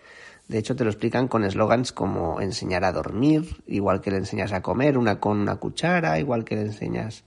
De 0.49 0.59
hecho, 0.59 0.77
te 0.77 0.85
lo 0.85 0.90
explican 0.90 1.27
con 1.27 1.44
eslogans 1.44 1.92
como 1.92 2.40
enseñar 2.40 2.85
a 2.85 2.92
dormir, 2.92 3.62
igual 3.66 4.01
que 4.01 4.11
le 4.11 4.18
enseñas 4.18 4.53
a 4.53 4.61
comer 4.61 4.99
una 4.99 5.18
con 5.18 5.38
una 5.38 5.57
cuchara, 5.57 6.18
igual 6.18 6.44
que 6.44 6.57
le 6.57 6.62
enseñas 6.62 7.25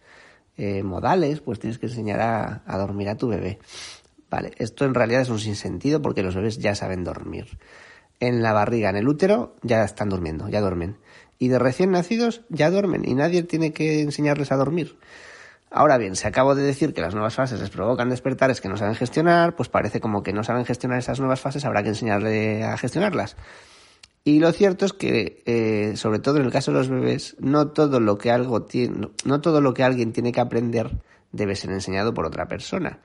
eh, 0.55 0.83
modales, 0.83 1.41
pues 1.41 1.59
tienes 1.59 1.79
que 1.79 1.87
enseñar 1.87 2.21
a, 2.21 2.61
a 2.65 2.77
dormir 2.77 3.09
a 3.09 3.17
tu 3.17 3.27
bebé. 3.27 3.59
Vale, 4.29 4.51
esto 4.57 4.85
en 4.85 4.93
realidad 4.93 5.21
es 5.21 5.29
un 5.29 5.39
sinsentido 5.39 6.01
porque 6.01 6.21
los 6.21 6.35
bebés 6.35 6.59
ya 6.59 6.75
saben 6.75 7.03
dormir. 7.03 7.47
En 8.19 8.41
la 8.41 8.53
barriga, 8.53 8.89
en 8.89 8.95
el 8.95 9.07
útero, 9.07 9.55
ya 9.61 9.83
están 9.83 10.09
durmiendo, 10.09 10.49
ya 10.49 10.61
duermen. 10.61 10.97
Y 11.39 11.49
de 11.49 11.59
recién 11.59 11.91
nacidos 11.91 12.41
ya 12.49 12.71
duermen 12.71 13.07
y 13.07 13.13
nadie 13.13 13.43
tiene 13.43 13.71
que 13.73 14.01
enseñarles 14.01 14.51
a 14.51 14.55
dormir. 14.55 14.97
Ahora 15.69 15.97
bien, 15.97 16.15
si 16.15 16.25
acabo 16.25 16.55
de 16.55 16.63
decir 16.63 16.93
que 16.93 17.01
las 17.01 17.13
nuevas 17.13 17.35
fases 17.35 17.59
les 17.59 17.69
provocan 17.69 18.09
despertares 18.09 18.61
que 18.61 18.69
no 18.69 18.77
saben 18.77 18.95
gestionar, 18.95 19.55
pues 19.55 19.69
parece 19.69 19.99
como 19.99 20.23
que 20.23 20.33
no 20.33 20.43
saben 20.43 20.65
gestionar 20.65 20.97
esas 20.99 21.19
nuevas 21.19 21.41
fases, 21.41 21.65
habrá 21.65 21.83
que 21.83 21.89
enseñarle 21.89 22.63
a 22.63 22.77
gestionarlas. 22.77 23.35
Y 24.23 24.39
lo 24.39 24.51
cierto 24.51 24.85
es 24.85 24.93
que, 24.93 25.43
eh, 25.45 25.95
sobre 25.95 26.19
todo 26.19 26.37
en 26.37 26.45
el 26.45 26.51
caso 26.51 26.71
de 26.71 26.77
los 26.77 26.89
bebés, 26.89 27.35
no 27.39 27.69
todo 27.69 27.99
lo 27.99 28.17
que 28.17 28.31
algo 28.31 28.63
tiene, 28.63 29.09
no 29.25 29.41
todo 29.41 29.61
lo 29.61 29.73
que 29.73 29.83
alguien 29.83 30.13
tiene 30.13 30.31
que 30.31 30.41
aprender 30.41 30.91
debe 31.31 31.55
ser 31.55 31.71
enseñado 31.71 32.13
por 32.13 32.25
otra 32.25 32.47
persona. 32.47 32.99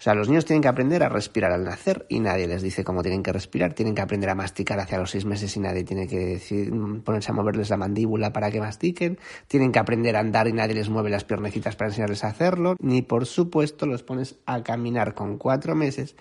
O 0.00 0.02
sea, 0.02 0.14
los 0.14 0.30
niños 0.30 0.46
tienen 0.46 0.62
que 0.62 0.68
aprender 0.68 1.02
a 1.02 1.10
respirar 1.10 1.52
al 1.52 1.62
nacer 1.62 2.06
y 2.08 2.20
nadie 2.20 2.46
les 2.46 2.62
dice 2.62 2.84
cómo 2.84 3.02
tienen 3.02 3.22
que 3.22 3.34
respirar. 3.34 3.74
Tienen 3.74 3.94
que 3.94 4.00
aprender 4.00 4.30
a 4.30 4.34
masticar 4.34 4.80
hacia 4.80 4.96
los 4.96 5.10
seis 5.10 5.26
meses 5.26 5.54
y 5.58 5.60
nadie 5.60 5.84
tiene 5.84 6.06
que 6.06 6.16
decir, 6.16 6.72
ponerse 7.04 7.32
a 7.32 7.34
moverles 7.34 7.68
la 7.68 7.76
mandíbula 7.76 8.32
para 8.32 8.50
que 8.50 8.60
mastiquen. 8.60 9.18
Tienen 9.46 9.72
que 9.72 9.78
aprender 9.78 10.16
a 10.16 10.20
andar 10.20 10.48
y 10.48 10.54
nadie 10.54 10.74
les 10.74 10.88
mueve 10.88 11.10
las 11.10 11.24
piernecitas 11.24 11.76
para 11.76 11.90
enseñarles 11.90 12.24
a 12.24 12.28
hacerlo. 12.28 12.76
Ni 12.80 13.02
por 13.02 13.26
supuesto 13.26 13.84
los 13.84 14.02
pones 14.02 14.36
a 14.46 14.62
caminar 14.62 15.12
con 15.12 15.36
cuatro 15.36 15.74
meses. 15.74 16.16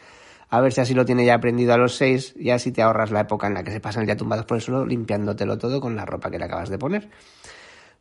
A 0.49 0.59
ver 0.59 0.73
si 0.73 0.81
así 0.81 0.93
lo 0.93 1.05
tiene 1.05 1.23
ya 1.23 1.35
aprendido 1.35 1.73
a 1.73 1.77
los 1.77 1.95
seis 1.95 2.33
y 2.35 2.49
así 2.49 2.73
te 2.73 2.81
ahorras 2.81 3.11
la 3.11 3.21
época 3.21 3.47
en 3.47 3.53
la 3.53 3.63
que 3.63 3.71
se 3.71 3.79
pasan 3.79 4.05
ya 4.05 4.17
tumbados 4.17 4.45
por 4.45 4.57
el 4.57 4.61
suelo 4.61 4.85
limpiándotelo 4.85 5.57
todo 5.57 5.79
con 5.79 5.95
la 5.95 6.05
ropa 6.05 6.29
que 6.29 6.37
le 6.37 6.43
acabas 6.43 6.69
de 6.69 6.77
poner. 6.77 7.09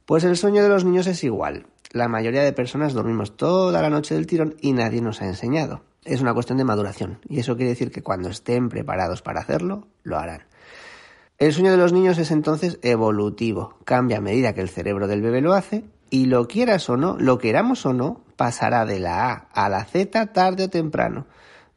Pues 0.09 0.25
el 0.25 0.39
sueño 0.39 0.63
de 0.63 0.71
los 0.71 0.87
niños 0.87 1.07
es 1.07 1.23
igual 1.23 1.67
la 1.91 2.09
mayoría 2.09 2.43
de 2.43 2.53
personas 2.53 2.93
dormimos 2.93 3.37
toda 3.37 3.81
la 3.81 3.91
noche 3.91 4.15
del 4.15 4.27
tirón 4.27 4.57
y 4.61 4.73
nadie 4.73 5.01
nos 5.01 5.23
ha 5.23 5.27
enseñado. 5.27 5.83
Es 6.05 6.21
una 6.21 6.35
cuestión 6.35 6.59
de 6.59 6.65
maduración 6.65 7.19
y 7.29 7.41
eso 7.41 7.57
quiere 7.57 7.71
decir 7.71 7.91
que 7.91 8.03
cuando 8.03 8.29
estén 8.29 8.69
preparados 8.69 9.23
para 9.23 9.41
hacerlo, 9.41 9.89
lo 10.03 10.19
harán. 10.19 10.45
El 11.39 11.53
sueño 11.53 11.71
de 11.71 11.77
los 11.77 11.93
niños 11.93 12.19
es 12.19 12.31
entonces 12.31 12.79
evolutivo, 12.83 13.79
cambia 13.85 14.19
a 14.19 14.21
medida 14.21 14.55
que 14.55 14.61
el 14.61 14.69
cerebro 14.69 15.07
del 15.07 15.23
bebé 15.23 15.41
lo 15.41 15.55
hace 15.55 15.85
y 16.11 16.27
lo 16.27 16.49
quieras 16.49 16.89
o 16.89 16.97
no, 16.97 17.17
lo 17.19 17.39
queramos 17.39 17.87
o 17.87 17.93
no, 17.93 18.23
pasará 18.37 18.85
de 18.85 18.99
la 18.99 19.31
A 19.31 19.35
a 19.53 19.69
la 19.69 19.85
Z 19.85 20.33
tarde 20.33 20.65
o 20.65 20.71
temprano. 20.71 21.27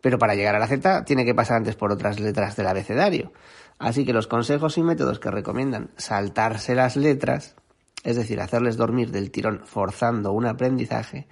Pero 0.01 0.17
para 0.17 0.35
llegar 0.35 0.55
a 0.55 0.59
la 0.59 0.67
Z 0.67 1.05
tiene 1.05 1.25
que 1.25 1.35
pasar 1.35 1.57
antes 1.57 1.75
por 1.75 1.91
otras 1.91 2.19
letras 2.19 2.55
del 2.55 2.67
abecedario. 2.67 3.31
Así 3.77 4.03
que 4.03 4.13
los 4.13 4.27
consejos 4.27 4.77
y 4.77 4.83
métodos 4.83 5.19
que 5.19 5.31
recomiendan 5.31 5.89
saltarse 5.97 6.75
las 6.75 6.95
letras, 6.95 7.55
es 8.03 8.15
decir, 8.15 8.41
hacerles 8.41 8.77
dormir 8.77 9.11
del 9.11 9.31
tirón 9.31 9.61
forzando 9.65 10.31
un 10.31 10.45
aprendizaje, 10.45 11.27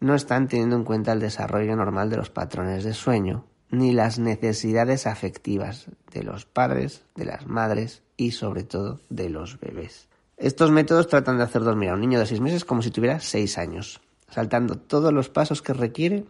no 0.00 0.14
están 0.14 0.48
teniendo 0.48 0.76
en 0.76 0.84
cuenta 0.84 1.12
el 1.12 1.20
desarrollo 1.20 1.76
normal 1.76 2.10
de 2.10 2.16
los 2.16 2.30
patrones 2.30 2.84
de 2.84 2.94
sueño 2.94 3.46
ni 3.70 3.92
las 3.92 4.18
necesidades 4.18 5.06
afectivas 5.06 5.86
de 6.12 6.22
los 6.22 6.46
padres, 6.46 7.04
de 7.14 7.24
las 7.24 7.46
madres 7.46 8.02
y 8.16 8.30
sobre 8.30 8.62
todo 8.62 9.00
de 9.08 9.28
los 9.28 9.58
bebés. 9.58 10.08
Estos 10.36 10.70
métodos 10.70 11.08
tratan 11.08 11.38
de 11.38 11.44
hacer 11.44 11.62
dormir 11.62 11.90
a 11.90 11.94
un 11.94 12.00
niño 12.00 12.18
de 12.18 12.26
seis 12.26 12.40
meses 12.40 12.64
como 12.64 12.82
si 12.82 12.90
tuviera 12.90 13.20
seis 13.20 13.58
años, 13.58 14.00
saltando 14.28 14.76
todos 14.76 15.12
los 15.12 15.28
pasos 15.28 15.62
que 15.62 15.72
requiere 15.72 16.24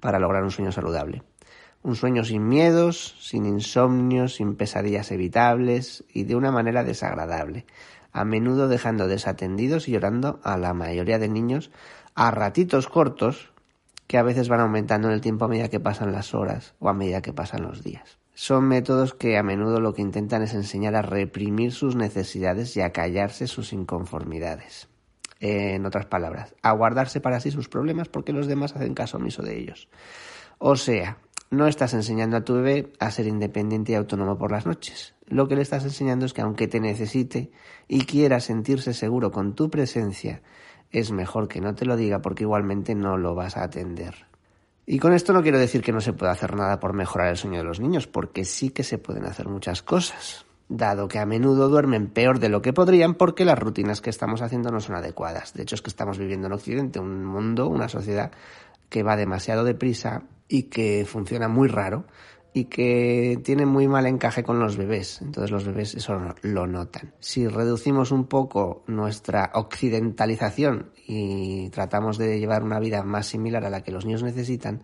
para 0.00 0.18
lograr 0.18 0.42
un 0.42 0.50
sueño 0.50 0.72
saludable. 0.72 1.22
Un 1.82 1.96
sueño 1.96 2.24
sin 2.24 2.46
miedos, 2.46 3.16
sin 3.20 3.46
insomnios, 3.46 4.34
sin 4.34 4.54
pesadillas 4.54 5.10
evitables 5.12 6.04
y 6.12 6.24
de 6.24 6.36
una 6.36 6.52
manera 6.52 6.84
desagradable, 6.84 7.64
a 8.12 8.24
menudo 8.24 8.68
dejando 8.68 9.08
desatendidos 9.08 9.88
y 9.88 9.92
llorando 9.92 10.40
a 10.42 10.56
la 10.56 10.74
mayoría 10.74 11.18
de 11.18 11.28
niños 11.28 11.70
a 12.14 12.30
ratitos 12.30 12.88
cortos 12.88 13.52
que 14.06 14.18
a 14.18 14.22
veces 14.22 14.48
van 14.48 14.60
aumentando 14.60 15.08
en 15.08 15.14
el 15.14 15.20
tiempo 15.20 15.44
a 15.44 15.48
medida 15.48 15.68
que 15.68 15.80
pasan 15.80 16.12
las 16.12 16.34
horas 16.34 16.74
o 16.80 16.88
a 16.88 16.94
medida 16.94 17.22
que 17.22 17.32
pasan 17.32 17.62
los 17.62 17.84
días. 17.84 18.18
Son 18.34 18.64
métodos 18.64 19.14
que 19.14 19.36
a 19.36 19.42
menudo 19.42 19.80
lo 19.80 19.94
que 19.94 20.02
intentan 20.02 20.42
es 20.42 20.54
enseñar 20.54 20.96
a 20.96 21.02
reprimir 21.02 21.72
sus 21.72 21.94
necesidades 21.94 22.76
y 22.76 22.80
a 22.80 22.90
callarse 22.90 23.46
sus 23.46 23.72
inconformidades. 23.72 24.88
En 25.40 25.86
otras 25.86 26.06
palabras, 26.06 26.54
a 26.62 26.72
guardarse 26.72 27.20
para 27.20 27.40
sí 27.40 27.50
sus 27.50 27.68
problemas 27.68 28.08
porque 28.08 28.32
los 28.32 28.46
demás 28.46 28.74
hacen 28.74 28.94
caso 28.94 29.18
omiso 29.18 29.42
de 29.42 29.58
ellos. 29.58 29.88
O 30.58 30.76
sea, 30.76 31.18
no 31.50 31.66
estás 31.66 31.94
enseñando 31.94 32.36
a 32.36 32.44
tu 32.44 32.54
bebé 32.54 32.92
a 33.00 33.10
ser 33.10 33.26
independiente 33.26 33.92
y 33.92 33.94
autónomo 33.96 34.38
por 34.38 34.52
las 34.52 34.66
noches. 34.66 35.14
Lo 35.26 35.48
que 35.48 35.56
le 35.56 35.62
estás 35.62 35.84
enseñando 35.84 36.24
es 36.26 36.32
que 36.32 36.42
aunque 36.42 36.68
te 36.68 36.80
necesite 36.80 37.50
y 37.88 38.04
quiera 38.04 38.40
sentirse 38.40 38.94
seguro 38.94 39.32
con 39.32 39.54
tu 39.54 39.68
presencia, 39.68 40.42
es 40.92 41.10
mejor 41.10 41.48
que 41.48 41.60
no 41.60 41.74
te 41.74 41.84
lo 41.84 41.96
diga 41.96 42.22
porque 42.22 42.44
igualmente 42.44 42.94
no 42.94 43.16
lo 43.16 43.34
vas 43.34 43.56
a 43.56 43.64
atender. 43.64 44.26
Y 44.86 44.98
con 44.98 45.12
esto 45.12 45.32
no 45.32 45.42
quiero 45.42 45.58
decir 45.58 45.82
que 45.82 45.92
no 45.92 46.00
se 46.00 46.12
pueda 46.12 46.32
hacer 46.32 46.56
nada 46.56 46.80
por 46.80 46.94
mejorar 46.94 47.28
el 47.28 47.36
sueño 47.36 47.58
de 47.58 47.64
los 47.64 47.80
niños, 47.80 48.06
porque 48.06 48.44
sí 48.44 48.70
que 48.70 48.82
se 48.82 48.98
pueden 48.98 49.24
hacer 49.24 49.48
muchas 49.48 49.82
cosas, 49.82 50.46
dado 50.68 51.06
que 51.06 51.18
a 51.18 51.26
menudo 51.26 51.68
duermen 51.68 52.08
peor 52.08 52.38
de 52.38 52.48
lo 52.48 52.62
que 52.62 52.72
podrían 52.72 53.14
porque 53.14 53.44
las 53.44 53.58
rutinas 53.58 54.00
que 54.00 54.10
estamos 54.10 54.42
haciendo 54.42 54.70
no 54.70 54.80
son 54.80 54.96
adecuadas. 54.96 55.52
De 55.52 55.62
hecho, 55.62 55.74
es 55.74 55.82
que 55.82 55.90
estamos 55.90 56.18
viviendo 56.18 56.46
en 56.46 56.54
Occidente 56.54 56.98
un 56.98 57.24
mundo, 57.24 57.68
una 57.68 57.88
sociedad 57.88 58.32
que 58.90 59.02
va 59.02 59.16
demasiado 59.16 59.64
deprisa 59.64 60.24
y 60.48 60.64
que 60.64 61.06
funciona 61.06 61.48
muy 61.48 61.68
raro 61.68 62.04
y 62.52 62.64
que 62.64 63.40
tiene 63.44 63.64
muy 63.64 63.86
mal 63.86 64.06
encaje 64.06 64.42
con 64.42 64.58
los 64.58 64.76
bebés. 64.76 65.22
Entonces 65.22 65.50
los 65.50 65.64
bebés 65.64 65.94
eso 65.94 66.34
lo 66.42 66.66
notan. 66.66 67.14
Si 67.20 67.46
reducimos 67.46 68.10
un 68.10 68.26
poco 68.26 68.82
nuestra 68.88 69.52
occidentalización 69.54 70.90
y 71.06 71.70
tratamos 71.70 72.18
de 72.18 72.38
llevar 72.38 72.64
una 72.64 72.80
vida 72.80 73.02
más 73.04 73.26
similar 73.26 73.64
a 73.64 73.70
la 73.70 73.82
que 73.82 73.92
los 73.92 74.04
niños 74.04 74.22
necesitan, 74.22 74.82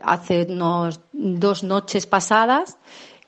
Hace 0.02 0.46
unos 0.48 1.02
dos 1.12 1.62
noches 1.62 2.06
pasadas 2.06 2.78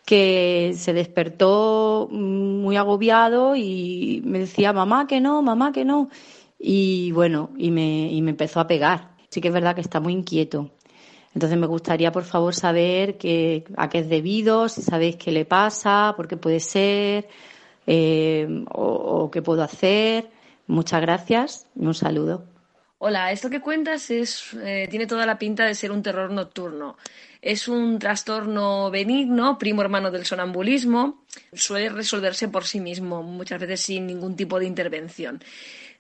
que 0.06 0.72
se 0.76 0.92
despertó 0.92 2.08
muy 2.10 2.76
agobiado 2.76 3.56
y 3.56 4.22
me 4.24 4.38
decía 4.38 4.72
mamá 4.72 5.06
que 5.08 5.20
no, 5.20 5.42
mamá 5.42 5.72
que 5.72 5.84
no. 5.84 6.08
Y 6.58 7.10
bueno, 7.12 7.50
y 7.58 7.70
me, 7.72 8.10
y 8.12 8.22
me 8.22 8.30
empezó 8.30 8.60
a 8.60 8.68
pegar. 8.68 9.10
Sí 9.28 9.40
que 9.40 9.48
es 9.48 9.54
verdad 9.54 9.74
que 9.74 9.80
está 9.80 10.00
muy 10.00 10.12
inquieto. 10.12 10.70
Entonces 11.34 11.58
me 11.58 11.66
gustaría, 11.66 12.12
por 12.12 12.24
favor, 12.24 12.54
saber 12.54 13.18
qué, 13.18 13.64
a 13.76 13.90
qué 13.90 13.98
es 13.98 14.08
debido, 14.08 14.70
si 14.70 14.80
sabéis 14.80 15.16
qué 15.16 15.32
le 15.32 15.44
pasa, 15.44 16.14
por 16.16 16.28
qué 16.28 16.36
puede 16.36 16.60
ser, 16.60 17.28
eh, 17.86 18.64
o, 18.72 19.30
qué 19.30 19.42
puedo 19.42 19.62
hacer. 19.62 20.30
Muchas 20.68 21.00
gracias 21.02 21.66
y 21.74 21.84
un 21.84 21.94
saludo. 21.94 22.44
Hola, 22.98 23.32
esto 23.32 23.50
que 23.50 23.60
cuentas 23.60 24.10
es, 24.10 24.54
eh, 24.62 24.86
tiene 24.88 25.06
toda 25.06 25.26
la 25.26 25.36
pinta 25.36 25.66
de 25.66 25.74
ser 25.74 25.90
un 25.90 26.02
terror 26.02 26.30
nocturno. 26.30 26.96
Es 27.42 27.68
un 27.68 27.98
trastorno 27.98 28.90
benigno, 28.90 29.58
primo 29.58 29.82
hermano 29.82 30.10
del 30.10 30.24
sonambulismo. 30.24 31.24
Suele 31.52 31.90
resolverse 31.90 32.48
por 32.48 32.64
sí 32.64 32.80
mismo, 32.80 33.22
muchas 33.22 33.60
veces 33.60 33.80
sin 33.80 34.06
ningún 34.06 34.36
tipo 34.36 34.58
de 34.58 34.66
intervención. 34.66 35.42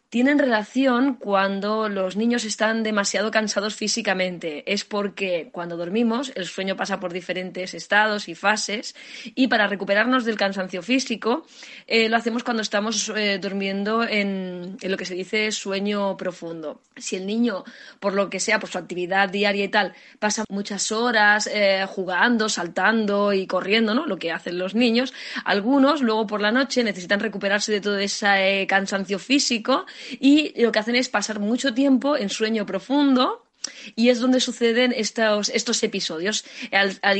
Tienen 0.08 0.38
relación 0.38 1.14
cuando 1.14 1.88
los 1.88 2.16
niños 2.16 2.44
están 2.44 2.82
demasiado 2.82 3.30
cansados 3.30 3.74
físicamente. 3.74 4.62
Es 4.72 4.84
porque 4.84 5.48
cuando 5.52 5.76
dormimos 5.76 6.32
el 6.36 6.46
sueño 6.46 6.76
pasa 6.76 7.00
por 7.00 7.12
diferentes 7.12 7.74
estados 7.74 8.28
y 8.28 8.34
fases 8.34 8.94
y 9.34 9.48
para 9.48 9.66
recuperarnos 9.66 10.24
del 10.24 10.36
cansancio 10.36 10.82
físico 10.82 11.44
eh, 11.86 12.08
lo 12.08 12.16
hacemos 12.16 12.44
cuando 12.44 12.62
estamos 12.62 13.12
eh, 13.16 13.38
durmiendo 13.40 14.04
en, 14.04 14.76
lo 14.80 14.96
que 14.96 15.04
se 15.04 15.14
dice 15.14 15.50
sueño 15.50 16.16
profundo. 16.16 16.82
Si 16.96 17.16
el 17.16 17.26
niño, 17.26 17.64
por 17.98 18.14
lo 18.14 18.30
que 18.30 18.40
sea, 18.40 18.60
por 18.60 18.70
su 18.70 18.78
actividad 18.78 19.28
diaria 19.28 19.64
y 19.64 19.68
tal, 19.68 19.92
pasa 20.18 20.44
muchas 20.48 20.92
horas 20.92 21.48
eh, 21.52 21.84
jugando, 21.88 22.48
saltando 22.48 23.32
y 23.32 23.46
corriendo, 23.46 23.94
¿no? 23.94 24.06
Lo 24.06 24.18
que 24.18 24.30
hacen 24.30 24.58
los 24.58 24.74
niños, 24.74 25.12
algunos 25.44 26.00
luego 26.00 26.26
por 26.26 26.40
la 26.40 26.52
noche 26.52 26.84
necesitan 26.84 27.20
recuperarse 27.20 27.72
de 27.72 27.80
todo 27.80 27.98
ese 27.98 28.66
cansancio 28.68 29.18
físico 29.18 29.84
y 30.20 30.60
lo 30.60 30.72
que 30.72 30.78
hacen 30.78 30.96
es 30.96 31.08
pasar 31.08 31.40
mucho 31.40 31.74
tiempo 31.74 32.16
en 32.16 32.28
sueño 32.28 32.66
profundo 32.66 33.46
y 33.94 34.10
es 34.10 34.20
donde 34.20 34.40
suceden 34.40 34.92
estos, 34.96 35.48
estos 35.48 35.82
episodios. 35.82 36.44
Al, 36.72 37.18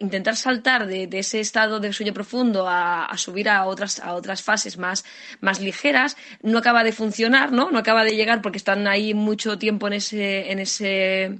intentar 0.00 0.36
saltar 0.36 0.86
de, 0.86 1.08
ese 1.12 1.40
estado 1.40 1.80
de 1.80 1.92
sueño 1.92 2.12
profundo 2.12 2.66
a, 2.68 3.10
subir 3.16 3.48
a 3.48 3.64
otras, 3.66 4.00
a 4.00 4.14
otras 4.14 4.42
fases 4.42 4.78
más, 4.78 5.04
más, 5.40 5.60
ligeras, 5.60 6.16
no 6.42 6.58
acaba 6.58 6.84
de 6.84 6.92
funcionar, 6.92 7.52
¿no? 7.52 7.70
No 7.70 7.78
acaba 7.78 8.04
de 8.04 8.16
llegar 8.16 8.42
porque 8.42 8.58
están 8.58 8.86
ahí 8.86 9.14
mucho 9.14 9.58
tiempo 9.58 9.86
en 9.86 9.94
ese, 9.94 10.50
en 10.50 10.58
ese 10.58 11.38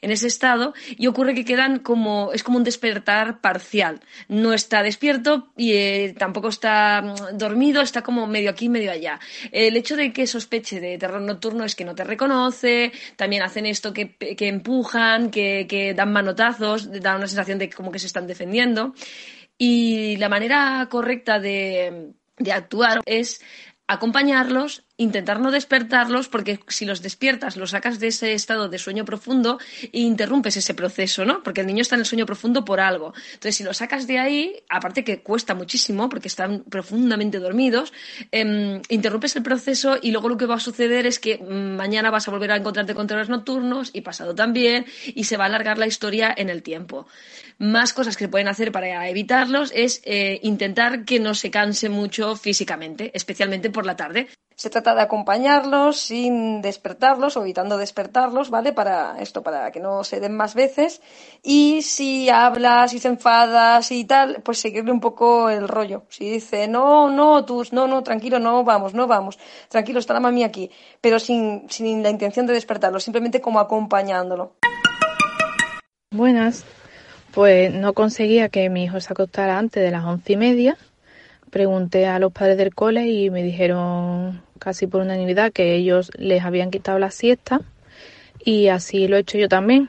en 0.00 0.10
ese 0.10 0.26
estado 0.26 0.74
y 0.96 1.06
ocurre 1.06 1.34
que 1.34 1.44
quedan 1.44 1.78
como 1.78 2.32
es 2.32 2.42
como 2.42 2.58
un 2.58 2.64
despertar 2.64 3.40
parcial. 3.40 4.00
No 4.28 4.52
está 4.52 4.82
despierto 4.82 5.48
y 5.56 5.72
eh, 5.72 6.14
tampoco 6.18 6.48
está 6.48 7.02
mm, 7.02 7.36
dormido, 7.38 7.82
está 7.82 8.02
como 8.02 8.26
medio 8.26 8.50
aquí, 8.50 8.68
medio 8.68 8.92
allá. 8.92 9.20
El 9.52 9.76
hecho 9.76 9.96
de 9.96 10.12
que 10.12 10.26
sospeche 10.26 10.80
de 10.80 10.98
terror 10.98 11.20
nocturno 11.20 11.64
es 11.64 11.74
que 11.74 11.84
no 11.84 11.94
te 11.94 12.04
reconoce, 12.04 12.92
también 13.16 13.42
hacen 13.42 13.66
esto 13.66 13.92
que, 13.92 14.16
empujan, 14.18 15.30
que, 15.30 15.94
dan 15.96 16.12
manotazos, 16.12 16.90
dan 17.00 17.18
una 17.18 17.26
sensación 17.26 17.58
de 17.58 17.70
como 17.70 17.90
que 17.90 17.98
se 17.98 18.06
están 18.06 18.26
defendiendo. 18.26 18.94
Y 19.58 20.16
la 20.18 20.28
manera 20.28 20.86
correcta 20.90 21.40
de, 21.40 22.12
de 22.38 22.52
actuar 22.52 23.00
es 23.06 23.40
acompañarlos, 23.86 24.85
intentar 24.98 25.40
no 25.40 25.50
despertarlos, 25.50 26.28
porque 26.28 26.60
si 26.68 26.86
los 26.86 27.02
despiertas, 27.02 27.56
los 27.56 27.70
sacas 27.70 28.00
de 28.00 28.08
ese 28.08 28.32
estado 28.32 28.68
de 28.68 28.78
sueño 28.78 29.04
profundo 29.04 29.58
e 29.92 30.00
interrumpes 30.00 30.56
ese 30.56 30.74
proceso, 30.74 31.24
¿no? 31.24 31.42
Porque 31.42 31.60
el 31.60 31.66
niño 31.66 31.82
está 31.82 31.96
en 31.96 32.00
el 32.00 32.06
sueño 32.06 32.24
profundo 32.24 32.64
por 32.64 32.80
algo. 32.80 33.12
Entonces, 33.34 33.56
si 33.56 33.64
los 33.64 33.76
sacas 33.76 34.06
de 34.06 34.18
ahí, 34.18 34.54
aparte 34.68 35.04
que 35.04 35.20
cuesta 35.20 35.54
muchísimo, 35.54 36.08
porque 36.08 36.28
están 36.28 36.64
profundamente 36.64 37.38
dormidos, 37.38 37.92
em, 38.32 38.80
interrumpes 38.88 39.36
el 39.36 39.42
proceso 39.42 39.98
y 40.00 40.12
luego 40.12 40.28
lo 40.28 40.36
que 40.36 40.46
va 40.46 40.54
a 40.54 40.60
suceder 40.60 41.06
es 41.06 41.18
que 41.18 41.38
mm, 41.38 41.76
mañana 41.76 42.10
vas 42.10 42.26
a 42.28 42.30
volver 42.30 42.52
a 42.52 42.56
encontrarte 42.56 42.94
con 42.94 43.06
terrores 43.06 43.28
nocturnos 43.28 43.90
y 43.92 44.00
pasado 44.00 44.34
también, 44.34 44.86
y 45.06 45.24
se 45.24 45.36
va 45.36 45.44
a 45.44 45.46
alargar 45.48 45.78
la 45.78 45.86
historia 45.86 46.34
en 46.36 46.48
el 46.48 46.62
tiempo. 46.62 47.06
Más 47.58 47.92
cosas 47.92 48.16
que 48.16 48.24
se 48.24 48.28
pueden 48.28 48.48
hacer 48.48 48.72
para 48.72 49.08
evitarlos 49.08 49.72
es 49.74 50.02
eh, 50.04 50.40
intentar 50.42 51.04
que 51.04 51.20
no 51.20 51.34
se 51.34 51.50
canse 51.50 51.88
mucho 51.88 52.36
físicamente, 52.36 53.10
especialmente 53.14 53.70
por 53.70 53.86
la 53.86 53.96
tarde. 53.96 54.28
Se 54.56 54.70
trata 54.70 54.94
de 54.94 55.02
acompañarlos 55.02 55.98
sin 55.98 56.62
despertarlos 56.62 57.36
o 57.36 57.42
evitando 57.42 57.76
despertarlos, 57.76 58.48
¿vale? 58.48 58.72
Para 58.72 59.20
esto, 59.20 59.42
para 59.42 59.70
que 59.70 59.80
no 59.80 60.02
se 60.02 60.18
den 60.18 60.34
más 60.34 60.54
veces. 60.54 61.02
Y 61.42 61.82
si 61.82 62.30
hablas, 62.30 62.94
y 62.94 62.98
se 62.98 63.08
enfadas 63.08 63.92
y 63.92 64.06
tal, 64.06 64.40
pues 64.42 64.58
seguirle 64.58 64.92
un 64.92 65.00
poco 65.00 65.50
el 65.50 65.68
rollo. 65.68 66.04
Si 66.08 66.30
dice, 66.30 66.68
no, 66.68 67.10
no, 67.10 67.44
tú, 67.44 67.64
no, 67.72 67.86
no, 67.86 68.02
tranquilo, 68.02 68.38
no 68.38 68.64
vamos, 68.64 68.94
no 68.94 69.06
vamos. 69.06 69.38
Tranquilo, 69.68 69.98
está 69.98 70.14
la 70.14 70.20
mami 70.20 70.42
aquí. 70.42 70.70
Pero 71.02 71.18
sin, 71.18 71.68
sin 71.68 72.02
la 72.02 72.08
intención 72.08 72.46
de 72.46 72.54
despertarlo, 72.54 72.98
simplemente 72.98 73.42
como 73.42 73.60
acompañándolo. 73.60 74.54
Buenas. 76.10 76.64
Pues 77.34 77.74
no 77.74 77.92
conseguía 77.92 78.48
que 78.48 78.70
mi 78.70 78.84
hijo 78.84 78.98
se 79.00 79.12
acostara 79.12 79.58
antes 79.58 79.82
de 79.82 79.90
las 79.90 80.04
once 80.06 80.32
y 80.32 80.36
media. 80.38 80.78
Pregunté 81.56 82.04
a 82.04 82.18
los 82.18 82.32
padres 82.32 82.58
del 82.58 82.74
cole 82.74 83.08
y 83.08 83.30
me 83.30 83.42
dijeron 83.42 84.42
casi 84.58 84.86
por 84.86 85.00
unanimidad 85.00 85.54
que 85.54 85.74
ellos 85.74 86.10
les 86.18 86.44
habían 86.44 86.70
quitado 86.70 86.98
la 86.98 87.10
siesta 87.10 87.62
y 88.44 88.68
así 88.68 89.08
lo 89.08 89.16
he 89.16 89.20
hecho 89.20 89.38
yo 89.38 89.48
también. 89.48 89.88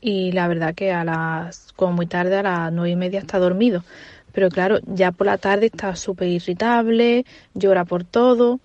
Y 0.00 0.32
la 0.32 0.48
verdad 0.48 0.74
que 0.74 0.90
a 0.90 1.04
las, 1.04 1.72
como 1.76 1.92
muy 1.92 2.06
tarde, 2.08 2.38
a 2.38 2.42
las 2.42 2.72
nueve 2.72 2.90
y 2.90 2.96
media 2.96 3.20
está 3.20 3.38
dormido. 3.38 3.84
Pero 4.32 4.48
claro, 4.48 4.80
ya 4.84 5.12
por 5.12 5.28
la 5.28 5.38
tarde 5.38 5.66
está 5.66 5.94
súper 5.94 6.26
irritable, 6.26 7.24
llora 7.54 7.84
por 7.84 8.02
todo. 8.02 8.58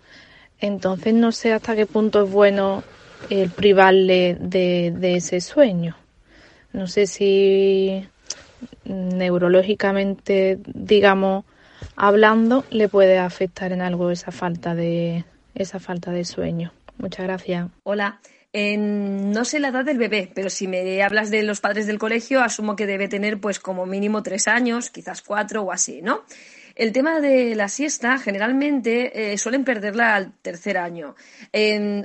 Entonces 0.60 1.14
no 1.14 1.32
sé 1.32 1.54
hasta 1.54 1.76
qué 1.76 1.86
punto 1.86 2.24
es 2.24 2.32
bueno 2.32 2.82
el 3.30 3.52
privarle 3.52 4.36
de, 4.40 4.92
de 4.98 5.18
ese 5.18 5.42
sueño. 5.42 5.96
No 6.74 6.88
sé 6.88 7.06
si 7.06 8.04
neurológicamente, 8.86 10.58
digamos, 10.66 11.46
hablando, 11.96 12.66
le 12.70 12.88
puede 12.88 13.18
afectar 13.18 13.72
en 13.72 13.82
algo 13.82 14.12
esa 14.12 14.32
falta 14.32 14.76
de 14.76 15.26
esa 15.56 15.80
falta 15.80 16.12
de 16.12 16.26
sueño. 16.26 16.72
Muchas 16.98 17.26
gracias. 17.26 17.68
Hola. 17.84 18.20
no 18.54 19.46
sé 19.46 19.60
la 19.60 19.70
edad 19.70 19.86
del 19.86 19.98
bebé, 19.98 20.32
pero 20.34 20.50
si 20.50 20.68
me 20.68 21.02
hablas 21.04 21.32
de 21.32 21.44
los 21.44 21.62
padres 21.62 21.88
del 21.88 22.00
colegio, 22.00 22.42
asumo 22.42 22.76
que 22.76 22.86
debe 22.86 23.08
tener 23.08 23.40
pues 23.40 23.60
como 23.60 23.86
mínimo 23.86 24.24
tres 24.24 24.48
años, 24.48 24.90
quizás 24.90 25.22
cuatro 25.22 25.64
o 25.64 25.72
así, 25.72 26.02
¿no? 26.02 26.24
El 26.76 26.92
tema 26.92 27.20
de 27.20 27.56
la 27.56 27.70
siesta, 27.70 28.18
generalmente 28.18 29.34
eh, 29.34 29.38
suelen 29.38 29.64
perderla 29.64 30.16
al 30.16 30.34
tercer 30.42 30.78
año. 30.78 31.16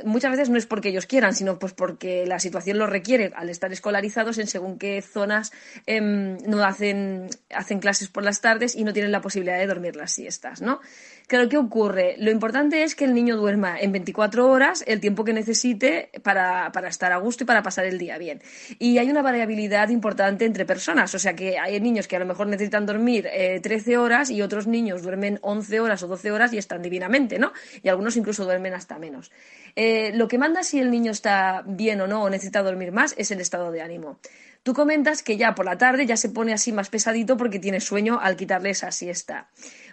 muchas 0.05 0.31
veces 0.31 0.51
no 0.51 0.59
es 0.59 0.67
porque 0.67 0.89
ellos 0.89 1.07
quieran, 1.07 1.35
sino 1.35 1.59
pues 1.59 1.73
porque 1.73 2.27
la 2.27 2.39
situación 2.39 2.79
lo 2.79 2.87
requiere 2.87 3.33
al 3.35 3.49
estar 3.49 3.73
escolarizados 3.73 4.39
en 4.39 4.47
según 4.47 4.79
qué 4.79 5.03
zonas 5.03 5.53
em, 5.87 6.39
no 6.47 6.65
hacen, 6.65 7.29
hacen 7.55 7.79
clases 7.79 8.09
por 8.09 8.23
las 8.23 8.41
tardes 8.41 8.75
y 8.75 8.85
no 8.85 8.93
tienen 8.93 9.13
la 9.13 9.21
posibilidad 9.21 9.59
de 9.59 9.67
dormir 9.67 9.97
las 9.97 10.13
siestas, 10.13 10.61
¿no? 10.61 10.81
Claro, 11.27 11.49
¿qué 11.49 11.57
ocurre? 11.57 12.15
Lo 12.19 12.31
importante 12.31 12.85
es 12.85 12.95
que 12.95 13.05
el 13.05 13.13
niño 13.13 13.37
duerma 13.37 13.81
en 13.81 13.91
24 13.91 14.49
horas 14.49 14.85
el 14.87 15.01
tiempo 15.01 15.25
que 15.25 15.33
necesite 15.33 16.09
para, 16.23 16.71
estar 16.89 17.13
a 17.13 17.17
gusto 17.17 17.43
y 17.43 17.47
para 17.49 17.65
pasar 17.65 17.85
el 17.85 17.99
día 17.99 18.17
bien. 18.17 18.41
Y 18.79 18.99
hay 18.99 19.11
una 19.11 19.23
variabilidad 19.23 19.89
importante 19.89 20.45
entre 20.45 20.65
personas, 20.65 21.13
o 21.17 21.19
sea 21.19 21.35
que 21.35 21.59
hay 21.59 21.81
niños 21.81 22.07
que 22.07 22.15
a 22.15 22.21
lo 22.21 22.27
mejor 22.27 22.47
necesitan 22.47 22.87
dormir 22.87 23.29
13 23.61 23.91
eh, 23.93 23.99
horas 23.99 24.31
y 24.31 24.41
otros 24.41 24.69
niños 24.69 25.03
duermen 25.03 25.41
11 25.43 25.81
horas 25.81 26.01
o 26.05 26.07
12 26.07 26.31
horas 26.31 26.53
y 26.53 26.59
están 26.59 26.81
divinamente, 26.81 27.41
¿no? 27.41 27.53
Y 27.83 27.89
algunos 27.89 28.17
incluso 28.17 28.45
duermen 28.45 28.75
hasta 28.75 28.97
menos. 29.01 29.33
Eh, 29.75 30.13
lo 30.15 30.29
que 30.29 30.39
manda 30.39 30.63
si 30.63 30.79
el 30.79 30.93
niño 30.93 31.11
está 31.11 31.65
bien 31.67 32.01
o 32.03 32.07
no 32.07 32.23
o 32.23 32.31
necesita 32.31 32.63
dormir 32.63 32.93
más 32.93 33.17
es 33.19 33.33
el 33.33 33.41
estado 33.41 33.73
de 33.73 33.83
ánimo. 33.83 34.21
Tú 34.67 34.75
comentas 34.75 35.23
que 35.23 35.37
ya 35.37 35.55
por 35.55 35.65
la 35.65 35.79
tarde 35.79 36.07
ya 36.07 36.17
se 36.17 36.29
pone 36.29 36.53
así 36.53 36.73
más 36.73 36.89
pesadito 36.89 37.37
porque 37.37 37.61
tiene 37.61 37.79
sueño 37.79 38.19
al 38.21 38.37
quitarle 38.37 38.71
esa 38.71 38.91
siesta. 38.91 39.49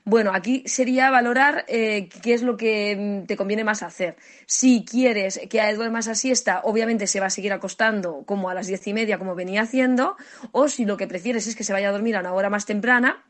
Bueno, 0.05 0.31
aquí 0.33 0.63
sería 0.65 1.09
valorar 1.09 1.63
eh, 1.69 2.09
qué 2.21 2.33
es 2.33 2.41
lo 2.41 2.57
que 2.57 3.21
mm, 3.23 3.25
te 3.25 3.37
conviene 3.37 3.63
más 3.63 3.83
hacer. 3.83 4.17
Si 4.45 4.83
quieres 4.83 5.39
que 5.49 5.73
duermas 5.73 6.09
a 6.09 6.15
siesta, 6.15 6.61
obviamente 6.65 7.07
se 7.07 7.21
va 7.21 7.27
a 7.27 7.29
seguir 7.29 7.53
acostando 7.53 8.23
como 8.25 8.49
a 8.49 8.53
las 8.53 8.67
diez 8.67 8.85
y 8.87 8.93
media, 8.93 9.17
como 9.17 9.33
venía 9.33 9.61
haciendo, 9.61 10.17
o 10.51 10.67
si 10.67 10.85
lo 10.85 10.97
que 10.97 11.07
prefieres 11.07 11.47
es 11.47 11.55
que 11.55 11.63
se 11.63 11.71
vaya 11.71 11.89
a 11.89 11.93
dormir 11.93 12.17
a 12.17 12.19
una 12.19 12.33
hora 12.33 12.49
más 12.49 12.65
temprana, 12.65 13.23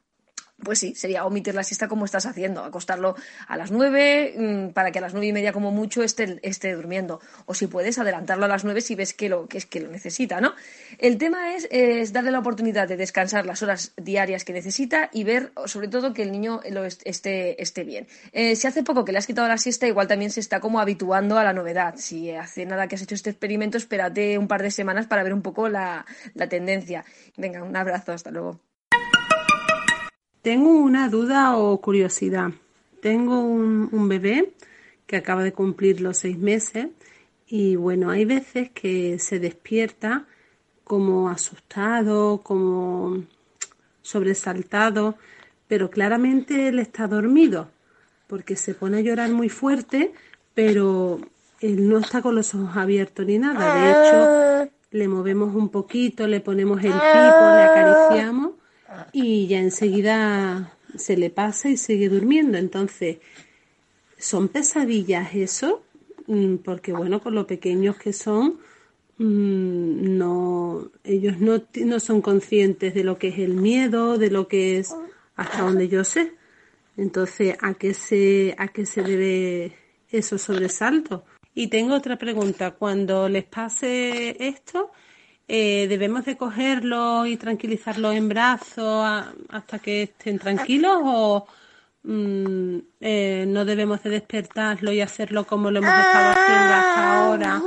pues 0.64 0.80
sí, 0.80 0.96
sería 0.96 1.26
omitir 1.26 1.56
la 1.56 1.64
siesta 1.64 1.88
como 1.88 2.06
estás 2.06 2.26
haciendo, 2.26 2.64
acostarlo 2.64 3.16
a 3.48 3.58
las 3.58 3.72
nueve 3.72 4.34
mm, 4.38 4.70
para 4.74 4.92
que 4.92 5.00
a 5.00 5.02
las 5.02 5.14
nueve 5.14 5.28
y 5.28 5.34
media 5.34 5.52
como 5.52 5.72
mucho 5.72 6.04
esté, 6.04 6.40
esté 6.42 6.74
durmiendo. 6.74 7.20
O 7.46 7.54
si 7.54 7.68
puedes, 7.68 7.98
adelantarlo 8.00 8.46
a 8.46 8.48
las 8.48 8.64
nueve 8.64 8.82
si 8.82 8.96
ves 8.96 9.14
que 9.14 9.30
lo, 9.30 9.48
que 9.48 9.58
es, 9.58 9.66
que 9.66 9.80
lo 9.80 9.90
necesita, 9.90 10.42
¿no? 10.42 10.54
El 11.00 11.18
tema 11.18 11.56
es, 11.56 12.14
darle 12.14 12.32
la 12.32 12.40
oportunidad 12.40 12.88
de 12.88 12.98
descansar 12.98 13.46
las 13.46 13.62
horas 13.64 13.94
diarias 13.98 14.46
que 14.46 14.54
necesita 14.54 15.10
y 15.12 15.24
ver, 15.24 15.52
sobre 15.66 15.88
todo, 15.88 16.14
que 16.14 16.24
el 16.24 16.32
niño 16.32 16.62
lo 16.70 16.86
esté, 16.86 17.62
esté 17.62 17.84
bien. 17.84 18.08
Eh, 18.32 18.56
si 18.56 18.68
hace 18.68 18.84
poco 18.84 19.06
que 19.06 19.12
le 19.12 19.18
has 19.18 19.28
quitado 19.28 19.48
la 19.48 19.58
siesta, 19.58 19.88
igual 19.88 20.08
también 20.08 20.32
se 20.32 20.40
está 20.40 20.60
como 20.60 20.80
habituando 20.80 21.38
a 21.38 21.44
la 21.44 21.54
novedad. 21.54 21.96
Si 21.98 22.32
hace 22.32 22.66
nada 22.66 22.88
que 22.88 22.96
has 22.96 23.02
hecho 23.02 23.16
este 23.16 23.30
experimento, 23.30 23.78
espérate 23.78 24.38
un 24.38 24.48
par 24.48 24.62
de 24.62 24.72
semanas 24.72 25.08
para 25.08 25.24
ver 25.24 25.34
un 25.34 25.42
poco 25.42 25.70
la, 25.70 26.06
la 26.34 26.48
tendencia. 26.48 27.06
Venga, 27.38 27.64
un 27.64 27.76
abrazo, 27.76 28.12
hasta 28.14 28.32
luego. 28.32 28.73
Tengo 30.44 30.72
una 30.72 31.08
duda 31.08 31.56
o 31.56 31.80
curiosidad. 31.80 32.52
Tengo 33.02 33.40
un, 33.40 34.10
bebé 34.10 34.52
que 35.08 35.16
acaba 35.16 35.42
de 35.42 35.54
cumplir 35.54 36.02
los 36.02 36.18
seis 36.18 36.38
meses 36.38 36.88
y 37.48 37.78
bueno, 37.78 38.10
hay 38.10 38.26
veces 38.26 38.70
que 38.72 39.20
se 39.20 39.40
despierta 39.40 40.26
como 40.84 41.30
asustado, 41.30 42.42
como 42.44 43.24
sobresaltado, 44.02 45.16
pero 45.70 45.90
claramente 45.90 46.68
él 46.68 46.80
está 46.80 47.08
dormido 47.08 47.70
porque 48.28 48.58
se 48.58 48.74
pone 48.74 48.98
a 48.98 49.02
llorar 49.02 49.30
muy 49.30 49.48
fuerte, 49.48 50.12
pero 50.54 51.22
él 51.62 51.88
no 51.88 52.00
está 52.00 52.22
con 52.22 52.36
los 52.36 52.54
ojos 52.54 52.76
abiertos 52.76 53.26
ni 53.26 53.38
nada. 53.38 53.76
De 53.76 54.66
hecho, 54.66 54.72
le 54.92 55.08
movemos 55.08 55.56
un 55.56 55.70
poquito, 55.70 56.28
le 56.28 56.42
ponemos 56.42 56.84
el 56.84 56.92
pipo, 56.92 57.00
le 57.00 57.64
acariciamos 57.64 58.52
y 59.12 59.48
ya 59.48 59.60
enseguida 59.60 60.74
se 60.96 61.18
le 61.18 61.30
pasa 61.30 61.70
y 61.70 61.78
sigue 61.78 62.10
durmiendo. 62.10 62.58
Entonces, 62.58 63.18
¿Son 64.24 64.48
pesadillas 64.48 65.36
eso? 65.36 65.84
Mm, 66.28 66.56
porque 66.64 66.94
bueno, 66.94 67.22
con 67.22 67.36
lo 67.36 67.46
pequeños 67.46 67.98
que 67.98 68.14
son, 68.14 68.60
mm, 69.18 70.18
no, 70.18 70.92
ellos 71.04 71.42
no, 71.42 71.62
no 71.84 72.00
son 72.00 72.22
conscientes 72.22 72.94
de 72.94 73.04
lo 73.04 73.18
que 73.18 73.28
es 73.28 73.40
el 73.40 73.56
miedo, 73.56 74.18
de 74.18 74.32
lo 74.32 74.48
que 74.48 74.78
es 74.78 74.96
hasta 75.36 75.64
donde 75.64 75.90
yo 75.90 76.06
sé. 76.06 76.32
Entonces, 76.96 77.58
¿a 77.60 77.74
qué 77.74 77.94
se, 77.94 78.56
a 78.58 78.70
qué 78.70 78.86
se 78.86 79.04
debe 79.04 79.74
esos 80.10 80.42
sobresaltos? 80.42 81.24
Y 81.54 81.68
tengo 81.68 81.94
otra 81.94 82.18
pregunta. 82.18 82.72
Cuando 82.72 83.28
les 83.28 83.44
pase 83.44 84.38
esto, 84.40 84.92
eh, 85.48 85.88
¿debemos 85.88 86.26
de 86.26 86.38
cogerlo 86.38 87.26
y 87.26 87.38
tranquilizarlos 87.38 88.16
en 88.16 88.30
brazos 88.30 89.06
hasta 89.50 89.80
que 89.80 90.04
estén 90.04 90.40
tranquilos 90.40 91.00
o 91.04 91.48
mm, 92.04 92.78
eh, 93.02 93.46
no 93.48 93.66
debemos 93.66 94.02
de 94.04 94.10
despertarlo 94.12 94.92
y 94.92 95.02
hacerlo 95.02 95.46
como 95.46 95.70
lo 95.70 95.80
hemos 95.80 95.94
estado 95.94 96.32
haciendo 96.32 96.74
hasta 96.74 97.26
ahora? 97.26 97.62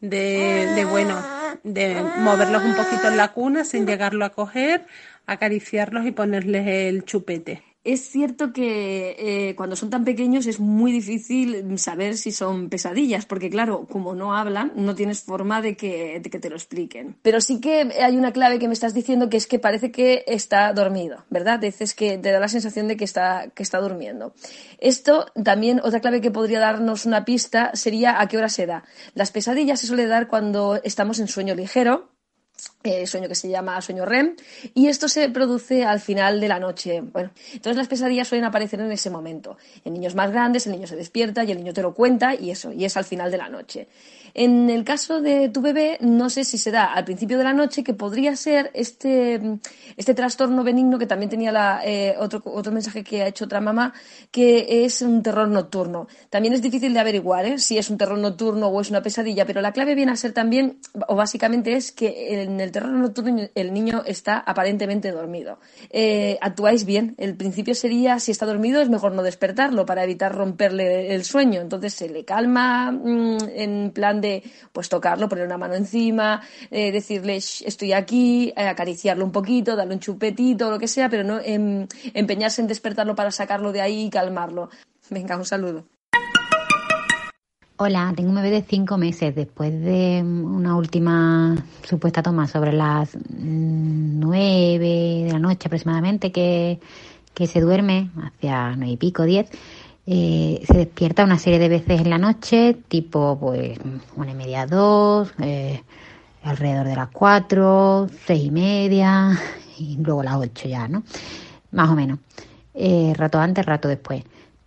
De, 0.00 0.66
de, 0.74 0.84
bueno, 0.84 1.16
de 1.62 2.02
moverlos 2.18 2.64
un 2.64 2.74
poquito 2.74 3.08
en 3.08 3.16
la 3.16 3.32
cuna 3.32 3.64
sin 3.64 3.86
llegarlo 3.86 4.24
a 4.24 4.30
coger, 4.30 4.84
acariciarlos 5.26 6.06
y 6.06 6.10
ponerles 6.10 6.66
el 6.66 7.04
chupete. 7.04 7.71
Es 7.84 8.08
cierto 8.08 8.52
que 8.52 9.16
eh, 9.18 9.56
cuando 9.56 9.74
son 9.74 9.90
tan 9.90 10.04
pequeños 10.04 10.46
es 10.46 10.60
muy 10.60 10.92
difícil 10.92 11.78
saber 11.80 12.16
si 12.16 12.30
son 12.30 12.68
pesadillas, 12.68 13.26
porque 13.26 13.50
claro, 13.50 13.88
como 13.90 14.14
no 14.14 14.36
hablan, 14.36 14.72
no 14.76 14.94
tienes 14.94 15.22
forma 15.22 15.60
de 15.60 15.76
que, 15.76 16.20
de 16.20 16.30
que, 16.30 16.38
te 16.38 16.48
lo 16.48 16.54
expliquen. 16.54 17.16
Pero 17.22 17.40
sí 17.40 17.60
que 17.60 17.92
hay 18.00 18.16
una 18.16 18.32
clave 18.32 18.60
que 18.60 18.68
me 18.68 18.74
estás 18.74 18.94
diciendo 18.94 19.28
que 19.28 19.36
es 19.36 19.48
que 19.48 19.58
parece 19.58 19.90
que 19.90 20.22
está 20.28 20.72
dormido, 20.72 21.24
¿verdad? 21.28 21.58
Dices 21.58 21.92
que 21.94 22.18
te 22.18 22.30
da 22.30 22.38
la 22.38 22.46
sensación 22.46 22.86
de 22.86 22.96
que 22.96 23.04
está, 23.04 23.50
que 23.52 23.64
está 23.64 23.80
durmiendo. 23.80 24.32
Esto 24.78 25.26
también, 25.42 25.80
otra 25.82 25.98
clave 25.98 26.20
que 26.20 26.30
podría 26.30 26.60
darnos 26.60 27.04
una 27.04 27.24
pista 27.24 27.72
sería 27.74 28.20
a 28.20 28.28
qué 28.28 28.38
hora 28.38 28.48
se 28.48 28.66
da. 28.66 28.84
Las 29.14 29.32
pesadillas 29.32 29.80
se 29.80 29.88
suele 29.88 30.06
dar 30.06 30.28
cuando 30.28 30.80
estamos 30.84 31.18
en 31.18 31.26
sueño 31.26 31.56
ligero, 31.56 32.12
eh, 32.84 33.06
sueño 33.06 33.28
que 33.28 33.34
se 33.34 33.48
llama 33.48 33.80
sueño 33.80 34.04
REM, 34.04 34.36
y 34.74 34.88
esto 34.88 35.08
se 35.08 35.28
produce 35.28 35.84
al 35.84 36.00
final 36.00 36.40
de 36.40 36.48
la 36.48 36.58
noche. 36.58 37.00
Bueno, 37.00 37.30
entonces 37.52 37.76
las 37.76 37.88
pesadillas 37.88 38.28
suelen 38.28 38.44
aparecer 38.44 38.80
en 38.80 38.92
ese 38.92 39.10
momento. 39.10 39.56
En 39.84 39.94
niños 39.94 40.14
más 40.14 40.30
grandes, 40.30 40.66
el 40.66 40.72
niño 40.72 40.86
se 40.86 40.96
despierta 40.96 41.44
y 41.44 41.52
el 41.52 41.58
niño 41.58 41.72
te 41.72 41.82
lo 41.82 41.94
cuenta 41.94 42.34
y 42.34 42.50
eso, 42.50 42.72
y 42.72 42.84
es 42.84 42.96
al 42.96 43.04
final 43.04 43.30
de 43.30 43.38
la 43.38 43.48
noche. 43.48 43.88
En 44.34 44.70
el 44.70 44.82
caso 44.84 45.20
de 45.20 45.50
tu 45.50 45.60
bebé, 45.60 45.98
no 46.00 46.30
sé 46.30 46.44
si 46.44 46.56
se 46.56 46.70
da 46.70 46.86
al 46.86 47.04
principio 47.04 47.36
de 47.36 47.44
la 47.44 47.52
noche, 47.52 47.84
que 47.84 47.92
podría 47.92 48.34
ser 48.34 48.70
este, 48.72 49.58
este 49.96 50.14
trastorno 50.14 50.64
benigno 50.64 50.98
que 50.98 51.06
también 51.06 51.28
tenía 51.28 51.52
la, 51.52 51.82
eh, 51.84 52.14
otro, 52.18 52.42
otro 52.46 52.72
mensaje 52.72 53.04
que 53.04 53.22
ha 53.22 53.26
hecho 53.26 53.44
otra 53.44 53.60
mamá, 53.60 53.92
que 54.30 54.84
es 54.84 55.02
un 55.02 55.22
terror 55.22 55.48
nocturno. 55.48 56.08
También 56.30 56.54
es 56.54 56.62
difícil 56.62 56.94
de 56.94 57.00
averiguar 57.00 57.44
¿eh? 57.44 57.58
si 57.58 57.76
es 57.76 57.90
un 57.90 57.98
terror 57.98 58.18
nocturno 58.18 58.68
o 58.68 58.80
es 58.80 58.88
una 58.88 59.02
pesadilla, 59.02 59.44
pero 59.44 59.60
la 59.60 59.72
clave 59.72 59.94
viene 59.94 60.12
a 60.12 60.16
ser 60.16 60.32
también, 60.32 60.78
o 61.08 61.14
básicamente 61.14 61.74
es 61.74 61.92
que 61.92 62.42
en 62.42 62.58
el 62.60 62.71
terror 62.72 62.90
nocturno 62.90 63.48
el 63.54 63.72
niño 63.72 64.02
está 64.06 64.38
aparentemente 64.38 65.10
dormido. 65.12 65.58
Eh, 65.90 66.38
actuáis 66.40 66.84
bien. 66.84 67.14
El 67.18 67.36
principio 67.36 67.74
sería, 67.74 68.18
si 68.18 68.32
está 68.32 68.46
dormido, 68.46 68.80
es 68.80 68.88
mejor 68.88 69.12
no 69.12 69.22
despertarlo 69.22 69.86
para 69.86 70.04
evitar 70.04 70.34
romperle 70.34 71.14
el 71.14 71.24
sueño. 71.24 71.60
Entonces 71.60 71.94
se 71.94 72.08
le 72.08 72.24
calma 72.24 72.90
mm, 72.90 73.38
en 73.54 73.90
plan 73.92 74.20
de 74.20 74.42
pues 74.72 74.88
tocarlo, 74.88 75.28
poner 75.28 75.46
una 75.46 75.58
mano 75.58 75.74
encima, 75.74 76.42
eh, 76.70 76.90
decirle 76.90 77.36
estoy 77.36 77.92
aquí, 77.92 78.52
eh, 78.56 78.66
acariciarlo 78.66 79.24
un 79.24 79.32
poquito, 79.32 79.76
darle 79.76 79.94
un 79.94 80.00
chupetito, 80.00 80.70
lo 80.70 80.78
que 80.78 80.88
sea, 80.88 81.08
pero 81.08 81.24
no 81.24 81.40
empeñarse 81.42 82.60
en 82.60 82.68
despertarlo 82.68 83.14
para 83.14 83.30
sacarlo 83.30 83.72
de 83.72 83.80
ahí 83.80 84.04
y 84.06 84.10
calmarlo. 84.10 84.70
Venga, 85.10 85.36
un 85.36 85.44
saludo. 85.44 85.86
Hola, 87.78 88.12
tengo 88.14 88.28
un 88.28 88.36
bebé 88.36 88.50
de 88.50 88.62
cinco 88.62 88.98
meses. 88.98 89.34
Después 89.34 89.72
de 89.72 90.22
una 90.22 90.76
última 90.76 91.56
supuesta 91.82 92.22
toma 92.22 92.46
sobre 92.46 92.72
las 92.72 93.16
mm, 93.16 94.20
nueve 94.20 95.24
de 95.24 95.32
la 95.32 95.38
noche 95.38 95.66
aproximadamente, 95.66 96.30
que, 96.30 96.78
se 97.46 97.60
duerme 97.60 98.10
hacia 98.22 98.76
nueve 98.76 98.92
y 98.92 98.96
pico, 98.98 99.24
diez, 99.24 99.50
eh, 100.06 100.62
se 100.66 100.76
despierta 100.76 101.24
una 101.24 101.38
serie 101.38 101.58
de 101.58 101.68
veces 101.70 102.02
en 102.02 102.10
la 102.10 102.18
noche, 102.18 102.76
tipo 102.88 103.38
pues 103.40 103.78
una 104.16 104.30
y 104.30 104.34
media, 104.34 104.66
dos, 104.66 105.32
eh, 105.40 105.82
alrededor 106.44 106.86
de 106.86 106.94
las 106.94 107.08
cuatro, 107.08 108.06
seis 108.26 108.44
y 108.44 108.50
media 108.50 109.40
y 109.78 109.96
luego 109.96 110.22
las 110.22 110.36
ocho 110.36 110.68
ya, 110.68 110.88
¿no? 110.88 111.02
Más 111.72 111.88
o 111.88 111.94
menos. 111.96 112.18
Eh, 112.74 113.14
rato 113.16 113.40
antes, 113.40 113.64
rato 113.64 113.88
después. 113.88 114.22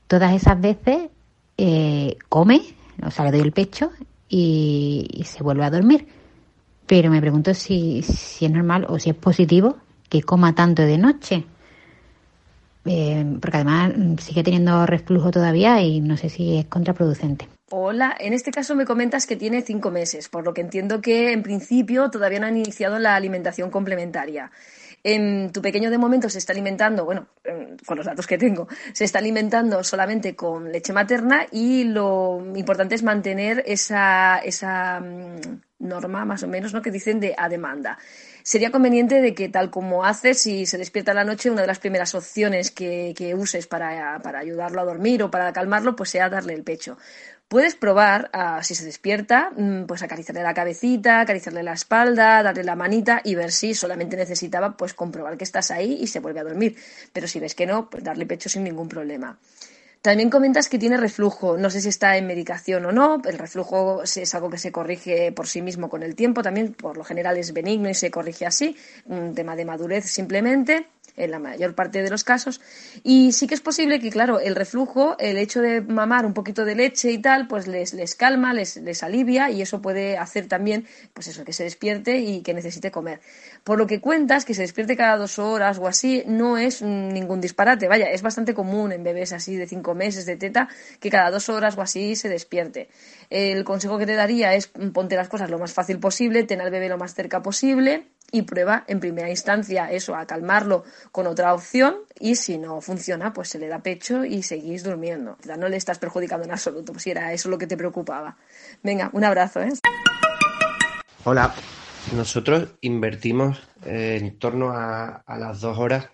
Todas 0.08 0.34
esas 0.34 0.60
veces 0.60 1.10
come, 2.28 2.75
o 3.04 3.12
sea, 3.12 3.26
le 3.26 3.32
doy 3.32 3.42
el 3.42 3.52
pecho 3.52 3.92
y, 4.30 5.24
se 5.26 5.44
vuelve 5.44 5.66
a 5.66 5.70
dormir. 5.70 6.08
Pero 6.88 7.10
me 7.10 7.22
pregunto 7.22 7.54
si, 7.54 8.04
si 8.04 8.46
es 8.46 8.52
normal 8.52 8.86
o 8.90 9.00
si 9.00 9.10
es 9.10 9.16
positivo 9.16 9.78
que 10.10 10.22
coma 10.22 10.54
tanto 10.54 10.84
de 10.84 10.98
noche. 10.98 11.46
Eh, 12.86 13.26
porque 13.42 13.58
además 13.58 13.94
sigue 14.20 14.44
teniendo 14.44 14.86
reflujo 14.86 15.32
todavía 15.32 15.82
y 15.82 16.02
no 16.02 16.18
sé 16.18 16.30
si 16.30 16.58
es 16.58 16.66
contraproducente. 16.66 17.48
Hola, 17.72 18.16
en 18.20 18.34
este 18.34 18.52
caso 18.52 18.76
me 18.76 18.86
comentas 18.86 19.26
que 19.26 19.36
tiene 19.36 19.64
cinco 19.64 19.90
meses, 19.90 20.30
por 20.30 20.44
lo 20.44 20.54
que 20.54 20.62
entiendo 20.62 21.02
que 21.02 21.32
en 21.32 21.42
principio 21.42 22.12
todavía 22.12 22.40
no 22.40 22.46
han 22.46 22.58
iniciado 22.58 23.00
la 23.00 23.16
alimentación 23.16 23.72
complementaria. 23.72 24.52
En 25.08 25.52
tu 25.52 25.62
pequeño 25.62 25.92
de 25.92 26.00
momento 26.00 26.32
se 26.32 26.40
está 26.40 26.52
alimentando, 26.52 27.06
bueno, 27.06 27.28
con 27.86 27.96
los 27.96 28.08
datos 28.08 28.26
que 28.26 28.40
tengo, 28.40 28.68
se 28.92 29.04
está 29.04 29.20
alimentando 29.20 29.84
solamente 29.84 30.36
con 30.36 30.72
leche 30.72 30.94
materna 30.94 31.46
y 31.52 31.84
lo 31.84 32.42
importante 32.56 32.96
es 32.96 33.04
mantener 33.04 33.64
esa, 33.68 34.40
esa 34.40 35.00
mm, 35.00 35.62
norma 35.88 36.26
más 36.26 36.42
o 36.42 36.48
menos 36.48 36.74
¿no? 36.74 36.82
que 36.82 36.90
dicen 36.90 37.20
de 37.20 37.36
a 37.38 37.48
demanda. 37.50 38.00
Sería 38.42 38.72
conveniente 38.72 39.22
de 39.22 39.36
que 39.36 39.48
tal 39.48 39.70
como 39.70 40.06
haces, 40.06 40.40
si 40.40 40.66
se 40.66 40.80
despierta 40.80 41.14
la 41.14 41.24
noche, 41.24 41.52
una 41.52 41.62
de 41.62 41.68
las 41.68 41.78
primeras 41.78 42.16
opciones 42.16 42.72
que, 42.72 43.14
que 43.16 43.36
uses 43.36 43.68
para, 43.68 44.20
para 44.24 44.40
ayudarlo 44.40 44.82
a 44.82 44.86
dormir 44.86 45.22
o 45.22 45.30
para 45.30 45.54
calmarlo, 45.54 45.96
pues 45.96 46.10
sea 46.10 46.30
darle 46.30 46.54
el 46.54 46.64
pecho. 46.64 46.98
Puedes 47.48 47.76
probar, 47.76 48.32
ah, 48.34 48.64
si 48.64 48.74
se 48.74 48.86
despierta, 48.86 49.52
mm, 49.56 49.86
pues 49.86 50.02
acariciarle 50.02 50.42
la 50.42 50.56
cabecita, 50.56 51.22
acariciarle 51.22 51.62
la 51.62 51.74
espalda, 51.74 52.42
darle 52.42 52.64
la 52.64 52.76
manita 52.76 53.22
y 53.24 53.36
ver 53.36 53.52
si 53.52 53.76
solamente 53.76 54.18
necesitaba 54.18 54.76
pues 54.76 54.96
comprobar 54.96 55.38
que 55.38 55.44
estás 55.44 55.70
ahí 55.70 56.00
y 56.02 56.08
se 56.08 56.20
vuelve 56.20 56.40
a 56.40 56.44
dormir. 56.44 56.76
Pero 57.14 57.28
si 57.28 57.40
ves 57.40 57.54
que 57.54 57.68
no, 57.68 57.88
pues 57.90 58.04
darle 58.04 58.26
pecho 58.26 58.50
sin 58.50 58.64
ningún 58.64 58.90
problema. 58.90 59.38
También 60.02 60.30
comentas 60.30 60.70
que 60.70 60.80
tiene 60.80 60.98
reflujo. 60.98 61.58
No 61.58 61.70
sé 61.70 61.82
si 61.82 61.90
está 61.90 62.18
en 62.18 62.28
medicación 62.28 62.86
o 62.86 62.92
no. 62.92 63.22
El 63.26 63.38
reflujo 63.38 64.04
es 64.04 64.36
algo 64.36 64.50
que 64.50 64.60
se 64.60 64.72
corrige 64.72 65.32
por 65.32 65.48
sí 65.48 65.62
mismo 65.62 65.90
con 65.90 66.04
el 66.04 66.16
tiempo. 66.16 66.44
También, 66.44 66.74
por 66.74 66.98
lo 66.98 67.04
general, 67.04 67.38
es 67.38 67.54
benigno 67.54 67.90
y 67.90 67.96
se 67.96 68.12
corrige 68.12 68.46
así. 68.46 68.76
Un 69.06 69.34
tema 69.34 69.56
de 69.56 69.66
madurez 69.66 70.06
simplemente 70.06 70.88
en 71.18 71.32
la 71.32 71.40
mayor 71.40 71.76
parte 71.76 72.02
de 72.02 72.10
los 72.10 72.24
casos. 72.24 72.62
Y 73.04 73.32
sí 73.32 73.48
que 73.48 73.56
es 73.56 73.62
posible 73.62 74.00
que, 74.00 74.10
claro, 74.10 74.40
el 74.40 74.56
reflujo, 74.56 75.16
el 75.20 75.38
hecho 75.38 75.62
de 75.62 75.82
mamar 75.82 76.26
un 76.26 76.34
poquito 76.34 76.66
de 76.66 76.76
leche 76.76 77.12
y 77.12 77.18
tal, 77.18 77.48
pues 77.48 77.68
les, 77.68 77.94
les 77.94 78.16
calma, 78.16 78.54
les, 78.54 78.78
les 78.78 79.04
alivia 79.04 79.50
y 79.50 79.62
eso 79.62 79.82
puede 79.82 80.18
hacer 80.18 80.48
también, 80.48 80.86
pues 81.14 81.28
eso, 81.28 81.44
que 81.46 81.54
se 81.54 81.64
despierte 81.64 82.18
y 82.18 82.42
que 82.42 82.54
necesite 82.54 82.92
comer. 82.92 83.22
Por 83.64 83.78
lo 83.78 83.88
que 83.88 84.02
cuentas, 84.02 84.46
que 84.46 84.54
se 84.54 84.62
despierte 84.62 84.96
cada 84.96 85.18
dos 85.18 85.40
horas 85.40 85.78
o 85.80 85.88
así, 85.88 86.24
no 86.28 86.58
es 86.58 86.82
ningún 86.82 87.42
disparate. 87.42 87.88
Vaya, 87.88 88.10
es 88.12 88.22
bastante 88.22 88.54
común 88.54 88.92
en 88.92 89.04
bebés 89.04 89.34
así 89.34 89.56
de 89.56 89.68
cinco 89.68 89.96
meses 89.96 90.26
de 90.26 90.36
teta 90.36 90.70
que 91.00 91.10
cada 91.10 91.32
dos 91.32 91.50
horas 91.50 91.78
o 91.78 91.82
así 91.82 92.16
se 92.16 92.30
despierte. 92.30 92.90
El 93.30 93.64
consejo 93.64 93.98
que 93.98 94.06
te 94.06 94.16
daría 94.16 94.54
es 94.54 94.68
ponte 94.68 95.16
las 95.16 95.30
cosas 95.30 95.50
lo 95.50 95.60
más 95.60 95.74
fácil 95.74 96.00
posible, 96.00 96.44
ten 96.44 96.62
al 96.62 96.72
bebé 96.72 96.90
lo 96.90 96.98
más 96.98 97.14
cerca 97.14 97.42
posible 97.42 98.08
y 98.32 98.42
prueba 98.44 98.84
en 98.88 99.00
primera 99.00 99.30
instancia 99.30 99.92
eso, 99.92 100.16
a 100.16 100.26
calmarlo 100.26 100.84
con 101.12 101.28
otra 101.28 101.54
opción 101.54 101.98
y 102.20 102.36
si 102.36 102.58
no 102.58 102.82
funciona, 102.82 103.34
pues 103.34 103.50
se 103.50 103.60
le 103.60 103.68
da 103.68 103.80
pecho 103.80 104.26
y 104.26 104.44
seguís 104.44 104.84
durmiendo. 104.84 105.38
No 105.58 105.70
le 105.70 105.78
estás 105.78 106.00
perjudicando 106.00 106.46
en 106.46 106.52
absoluto, 106.52 106.92
pues 106.92 107.04
si 107.04 107.12
era 107.12 107.34
eso 107.34 107.50
lo 107.50 107.58
que 107.58 107.68
te 107.68 107.78
preocupaba. 107.78 108.38
Venga, 108.84 109.10
un 109.14 109.24
abrazo. 109.24 109.62
¿eh? 109.62 109.72
Hola, 111.24 111.54
nosotros 112.14 112.70
invertimos 112.82 113.62
eh, 113.86 114.18
en 114.20 114.38
torno 114.38 114.72
a, 114.72 115.24
a 115.26 115.38
las 115.38 115.62
dos 115.62 115.78
horas 115.78 116.10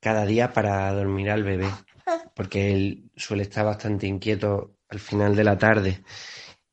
cada 0.00 0.26
día 0.26 0.52
para 0.52 0.92
dormir 0.92 1.30
al 1.30 1.42
bebé, 1.42 1.68
porque 2.34 2.72
él 2.72 3.10
suele 3.16 3.42
estar 3.42 3.64
bastante 3.64 4.06
inquieto 4.06 4.76
al 4.88 5.00
final 5.00 5.34
de 5.34 5.44
la 5.44 5.58
tarde. 5.58 6.02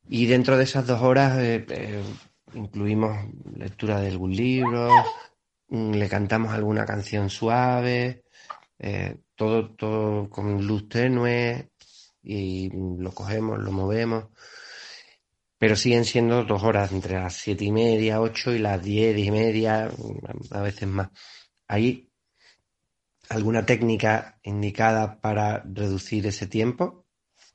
Y 0.08 0.26
dentro 0.26 0.56
de 0.56 0.64
esas 0.64 0.86
dos 0.86 1.00
horas 1.02 1.36
eh, 1.38 2.02
incluimos 2.54 3.26
lectura 3.56 4.00
de 4.00 4.08
algún 4.08 4.34
libro, 4.34 4.88
mm, 5.68 5.92
le 5.92 6.08
cantamos 6.08 6.52
alguna 6.52 6.84
canción 6.84 7.30
suave, 7.30 8.24
eh, 8.78 9.16
todo, 9.34 9.74
todo 9.74 10.30
con 10.30 10.66
luz 10.66 10.88
tenue 10.88 11.70
y 12.22 12.70
lo 12.70 13.12
cogemos, 13.12 13.58
lo 13.58 13.72
movemos. 13.72 14.26
Pero 15.58 15.76
siguen 15.76 16.04
siendo 16.04 16.44
dos 16.44 16.62
horas 16.62 16.92
entre 16.92 17.14
las 17.18 17.34
siete 17.34 17.64
y 17.64 17.72
media, 17.72 18.20
ocho 18.20 18.52
y 18.52 18.58
las 18.58 18.82
diez 18.82 19.16
y 19.18 19.30
media, 19.30 19.90
a 20.50 20.60
veces 20.60 20.88
más. 20.88 21.08
¿Hay 21.68 22.10
alguna 23.30 23.64
técnica 23.64 24.38
indicada 24.42 25.20
para 25.20 25.62
reducir 25.64 26.26
ese 26.26 26.46
tiempo? 26.46 27.06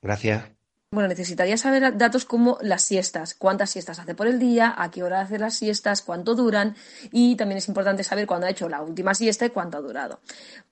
Gracias. 0.02 0.59
Bueno, 0.92 1.08
necesitaría 1.08 1.56
saber 1.56 1.96
datos 2.00 2.26
como 2.26 2.58
las 2.62 2.82
siestas, 2.82 3.36
cuántas 3.36 3.70
siestas 3.70 4.00
hace 4.00 4.16
por 4.16 4.26
el 4.26 4.40
día, 4.40 4.74
a 4.76 4.90
qué 4.90 5.04
hora 5.04 5.22
hace 5.22 5.38
las 5.38 5.54
siestas, 5.54 6.02
cuánto 6.02 6.34
duran 6.34 6.76
y 7.12 7.36
también 7.36 7.60
es 7.60 7.68
importante 7.68 8.04
saber 8.04 8.26
cuándo 8.26 8.48
ha 8.48 8.50
hecho 8.50 8.68
la 8.68 8.82
última 8.82 9.14
siesta 9.14 9.46
y 9.46 9.52
cuánto 9.52 9.78
ha 9.78 9.82
durado. 9.82 10.20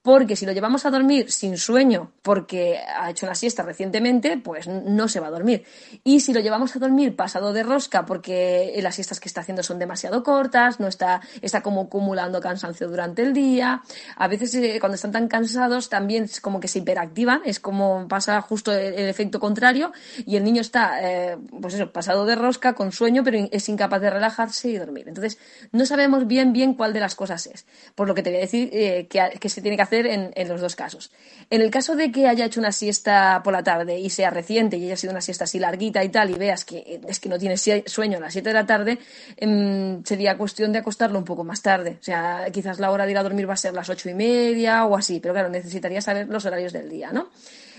Porque 0.02 0.34
si 0.34 0.44
lo 0.44 0.50
llevamos 0.50 0.84
a 0.86 0.90
dormir 0.90 1.30
sin 1.30 1.56
sueño 1.56 2.10
porque 2.22 2.78
ha 2.78 3.10
hecho 3.10 3.26
una 3.26 3.36
siesta 3.36 3.62
recientemente, 3.62 4.38
pues 4.38 4.66
no 4.66 5.06
se 5.06 5.20
va 5.20 5.28
a 5.28 5.30
dormir. 5.30 5.64
Y 6.02 6.18
si 6.18 6.32
lo 6.32 6.40
llevamos 6.40 6.74
a 6.74 6.80
dormir 6.80 7.14
pasado 7.14 7.52
de 7.52 7.62
rosca 7.62 8.04
porque 8.04 8.76
las 8.82 8.96
siestas 8.96 9.20
que 9.20 9.28
está 9.28 9.42
haciendo 9.42 9.62
son 9.62 9.78
demasiado 9.78 10.24
cortas, 10.24 10.80
no 10.80 10.88
está, 10.88 11.20
está 11.42 11.62
como 11.62 11.82
acumulando 11.82 12.40
cansancio 12.40 12.88
durante 12.88 13.22
el 13.22 13.32
día, 13.32 13.82
a 14.16 14.26
veces 14.26 14.52
eh, 14.56 14.78
cuando 14.80 14.96
están 14.96 15.12
tan 15.12 15.28
cansados 15.28 15.88
también 15.88 16.24
es 16.24 16.40
como 16.40 16.58
que 16.58 16.66
se 16.66 16.80
hiperactivan, 16.80 17.42
es 17.44 17.60
como 17.60 18.08
pasa 18.08 18.40
justo 18.40 18.72
el 18.72 19.08
efecto 19.08 19.38
contrario 19.38 19.92
y 20.26 20.36
el 20.36 20.44
niño 20.44 20.60
está, 20.60 20.98
eh, 21.02 21.36
pues 21.60 21.74
eso, 21.74 21.92
pasado 21.92 22.26
de 22.26 22.34
rosca, 22.34 22.74
con 22.74 22.92
sueño, 22.92 23.22
pero 23.24 23.48
es 23.50 23.68
incapaz 23.68 24.00
de 24.00 24.10
relajarse 24.10 24.68
y 24.68 24.76
dormir. 24.76 25.08
Entonces, 25.08 25.38
no 25.72 25.86
sabemos 25.86 26.26
bien, 26.26 26.52
bien 26.52 26.74
cuál 26.74 26.92
de 26.92 27.00
las 27.00 27.14
cosas 27.14 27.46
es. 27.46 27.66
Por 27.94 28.08
lo 28.08 28.14
que 28.14 28.22
te 28.22 28.30
voy 28.30 28.38
a 28.38 28.42
decir 28.42 28.70
eh, 28.72 29.08
que, 29.08 29.48
se 29.48 29.62
tiene 29.62 29.76
que 29.76 29.82
hacer 29.82 30.06
en, 30.06 30.48
los 30.48 30.60
dos 30.60 30.76
casos. 30.76 31.10
En 31.50 31.60
el 31.62 31.70
caso 31.70 31.96
de 31.96 32.10
que 32.12 32.26
haya 32.26 32.46
hecho 32.46 32.60
una 32.60 32.72
siesta 32.72 33.42
por 33.42 33.52
la 33.52 33.62
tarde 33.62 33.98
y 33.98 34.10
sea 34.10 34.30
reciente 34.30 34.76
y 34.76 34.84
haya 34.86 34.96
sido 34.96 35.12
una 35.12 35.20
siesta 35.20 35.44
así 35.44 35.58
larguita 35.58 36.02
y 36.04 36.08
tal, 36.08 36.30
y 36.30 36.34
veas 36.34 36.64
que 36.64 36.78
eh, 36.78 37.00
es 37.08 37.20
que 37.20 37.28
no 37.28 37.38
tiene 37.38 37.56
sueño 37.56 38.18
a 38.18 38.20
las 38.20 38.32
7 38.32 38.48
de 38.48 38.54
la 38.54 38.66
tarde, 38.66 38.98
em, 39.36 40.02
sería 40.04 40.36
cuestión 40.36 40.72
de 40.72 40.78
acostarlo 40.78 41.18
un 41.18 41.24
poco 41.24 41.44
más 41.44 41.62
tarde. 41.62 41.98
O 42.00 42.02
sea, 42.02 42.46
quizás 42.52 42.78
la 42.78 42.90
hora 42.90 43.04
de 43.04 43.12
ir 43.12 43.18
a 43.18 43.22
dormir 43.22 43.48
va 43.48 43.54
a 43.54 43.56
ser 43.56 43.74
las 43.74 43.88
ocho 43.88 44.08
y 44.08 44.14
media 44.14 44.84
o 44.84 44.96
así, 44.96 45.20
pero 45.20 45.34
claro, 45.34 45.48
necesitaría 45.48 46.00
saber 46.00 46.28
los 46.28 46.44
horarios 46.44 46.72
del 46.72 46.88
día, 46.88 47.12
¿no? 47.12 47.30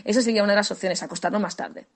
Esa 0.04 0.22
sería 0.22 0.44
una 0.44 0.54
de 0.54 0.58
las 0.58 0.72
opciones, 0.72 1.04
acostarlo 1.04 1.40
más 1.40 1.56
tarde. 1.56 1.88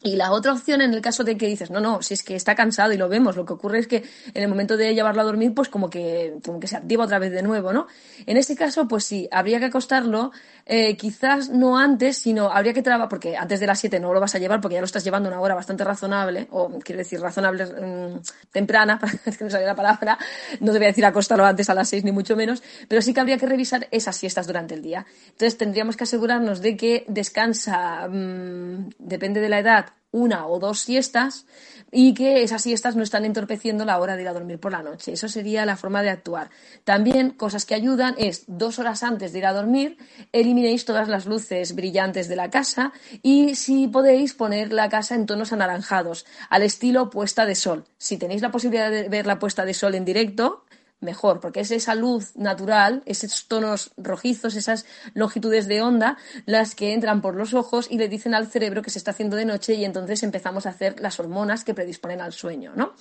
Y 0.00 0.14
la 0.14 0.30
otra 0.30 0.52
opción, 0.52 0.80
en 0.80 0.94
el 0.94 1.00
caso 1.00 1.24
de 1.24 1.36
que 1.36 1.48
dices, 1.48 1.72
no, 1.72 1.80
no, 1.80 2.02
si 2.02 2.14
es 2.14 2.22
que 2.22 2.36
está 2.36 2.54
cansado 2.54 2.92
y 2.92 2.96
lo 2.96 3.08
vemos, 3.08 3.34
lo 3.34 3.44
que 3.44 3.54
ocurre 3.54 3.80
es 3.80 3.88
que 3.88 4.04
en 4.32 4.42
el 4.44 4.48
momento 4.48 4.76
de 4.76 4.94
llevarlo 4.94 5.22
a 5.22 5.24
dormir, 5.24 5.52
pues 5.54 5.68
como 5.68 5.90
que, 5.90 6.36
como 6.44 6.60
que 6.60 6.68
se 6.68 6.76
activa 6.76 7.02
otra 7.02 7.18
vez 7.18 7.32
de 7.32 7.42
nuevo, 7.42 7.72
¿no? 7.72 7.88
En 8.24 8.36
este 8.36 8.54
caso, 8.54 8.86
pues 8.86 9.04
sí, 9.04 9.28
habría 9.32 9.58
que 9.58 9.64
acostarlo, 9.64 10.30
eh, 10.66 10.96
quizás 10.96 11.48
no 11.50 11.76
antes, 11.76 12.16
sino 12.16 12.48
habría 12.48 12.74
que 12.74 12.82
trabajar, 12.82 13.08
porque 13.08 13.36
antes 13.36 13.58
de 13.58 13.66
las 13.66 13.80
7 13.80 13.98
no 13.98 14.14
lo 14.14 14.20
vas 14.20 14.36
a 14.36 14.38
llevar 14.38 14.60
porque 14.60 14.74
ya 14.74 14.80
lo 14.80 14.84
estás 14.84 15.02
llevando 15.02 15.28
una 15.28 15.40
hora 15.40 15.56
bastante 15.56 15.82
razonable, 15.82 16.46
o 16.52 16.78
quiero 16.78 16.98
decir 16.98 17.20
razonable 17.20 17.66
mm, 17.66 18.20
temprana, 18.52 18.98
para 19.00 19.12
que 19.14 19.44
no 19.44 19.50
salga 19.50 19.66
la 19.66 19.74
palabra, 19.74 20.16
no 20.60 20.70
te 20.70 20.78
voy 20.78 20.84
a 20.84 20.90
decir 20.90 21.06
acostarlo 21.06 21.44
antes 21.44 21.70
a 21.70 21.74
las 21.74 21.88
6 21.88 22.04
ni 22.04 22.12
mucho 22.12 22.36
menos, 22.36 22.62
pero 22.86 23.02
sí 23.02 23.12
que 23.12 23.18
habría 23.18 23.36
que 23.36 23.46
revisar 23.46 23.88
esas 23.90 24.14
siestas 24.14 24.46
durante 24.46 24.74
el 24.74 24.82
día. 24.82 25.06
Entonces 25.30 25.58
tendríamos 25.58 25.96
que 25.96 26.04
asegurarnos 26.04 26.62
de 26.62 26.76
que 26.76 27.04
descansa, 27.08 28.06
mm, 28.06 28.90
depende 29.00 29.40
de 29.40 29.48
la 29.48 29.58
edad, 29.58 29.87
una 30.10 30.46
o 30.46 30.58
dos 30.58 30.80
siestas 30.80 31.46
y 31.90 32.14
que 32.14 32.42
esas 32.42 32.62
siestas 32.62 32.96
no 32.96 33.02
están 33.02 33.24
entorpeciendo 33.24 33.84
la 33.84 33.98
hora 33.98 34.16
de 34.16 34.22
ir 34.22 34.28
a 34.28 34.32
dormir 34.32 34.58
por 34.58 34.72
la 34.72 34.82
noche. 34.82 35.12
Eso 35.12 35.28
sería 35.28 35.66
la 35.66 35.76
forma 35.76 36.02
de 36.02 36.10
actuar. 36.10 36.50
También 36.84 37.30
cosas 37.30 37.64
que 37.64 37.74
ayudan 37.74 38.14
es 38.18 38.44
dos 38.46 38.78
horas 38.78 39.02
antes 39.02 39.32
de 39.32 39.38
ir 39.38 39.46
a 39.46 39.52
dormir, 39.52 39.96
eliminéis 40.32 40.84
todas 40.84 41.08
las 41.08 41.26
luces 41.26 41.74
brillantes 41.74 42.28
de 42.28 42.36
la 42.36 42.50
casa 42.50 42.92
y 43.22 43.54
si 43.54 43.88
podéis 43.88 44.34
poner 44.34 44.72
la 44.72 44.88
casa 44.88 45.14
en 45.14 45.26
tonos 45.26 45.52
anaranjados, 45.52 46.26
al 46.50 46.62
estilo 46.62 47.10
puesta 47.10 47.46
de 47.46 47.54
sol. 47.54 47.84
Si 47.96 48.18
tenéis 48.18 48.42
la 48.42 48.50
posibilidad 48.50 48.90
de 48.90 49.08
ver 49.08 49.26
la 49.26 49.38
puesta 49.38 49.64
de 49.64 49.74
sol 49.74 49.94
en 49.94 50.04
directo, 50.04 50.64
mejor, 51.00 51.40
porque 51.40 51.60
es 51.60 51.70
esa 51.70 51.94
luz 51.94 52.36
natural, 52.36 53.02
esos 53.06 53.46
tonos 53.46 53.92
rojizos, 53.96 54.56
esas 54.56 54.84
longitudes 55.14 55.68
de 55.68 55.82
onda, 55.82 56.16
las 56.46 56.74
que 56.74 56.92
entran 56.92 57.20
por 57.20 57.34
los 57.34 57.54
ojos 57.54 57.86
y 57.90 57.98
le 57.98 58.08
dicen 58.08 58.34
al 58.34 58.48
cerebro 58.48 58.82
que 58.82 58.90
se 58.90 58.98
está 58.98 59.12
haciendo 59.12 59.36
de 59.36 59.44
noche 59.44 59.74
y 59.74 59.84
entonces 59.84 60.22
empezamos 60.22 60.66
a 60.66 60.70
hacer 60.70 61.00
las 61.00 61.20
hormonas 61.20 61.64
que 61.64 61.74
predisponen 61.74 62.20
al 62.20 62.32
sueño, 62.32 62.72
¿no? 62.74 62.94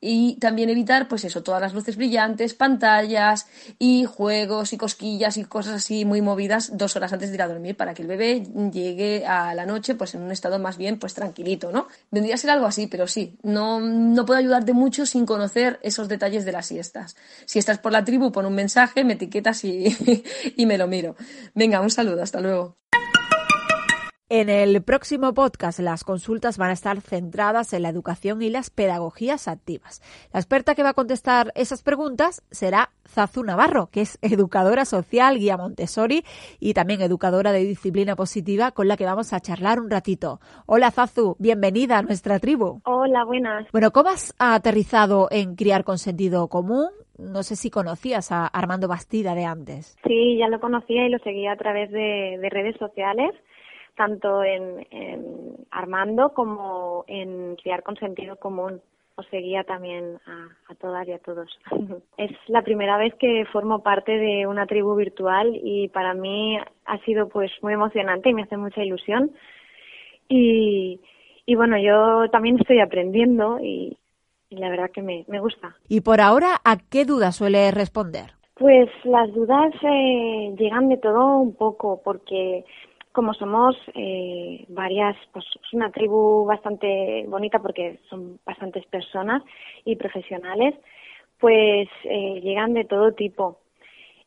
Y 0.00 0.36
también 0.36 0.70
evitar, 0.70 1.08
pues 1.08 1.24
eso, 1.24 1.42
todas 1.42 1.60
las 1.60 1.74
luces 1.74 1.96
brillantes, 1.96 2.54
pantallas 2.54 3.46
y 3.78 4.04
juegos 4.04 4.72
y 4.72 4.76
cosquillas 4.76 5.36
y 5.36 5.44
cosas 5.44 5.74
así 5.74 6.04
muy 6.04 6.22
movidas 6.22 6.76
dos 6.76 6.96
horas 6.96 7.12
antes 7.12 7.30
de 7.30 7.36
ir 7.36 7.42
a 7.42 7.48
dormir 7.48 7.76
para 7.76 7.94
que 7.94 8.02
el 8.02 8.08
bebé 8.08 8.42
llegue 8.72 9.24
a 9.26 9.54
la 9.54 9.66
noche 9.66 9.94
pues 9.94 10.14
en 10.14 10.22
un 10.22 10.32
estado 10.32 10.58
más 10.58 10.76
bien 10.76 10.98
pues 10.98 11.14
tranquilito, 11.14 11.70
¿no? 11.70 11.86
Vendría 12.10 12.34
a 12.34 12.38
ser 12.38 12.50
algo 12.50 12.66
así, 12.66 12.86
pero 12.86 13.06
sí, 13.06 13.36
no, 13.42 13.80
no 13.80 14.24
puedo 14.26 14.38
ayudarte 14.38 14.72
mucho 14.72 15.06
sin 15.06 15.26
conocer 15.26 15.78
esos 15.82 16.08
detalles 16.08 16.44
de 16.44 16.52
las 16.52 16.66
siestas. 16.66 17.16
Si 17.46 17.58
estás 17.58 17.78
por 17.78 17.92
la 17.92 18.04
tribu, 18.04 18.32
pon 18.32 18.46
un 18.46 18.54
mensaje, 18.54 19.04
me 19.04 19.14
etiquetas 19.14 19.64
y, 19.64 20.24
y 20.56 20.66
me 20.66 20.78
lo 20.78 20.86
miro. 20.86 21.16
Venga, 21.54 21.80
un 21.80 21.90
saludo, 21.90 22.22
hasta 22.22 22.40
luego. 22.40 22.76
En 24.34 24.48
el 24.48 24.82
próximo 24.82 25.34
podcast 25.34 25.78
las 25.78 26.04
consultas 26.04 26.56
van 26.56 26.70
a 26.70 26.72
estar 26.72 27.02
centradas 27.02 27.74
en 27.74 27.82
la 27.82 27.90
educación 27.90 28.40
y 28.40 28.48
las 28.48 28.70
pedagogías 28.70 29.46
activas. 29.46 30.00
La 30.32 30.40
experta 30.40 30.74
que 30.74 30.82
va 30.82 30.88
a 30.88 30.94
contestar 30.94 31.52
esas 31.54 31.82
preguntas 31.82 32.42
será 32.50 32.88
Zazu 33.06 33.44
Navarro, 33.44 33.90
que 33.92 34.00
es 34.00 34.18
educadora 34.22 34.86
social, 34.86 35.38
guía 35.38 35.58
Montessori 35.58 36.24
y 36.58 36.72
también 36.72 37.02
educadora 37.02 37.52
de 37.52 37.62
disciplina 37.62 38.16
positiva 38.16 38.70
con 38.70 38.88
la 38.88 38.96
que 38.96 39.04
vamos 39.04 39.34
a 39.34 39.40
charlar 39.40 39.78
un 39.78 39.90
ratito. 39.90 40.40
Hola 40.64 40.90
Zazu, 40.90 41.36
bienvenida 41.38 41.98
a 41.98 42.02
nuestra 42.02 42.38
tribu. 42.38 42.80
Hola, 42.86 43.26
buenas. 43.26 43.70
Bueno, 43.70 43.90
¿cómo 43.90 44.08
has 44.08 44.34
aterrizado 44.38 45.28
en 45.30 45.56
criar 45.56 45.84
con 45.84 45.98
sentido 45.98 46.48
común? 46.48 46.88
No 47.18 47.42
sé 47.42 47.54
si 47.54 47.68
conocías 47.68 48.32
a 48.32 48.46
Armando 48.46 48.88
Bastida 48.88 49.34
de 49.34 49.44
antes. 49.44 49.98
Sí, 50.06 50.38
ya 50.38 50.48
lo 50.48 50.58
conocía 50.58 51.06
y 51.06 51.10
lo 51.10 51.18
seguía 51.18 51.52
a 51.52 51.56
través 51.56 51.90
de, 51.90 52.38
de 52.40 52.48
redes 52.48 52.76
sociales 52.78 53.34
tanto 53.96 54.42
en, 54.44 54.86
Armando 55.70 56.30
como 56.34 57.04
en 57.06 57.56
Criar 57.56 57.82
con 57.82 57.96
Sentido 57.96 58.36
Común. 58.36 58.80
Os 59.14 59.26
seguía 59.26 59.62
también 59.64 60.18
a, 60.26 60.74
todas 60.76 61.06
y 61.06 61.12
a 61.12 61.18
todos. 61.18 61.48
es 62.16 62.30
la 62.48 62.62
primera 62.62 62.96
vez 62.96 63.14
que 63.16 63.44
formo 63.52 63.82
parte 63.82 64.12
de 64.12 64.46
una 64.46 64.66
tribu 64.66 64.94
virtual 64.94 65.52
y 65.54 65.88
para 65.88 66.14
mí 66.14 66.58
ha 66.86 66.98
sido 67.04 67.28
pues 67.28 67.50
muy 67.62 67.74
emocionante 67.74 68.30
y 68.30 68.34
me 68.34 68.42
hace 68.42 68.56
mucha 68.56 68.82
ilusión. 68.82 69.32
Y, 70.28 71.00
y 71.44 71.54
bueno, 71.54 71.76
yo 71.78 72.30
también 72.30 72.58
estoy 72.58 72.80
aprendiendo 72.80 73.58
y, 73.60 73.98
la 74.50 74.68
verdad 74.68 74.90
que 74.90 75.02
me, 75.02 75.24
me 75.28 75.40
gusta. 75.40 75.76
¿Y 75.88 76.02
por 76.02 76.20
ahora 76.20 76.60
a 76.64 76.76
qué 76.76 77.04
dudas 77.04 77.36
suele 77.36 77.70
responder? 77.70 78.32
Pues 78.54 78.88
las 79.04 79.32
dudas 79.32 79.72
eh, 79.82 80.54
llegan 80.58 80.88
de 80.88 80.98
todo 80.98 81.38
un 81.38 81.54
poco 81.54 82.00
porque 82.04 82.64
como 83.12 83.34
somos 83.34 83.76
eh, 83.94 84.64
varias, 84.68 85.16
pues 85.32 85.44
es 85.54 85.72
una 85.72 85.90
tribu 85.90 86.44
bastante 86.44 87.24
bonita 87.28 87.58
porque 87.58 88.00
son 88.08 88.38
bastantes 88.44 88.86
personas 88.86 89.42
y 89.84 89.96
profesionales, 89.96 90.74
pues 91.38 91.88
eh, 92.04 92.40
llegan 92.42 92.74
de 92.74 92.84
todo 92.84 93.12
tipo. 93.12 93.58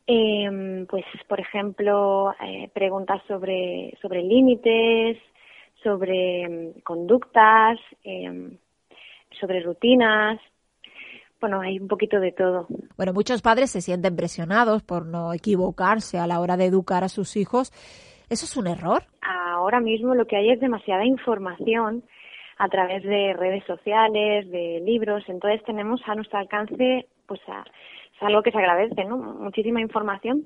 Eh, 0.06 0.86
pues, 0.88 1.04
por 1.28 1.40
ejemplo, 1.40 2.32
eh, 2.40 2.70
preguntas 2.72 3.20
sobre, 3.26 3.96
sobre 4.00 4.22
límites, 4.22 5.18
sobre 5.82 6.48
mm, 6.48 6.80
conductas, 6.82 7.78
em, 8.04 8.56
sobre 9.40 9.60
rutinas, 9.60 10.38
bueno, 11.40 11.60
hay 11.60 11.78
un 11.78 11.88
poquito 11.88 12.18
de 12.18 12.32
todo. 12.32 12.66
Bueno, 12.96 13.12
muchos 13.12 13.42
padres 13.42 13.70
se 13.70 13.80
sienten 13.80 14.16
presionados 14.16 14.82
por 14.82 15.04
no 15.06 15.34
equivocarse 15.34 16.18
a 16.18 16.26
la 16.26 16.40
hora 16.40 16.56
de 16.56 16.64
educar 16.64 17.04
a 17.04 17.08
sus 17.08 17.36
hijos 17.36 17.72
¿Eso 18.28 18.44
es 18.44 18.56
un 18.56 18.66
error? 18.66 19.04
Ahora 19.22 19.80
mismo 19.80 20.14
lo 20.14 20.26
que 20.26 20.36
hay 20.36 20.50
es 20.50 20.60
demasiada 20.60 21.04
información 21.04 22.02
a 22.58 22.68
través 22.68 23.02
de 23.02 23.34
redes 23.34 23.64
sociales, 23.64 24.50
de 24.50 24.80
libros, 24.84 25.24
entonces 25.28 25.62
tenemos 25.64 26.00
a 26.06 26.14
nuestro 26.14 26.38
alcance, 26.38 27.06
pues 27.26 27.40
es 27.40 28.22
algo 28.22 28.42
que 28.42 28.50
se 28.50 28.58
agradece, 28.58 29.04
¿no? 29.04 29.18
Muchísima 29.18 29.80
información. 29.80 30.44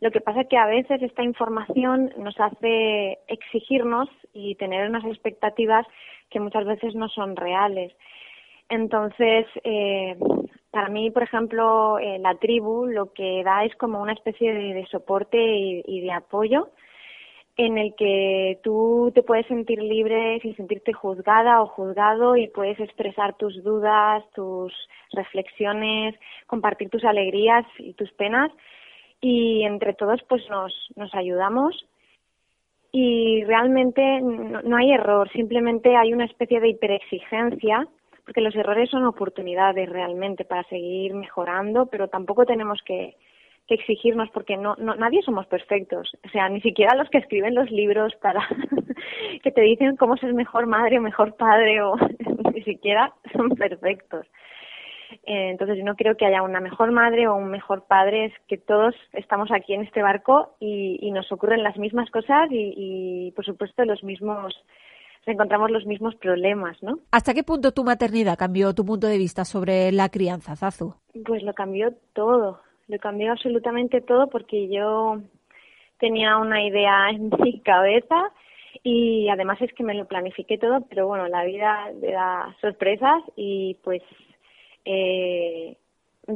Lo 0.00 0.10
que 0.10 0.20
pasa 0.20 0.40
es 0.40 0.48
que 0.48 0.56
a 0.56 0.66
veces 0.66 1.00
esta 1.00 1.22
información 1.22 2.12
nos 2.18 2.38
hace 2.40 3.18
exigirnos 3.28 4.08
y 4.34 4.56
tener 4.56 4.88
unas 4.88 5.04
expectativas 5.04 5.86
que 6.28 6.40
muchas 6.40 6.66
veces 6.66 6.96
no 6.96 7.08
son 7.08 7.36
reales. 7.36 7.92
Entonces, 8.68 9.46
eh, 9.62 10.16
para 10.72 10.88
mí, 10.88 11.10
por 11.12 11.22
ejemplo, 11.22 11.98
eh, 12.00 12.18
la 12.18 12.34
tribu 12.34 12.86
lo 12.86 13.12
que 13.12 13.42
da 13.44 13.64
es 13.64 13.76
como 13.76 14.02
una 14.02 14.14
especie 14.14 14.52
de, 14.52 14.86
soporte 14.86 15.38
y, 15.38 16.00
de 16.00 16.10
apoyo 16.10 16.70
en 17.56 17.76
el 17.76 17.94
que 17.96 18.58
tú 18.62 19.12
te 19.14 19.22
puedes 19.22 19.46
sentir 19.46 19.82
libre 19.82 20.40
sin 20.40 20.56
sentirte 20.56 20.92
juzgada 20.92 21.60
o 21.62 21.66
juzgado 21.66 22.36
y 22.36 22.48
puedes 22.48 22.80
expresar 22.80 23.36
tus 23.36 23.62
dudas, 23.62 24.24
tus 24.34 24.72
reflexiones, 25.12 26.14
compartir 26.46 26.88
tus 26.88 27.04
alegrías 27.04 27.66
y 27.78 27.92
tus 27.94 28.10
penas. 28.12 28.50
Y 29.20 29.64
entre 29.64 29.94
todos 29.94 30.20
pues 30.28 30.48
nos, 30.48 30.74
nos 30.96 31.14
ayudamos. 31.14 31.86
Y 32.90 33.44
realmente 33.44 34.20
no, 34.20 34.62
no 34.62 34.76
hay 34.76 34.92
error, 34.92 35.30
simplemente 35.32 35.96
hay 35.96 36.12
una 36.12 36.26
especie 36.26 36.60
de 36.60 36.68
hiperexigencia 36.68 37.86
porque 38.24 38.40
los 38.40 38.54
errores 38.54 38.88
son 38.90 39.04
oportunidades 39.04 39.88
realmente 39.88 40.44
para 40.44 40.62
seguir 40.64 41.14
mejorando, 41.14 41.86
pero 41.86 42.08
tampoco 42.08 42.44
tenemos 42.44 42.80
que, 42.84 43.16
que 43.66 43.74
exigirnos 43.74 44.28
porque 44.30 44.56
no, 44.56 44.74
no 44.78 44.94
nadie 44.96 45.22
somos 45.22 45.46
perfectos 45.46 46.12
o 46.24 46.28
sea 46.30 46.48
ni 46.48 46.60
siquiera 46.60 46.96
los 46.96 47.08
que 47.10 47.18
escriben 47.18 47.54
los 47.54 47.70
libros 47.70 48.14
para 48.16 48.46
que 49.42 49.50
te 49.50 49.60
dicen 49.62 49.96
cómo 49.96 50.16
ser 50.16 50.34
mejor 50.34 50.66
madre 50.66 50.98
o 50.98 51.02
mejor 51.02 51.36
padre 51.36 51.82
o 51.82 51.96
ni 52.54 52.62
siquiera 52.62 53.12
son 53.32 53.50
perfectos. 53.50 54.26
Eh, 55.24 55.50
entonces 55.50 55.76
yo 55.76 55.84
no 55.84 55.94
creo 55.94 56.16
que 56.16 56.24
haya 56.24 56.42
una 56.42 56.60
mejor 56.60 56.90
madre 56.90 57.28
o 57.28 57.34
un 57.34 57.50
mejor 57.50 57.84
padre, 57.86 58.26
es 58.26 58.32
que 58.48 58.56
todos 58.56 58.94
estamos 59.12 59.50
aquí 59.52 59.74
en 59.74 59.82
este 59.82 60.02
barco 60.02 60.56
y, 60.58 61.10
nos 61.12 61.30
ocurren 61.30 61.62
las 61.62 61.76
mismas 61.76 62.10
cosas 62.10 62.50
y, 62.50 62.72
y, 62.74 63.32
por 63.32 63.44
supuesto 63.44 63.84
los 63.84 64.02
mismos 64.02 64.54
encontramos 65.26 65.70
los 65.70 65.84
mismos 65.84 66.14
problemas, 66.16 66.82
¿no? 66.82 66.98
¿Hasta 67.10 67.34
qué 67.34 67.44
punto 67.44 67.72
tu 67.72 67.84
maternidad 67.84 68.38
cambió 68.38 68.74
tu 68.74 68.84
punto 68.84 69.06
de 69.06 69.18
vista 69.18 69.44
sobre 69.44 69.92
la 69.92 70.08
crianza, 70.08 70.56
Zazu? 70.56 70.94
Pues 71.26 71.42
lo 71.42 71.52
cambió 71.52 71.92
todo, 72.14 72.60
lo 72.92 72.98
cambió 72.98 73.32
absolutamente 73.32 74.02
todo 74.02 74.28
porque 74.28 74.68
yo 74.68 75.22
tenía 75.98 76.36
una 76.36 76.62
idea 76.62 77.08
en 77.10 77.30
mi 77.40 77.60
cabeza 77.60 78.30
y 78.82 79.28
además 79.28 79.60
es 79.62 79.72
que 79.72 79.82
me 79.82 79.94
lo 79.94 80.06
planifiqué 80.06 80.58
todo, 80.58 80.82
pero 80.88 81.06
bueno, 81.06 81.26
la 81.28 81.44
vida 81.44 81.90
le 82.00 82.12
da 82.12 82.54
sorpresas 82.60 83.22
y 83.34 83.78
pues 83.82 84.02
eh, 84.84 85.76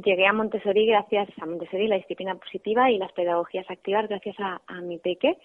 llegué 0.05 0.27
a 0.27 0.33
Montessori 0.33 0.87
gracias 0.87 1.29
a 1.41 1.47
Montessori, 1.47 1.89
la 1.89 1.97
disciplina 1.97 2.35
positiva 2.37 2.91
y 2.91 2.99
las 2.99 3.13
pedagogías 3.13 3.71
activas 3.71 4.09
gracias 4.09 4.37
a, 4.39 4.81
mi 4.81 4.99
peque. 4.99 5.37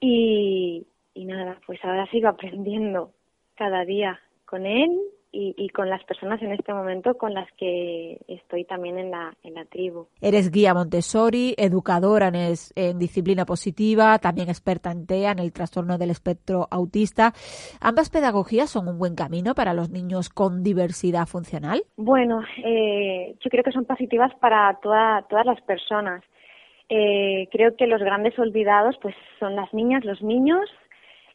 Y 0.00 0.86
nada, 1.14 1.60
pues 1.66 1.84
ahora 1.84 2.06
sigo 2.06 2.28
aprendiendo 2.28 3.10
cada 3.54 3.84
día 3.84 4.18
con 4.46 4.64
él 4.64 4.98
y, 5.34 5.68
con 5.70 5.88
las 5.88 6.04
personas 6.04 6.42
en 6.42 6.52
este 6.52 6.74
momento 6.74 7.16
con 7.16 7.32
las 7.32 7.50
que 7.52 8.18
estoy 8.28 8.64
también 8.64 8.98
en 8.98 9.10
la, 9.10 9.34
en 9.42 9.54
la 9.54 9.64
tribu. 9.64 10.06
Eres 10.20 10.50
guía 10.50 10.74
Montessori, 10.74 11.54
educadora 11.56 12.28
en, 12.28 12.54
en, 12.76 12.98
disciplina 12.98 13.46
positiva, 13.46 14.18
también 14.18 14.50
experta 14.50 14.92
en 14.92 15.06
TEA, 15.06 15.32
en 15.32 15.38
el 15.38 15.52
trastorno 15.52 15.96
del 15.96 16.10
espectro 16.10 16.68
autista. 16.70 17.32
¿Ambas 17.80 18.10
pedagogías 18.10 18.68
son 18.68 18.88
un 18.88 18.98
buen 18.98 19.14
camino 19.14 19.54
para 19.54 19.72
los 19.72 19.90
niños 19.90 20.28
con 20.28 20.62
diversidad 20.62 21.26
funcional? 21.26 21.82
Bueno, 21.96 22.42
eh, 22.62 23.34
yo 23.40 23.50
creo 23.50 23.64
que 23.64 23.72
son 23.72 23.86
positivas 23.86 24.32
para 24.38 24.78
toda, 24.82 25.22
todas 25.30 25.46
las 25.46 25.60
personas. 25.62 26.22
Eh, 26.90 27.48
creo 27.50 27.74
que 27.74 27.86
los 27.86 28.02
grandes 28.02 28.38
olvidados 28.38 28.96
pues 29.00 29.14
son 29.40 29.56
las 29.56 29.72
niñas, 29.72 30.04
los 30.04 30.20
niños 30.22 30.68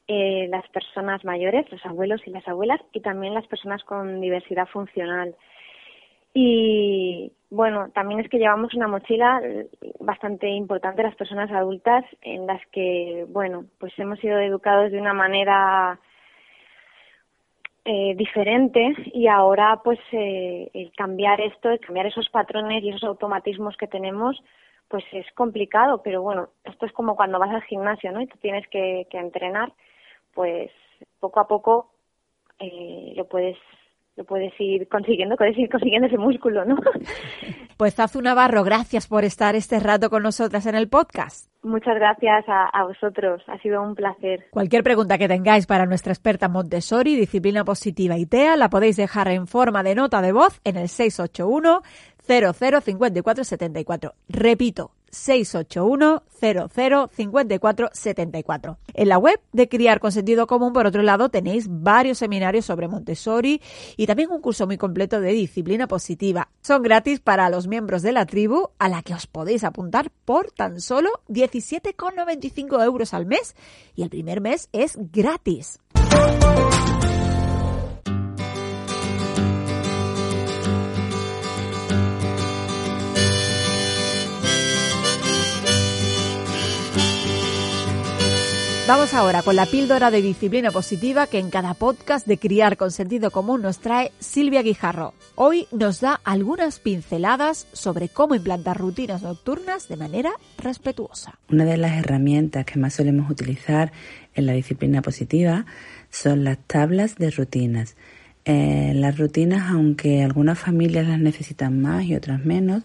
eh, 0.07 0.47
las 0.49 0.67
personas 0.69 1.23
mayores, 1.25 1.69
los 1.71 1.85
abuelos 1.85 2.21
y 2.25 2.29
las 2.31 2.47
abuelas, 2.47 2.81
y 2.93 3.01
también 3.01 3.33
las 3.33 3.47
personas 3.47 3.83
con 3.83 4.21
diversidad 4.21 4.67
funcional. 4.67 5.35
Y 6.33 7.31
bueno, 7.49 7.89
también 7.93 8.19
es 8.19 8.29
que 8.29 8.37
llevamos 8.37 8.73
una 8.73 8.87
mochila 8.87 9.41
bastante 9.99 10.47
importante 10.49 11.03
las 11.03 11.15
personas 11.15 11.51
adultas 11.51 12.05
en 12.21 12.45
las 12.45 12.61
que, 12.67 13.25
bueno, 13.29 13.65
pues 13.79 13.91
hemos 13.97 14.19
sido 14.19 14.39
educados 14.39 14.91
de 14.91 14.99
una 14.99 15.13
manera 15.13 15.99
eh, 17.85 18.15
diferente 18.15 18.93
y 19.13 19.27
ahora 19.27 19.79
pues 19.83 19.99
eh, 20.11 20.69
el 20.73 20.91
cambiar 20.91 21.39
esto, 21.41 21.69
el 21.69 21.79
cambiar 21.79 22.05
esos 22.05 22.29
patrones 22.29 22.83
y 22.83 22.89
esos 22.89 23.05
automatismos 23.05 23.77
que 23.77 23.87
tenemos, 23.87 24.43
pues 24.89 25.05
es 25.13 25.25
complicado, 25.33 26.01
pero 26.03 26.21
bueno, 26.21 26.49
esto 26.65 26.85
es 26.85 26.91
como 26.91 27.15
cuando 27.15 27.39
vas 27.39 27.49
al 27.49 27.63
gimnasio, 27.63 28.11
¿no? 28.11 28.21
Y 28.21 28.27
tú 28.27 28.37
tienes 28.39 28.67
que 28.67 29.07
entrenar 29.11 29.71
pues 30.37 30.69
poco 31.19 31.39
a 31.39 31.47
poco 31.47 31.89
eh, 32.59 33.13
lo 33.15 33.27
puedes 33.27 33.57
lo 34.15 34.23
puedes 34.23 34.51
ir 34.59 34.87
consiguiendo, 34.87 35.35
puedes 35.35 35.55
ir 35.57 35.69
consiguiendo 35.69 36.07
ese 36.07 36.17
músculo, 36.17 36.63
¿no? 36.63 36.77
Pues 37.77 37.93
Zazu 37.93 38.19
Navarro, 38.23 38.63
gracias 38.63 39.07
por 39.07 39.23
estar 39.23 39.55
este 39.55 39.79
rato 39.79 40.09
con 40.09 40.23
nosotras 40.23 40.65
en 40.65 40.73
el 40.73 40.89
podcast. 40.89 41.47
Muchas 41.61 41.93
gracias 41.93 42.43
a, 42.49 42.65
a, 42.65 42.85
vosotros, 42.85 43.43
ha 43.45 43.59
sido 43.59 43.83
un 43.83 43.93
placer. 43.93 44.47
Cualquier 44.49 44.81
pregunta 44.81 45.19
que 45.19 45.27
tengáis 45.27 45.67
para 45.67 45.85
nuestra 45.85 46.11
experta 46.11 46.49
Montessori, 46.49 47.15
disciplina 47.15 47.63
positiva 47.63 48.17
y 48.17 48.25
TEA, 48.25 48.57
la 48.57 48.71
podéis 48.71 48.97
dejar 48.97 49.27
en 49.27 49.45
forma 49.45 49.83
de 49.83 49.93
nota 49.93 50.23
de 50.23 50.31
voz 50.31 50.59
en 50.63 50.77
el 50.77 50.89
681 50.89 51.83
005474. 52.27 54.13
Repito, 54.27 54.91
681 55.11 56.23
005474. 56.39 58.77
En 58.93 59.09
la 59.09 59.17
web 59.17 59.39
de 59.51 59.67
Criar 59.67 59.99
con 59.99 60.11
Sentido 60.11 60.47
Común, 60.47 60.73
por 60.73 60.85
otro 60.85 61.01
lado, 61.01 61.29
tenéis 61.29 61.67
varios 61.69 62.19
seminarios 62.19 62.65
sobre 62.65 62.87
Montessori 62.87 63.61
y 63.95 64.05
también 64.05 64.31
un 64.31 64.41
curso 64.41 64.67
muy 64.67 64.77
completo 64.77 65.19
de 65.19 65.31
disciplina 65.31 65.87
positiva. 65.87 66.49
Son 66.61 66.83
gratis 66.83 67.19
para 67.19 67.49
los 67.49 67.67
miembros 67.67 68.01
de 68.01 68.11
la 68.11 68.25
tribu, 68.25 68.69
a 68.77 68.89
la 68.89 69.01
que 69.01 69.13
os 69.13 69.27
podéis 69.27 69.63
apuntar 69.63 70.11
por 70.25 70.51
tan 70.51 70.81
solo 70.81 71.09
17,95 71.29 72.83
euros 72.83 73.13
al 73.13 73.25
mes 73.25 73.55
y 73.95 74.03
el 74.03 74.09
primer 74.09 74.41
mes 74.41 74.69
es 74.71 74.97
gratis. 75.11 75.79
Vamos 88.87 89.13
ahora 89.13 89.41
con 89.41 89.57
la 89.57 89.65
píldora 89.65 90.11
de 90.11 90.21
disciplina 90.21 90.71
positiva 90.71 91.27
que 91.27 91.39
en 91.39 91.49
cada 91.49 91.73
podcast 91.73 92.25
de 92.25 92.37
Criar 92.37 92.77
con 92.77 92.91
Sentido 92.91 93.31
Común 93.31 93.61
nos 93.61 93.79
trae 93.79 94.13
Silvia 94.19 94.61
Guijarro. 94.61 95.13
Hoy 95.35 95.67
nos 95.73 95.99
da 95.99 96.21
algunas 96.23 96.79
pinceladas 96.79 97.67
sobre 97.73 98.07
cómo 98.07 98.33
implantar 98.33 98.77
rutinas 98.77 99.23
nocturnas 99.23 99.89
de 99.89 99.97
manera 99.97 100.31
respetuosa. 100.57 101.37
Una 101.49 101.65
de 101.65 101.75
las 101.75 101.97
herramientas 101.97 102.63
que 102.63 102.79
más 102.79 102.93
solemos 102.93 103.29
utilizar 103.29 103.91
en 104.35 104.45
la 104.45 104.53
disciplina 104.53 105.01
positiva 105.01 105.65
son 106.09 106.45
las 106.45 106.57
tablas 106.65 107.17
de 107.17 107.29
rutinas. 107.29 107.97
Eh, 108.49 108.93
las 108.95 109.17
rutinas, 109.17 109.69
aunque 109.69 110.23
algunas 110.23 110.57
familias 110.57 111.05
las 111.05 111.19
necesitan 111.19 111.81
más 111.81 112.05
y 112.05 112.15
otras 112.15 112.45
menos, 112.45 112.83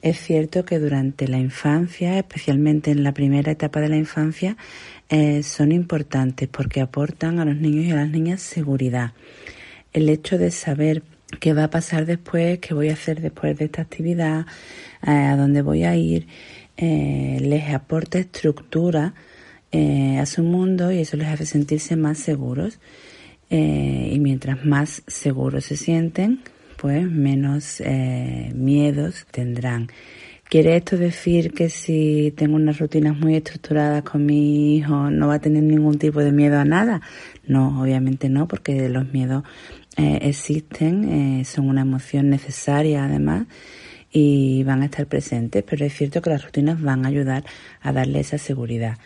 es 0.00 0.20
cierto 0.20 0.64
que 0.64 0.78
durante 0.78 1.26
la 1.26 1.38
infancia, 1.38 2.18
especialmente 2.18 2.92
en 2.92 3.02
la 3.02 3.12
primera 3.12 3.50
etapa 3.50 3.80
de 3.80 3.88
la 3.88 3.96
infancia, 3.96 4.56
eh, 5.08 5.42
son 5.42 5.72
importantes 5.72 6.48
porque 6.48 6.80
aportan 6.80 7.40
a 7.40 7.44
los 7.44 7.56
niños 7.56 7.86
y 7.86 7.90
a 7.90 7.96
las 7.96 8.10
niñas 8.10 8.42
seguridad. 8.42 9.12
El 9.92 10.08
hecho 10.08 10.38
de 10.38 10.52
saber 10.52 11.02
qué 11.40 11.52
va 11.52 11.64
a 11.64 11.70
pasar 11.70 12.06
después, 12.06 12.60
qué 12.60 12.74
voy 12.74 12.90
a 12.90 12.94
hacer 12.94 13.20
después 13.20 13.58
de 13.58 13.64
esta 13.64 13.82
actividad, 13.82 14.46
eh, 15.04 15.10
a 15.10 15.36
dónde 15.36 15.62
voy 15.62 15.84
a 15.84 15.96
ir, 15.96 16.28
eh, 16.76 17.38
les 17.40 17.72
aporta 17.74 18.18
estructura 18.18 19.14
a 19.74 20.26
su 20.26 20.42
mundo 20.42 20.92
y 20.92 20.98
eso 20.98 21.16
les 21.16 21.28
hace 21.28 21.46
sentirse 21.46 21.96
más 21.96 22.18
seguros. 22.18 22.78
Y 23.56 24.18
mientras 24.18 24.64
más 24.64 25.02
seguros 25.06 25.64
se 25.64 25.76
sienten, 25.76 26.40
pues 26.82 27.08
menos 27.08 27.80
eh, 27.80 28.50
miedos 28.56 29.24
tendrán. 29.30 29.86
¿Quiere 30.48 30.76
esto 30.76 30.96
decir 30.96 31.52
que 31.52 31.70
si 31.70 32.34
tengo 32.36 32.56
unas 32.56 32.80
rutinas 32.80 33.16
muy 33.16 33.36
estructuradas 33.36 34.02
con 34.02 34.26
mi 34.26 34.76
hijo 34.76 35.08
no 35.08 35.28
va 35.28 35.34
a 35.34 35.38
tener 35.38 35.62
ningún 35.62 35.96
tipo 35.98 36.18
de 36.18 36.32
miedo 36.32 36.58
a 36.58 36.64
nada? 36.64 37.00
No, 37.46 37.80
obviamente 37.80 38.28
no, 38.28 38.48
porque 38.48 38.88
los 38.88 39.12
miedos 39.12 39.44
eh, 39.96 40.18
existen, 40.22 41.40
eh, 41.40 41.44
son 41.44 41.68
una 41.68 41.82
emoción 41.82 42.28
necesaria 42.30 43.04
además 43.04 43.46
y 44.10 44.64
van 44.64 44.82
a 44.82 44.86
estar 44.86 45.06
presentes, 45.06 45.62
pero 45.62 45.86
es 45.86 45.94
cierto 45.94 46.20
que 46.20 46.30
las 46.30 46.44
rutinas 46.44 46.82
van 46.82 47.04
a 47.06 47.08
ayudar 47.10 47.44
a 47.80 47.92
darle 47.92 48.18
esa 48.18 48.38
seguridad. 48.38 48.98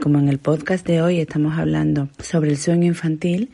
Como 0.00 0.18
en 0.18 0.28
el 0.28 0.38
podcast 0.38 0.86
de 0.86 1.00
hoy 1.00 1.20
estamos 1.20 1.56
hablando 1.56 2.08
sobre 2.18 2.50
el 2.50 2.58
sueño 2.58 2.86
infantil, 2.86 3.50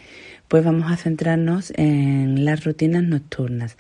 pues 0.51 0.64
vamos 0.64 0.90
a 0.90 0.96
centrarnos 0.96 1.72
en 1.76 2.44
las 2.44 2.64
rutinas 2.64 3.05
nocturnas. 3.05 3.76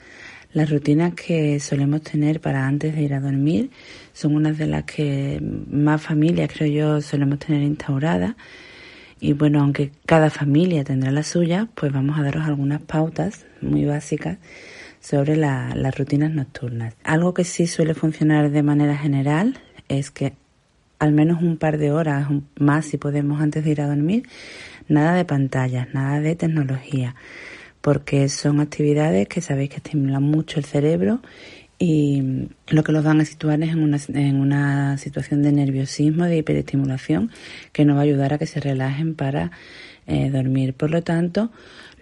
Las 0.52 0.70
rutinas 0.70 1.14
que 1.14 1.58
solemos 1.58 2.02
tener 2.02 2.40
para 2.40 2.68
antes 2.68 2.94
de 2.94 3.02
ir 3.02 3.12
a 3.12 3.18
dormir 3.18 3.70
son 4.12 4.36
unas 4.36 4.56
de 4.56 4.68
las 4.68 4.84
que 4.84 5.42
más 5.68 6.00
familias, 6.00 6.48
creo 6.54 6.70
yo, 6.70 7.00
solemos 7.00 7.40
tener 7.40 7.62
instauradas. 7.62 8.36
Y 9.18 9.32
bueno, 9.32 9.62
aunque 9.62 9.90
cada 10.06 10.30
familia 10.30 10.84
tendrá 10.84 11.10
la 11.10 11.24
suya, 11.24 11.66
pues 11.74 11.92
vamos 11.92 12.16
a 12.16 12.22
daros 12.22 12.44
algunas 12.44 12.80
pautas 12.80 13.46
muy 13.60 13.84
básicas 13.84 14.38
sobre 15.00 15.34
las 15.36 15.98
rutinas 15.98 16.30
nocturnas. 16.30 16.94
Algo 17.02 17.34
que 17.34 17.42
sí 17.42 17.66
suele 17.66 17.94
funcionar 17.94 18.48
de 18.48 18.62
manera 18.62 18.96
general 18.96 19.58
es 19.88 20.12
que 20.12 20.34
al 21.00 21.12
menos 21.12 21.42
un 21.42 21.56
par 21.56 21.78
de 21.78 21.90
horas 21.90 22.28
más, 22.60 22.84
si 22.84 22.96
podemos, 22.96 23.40
antes 23.40 23.64
de 23.64 23.70
ir 23.70 23.80
a 23.80 23.88
dormir, 23.88 24.28
Nada 24.90 25.14
de 25.14 25.24
pantallas, 25.24 25.86
nada 25.94 26.20
de 26.20 26.34
tecnología, 26.34 27.14
porque 27.80 28.28
son 28.28 28.58
actividades 28.58 29.28
que 29.28 29.40
sabéis 29.40 29.70
que 29.70 29.76
estimulan 29.76 30.24
mucho 30.24 30.58
el 30.58 30.64
cerebro 30.64 31.22
y 31.78 32.48
lo 32.66 32.82
que 32.82 32.90
los 32.90 33.04
van 33.04 33.20
a 33.20 33.24
situar 33.24 33.62
es 33.62 33.70
en 33.70 33.84
una, 33.84 33.98
en 34.08 34.40
una 34.40 34.98
situación 34.98 35.42
de 35.42 35.52
nerviosismo, 35.52 36.24
de 36.24 36.38
hiperestimulación, 36.38 37.30
que 37.72 37.84
no 37.84 37.94
va 37.94 38.00
a 38.00 38.02
ayudar 38.02 38.34
a 38.34 38.38
que 38.38 38.46
se 38.46 38.58
relajen 38.58 39.14
para 39.14 39.52
eh, 40.08 40.28
dormir. 40.28 40.74
Por 40.74 40.90
lo 40.90 41.04
tanto, 41.04 41.52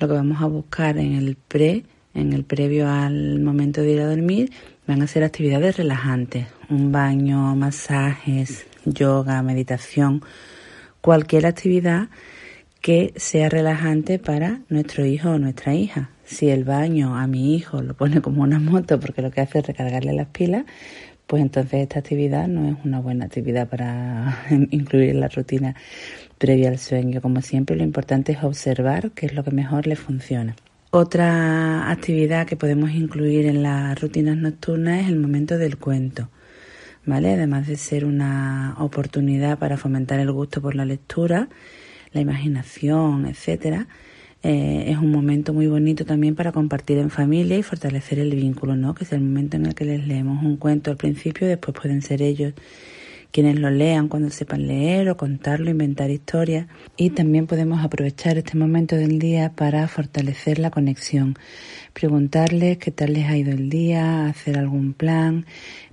lo 0.00 0.08
que 0.08 0.14
vamos 0.14 0.40
a 0.40 0.46
buscar 0.46 0.96
en 0.96 1.12
el 1.12 1.36
pre, 1.36 1.84
en 2.14 2.32
el 2.32 2.44
previo 2.44 2.90
al 2.90 3.38
momento 3.40 3.82
de 3.82 3.92
ir 3.92 4.00
a 4.00 4.08
dormir, 4.08 4.50
van 4.86 5.02
a 5.02 5.06
ser 5.06 5.24
actividades 5.24 5.76
relajantes, 5.76 6.46
un 6.70 6.90
baño, 6.90 7.54
masajes, 7.54 8.66
yoga, 8.86 9.42
meditación, 9.42 10.22
cualquier 11.02 11.44
actividad 11.44 12.08
que 12.80 13.12
sea 13.16 13.48
relajante 13.48 14.18
para 14.18 14.60
nuestro 14.68 15.04
hijo 15.04 15.30
o 15.30 15.38
nuestra 15.38 15.74
hija. 15.74 16.10
Si 16.24 16.48
el 16.48 16.64
baño 16.64 17.16
a 17.16 17.26
mi 17.26 17.54
hijo 17.54 17.82
lo 17.82 17.94
pone 17.94 18.20
como 18.20 18.42
una 18.42 18.58
moto 18.58 19.00
porque 19.00 19.22
lo 19.22 19.30
que 19.30 19.40
hace 19.40 19.58
es 19.58 19.66
recargarle 19.66 20.12
las 20.12 20.28
pilas, 20.28 20.64
pues 21.26 21.42
entonces 21.42 21.82
esta 21.82 21.98
actividad 21.98 22.48
no 22.48 22.68
es 22.68 22.76
una 22.84 23.00
buena 23.00 23.26
actividad 23.26 23.68
para 23.68 24.46
incluir 24.70 25.10
en 25.10 25.20
la 25.20 25.28
rutina 25.28 25.76
previa 26.38 26.70
al 26.70 26.78
sueño. 26.78 27.20
Como 27.20 27.42
siempre, 27.42 27.76
lo 27.76 27.84
importante 27.84 28.32
es 28.32 28.42
observar 28.42 29.10
qué 29.10 29.26
es 29.26 29.34
lo 29.34 29.44
que 29.44 29.50
mejor 29.50 29.86
le 29.86 29.96
funciona. 29.96 30.56
Otra 30.90 31.90
actividad 31.90 32.46
que 32.46 32.56
podemos 32.56 32.92
incluir 32.92 33.44
en 33.44 33.62
las 33.62 34.00
rutinas 34.00 34.38
nocturnas 34.38 35.02
es 35.02 35.08
el 35.08 35.16
momento 35.16 35.58
del 35.58 35.76
cuento. 35.76 36.30
¿Vale? 37.04 37.34
Además 37.34 37.66
de 37.66 37.76
ser 37.76 38.04
una 38.04 38.74
oportunidad 38.78 39.58
para 39.58 39.76
fomentar 39.76 40.20
el 40.20 40.32
gusto 40.32 40.62
por 40.62 40.74
la 40.74 40.84
lectura, 40.84 41.48
la 42.12 42.20
imaginación, 42.20 43.26
etcétera, 43.26 43.88
eh, 44.42 44.84
es 44.88 44.98
un 44.98 45.10
momento 45.10 45.52
muy 45.52 45.66
bonito 45.66 46.04
también 46.04 46.34
para 46.34 46.52
compartir 46.52 46.98
en 46.98 47.10
familia 47.10 47.58
y 47.58 47.62
fortalecer 47.62 48.18
el 48.20 48.34
vínculo, 48.34 48.76
¿no? 48.76 48.94
Que 48.94 49.04
es 49.04 49.12
el 49.12 49.20
momento 49.20 49.56
en 49.56 49.66
el 49.66 49.74
que 49.74 49.84
les 49.84 50.06
leemos 50.06 50.44
un 50.44 50.56
cuento 50.56 50.90
al 50.90 50.96
principio, 50.96 51.46
después 51.46 51.76
pueden 51.80 52.02
ser 52.02 52.22
ellos 52.22 52.54
quienes 53.30 53.58
lo 53.58 53.70
lean 53.70 54.08
cuando 54.08 54.30
sepan 54.30 54.66
leer 54.66 55.08
o 55.10 55.16
contarlo, 55.16 55.70
inventar 55.70 56.10
historias. 56.10 56.66
Y 56.96 57.10
también 57.10 57.46
podemos 57.46 57.84
aprovechar 57.84 58.38
este 58.38 58.56
momento 58.56 58.96
del 58.96 59.18
día 59.18 59.52
para 59.54 59.86
fortalecer 59.88 60.58
la 60.58 60.70
conexión, 60.70 61.36
preguntarles 61.92 62.78
qué 62.78 62.90
tal 62.90 63.12
les 63.12 63.26
ha 63.26 63.36
ido 63.36 63.52
el 63.52 63.68
día, 63.68 64.26
hacer 64.26 64.58
algún 64.58 64.94
plan. 64.94 65.46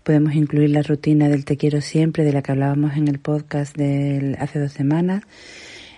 Podemos 0.03 0.35
incluir 0.35 0.69
la 0.69 0.81
rutina 0.81 1.29
del 1.29 1.45
te 1.45 1.57
quiero 1.57 1.81
siempre, 1.81 2.23
de 2.23 2.31
la 2.31 2.41
que 2.41 2.51
hablábamos 2.51 2.95
en 2.95 3.07
el 3.07 3.19
podcast 3.19 3.75
de 3.75 4.37
hace 4.39 4.59
dos 4.59 4.71
semanas. 4.71 5.23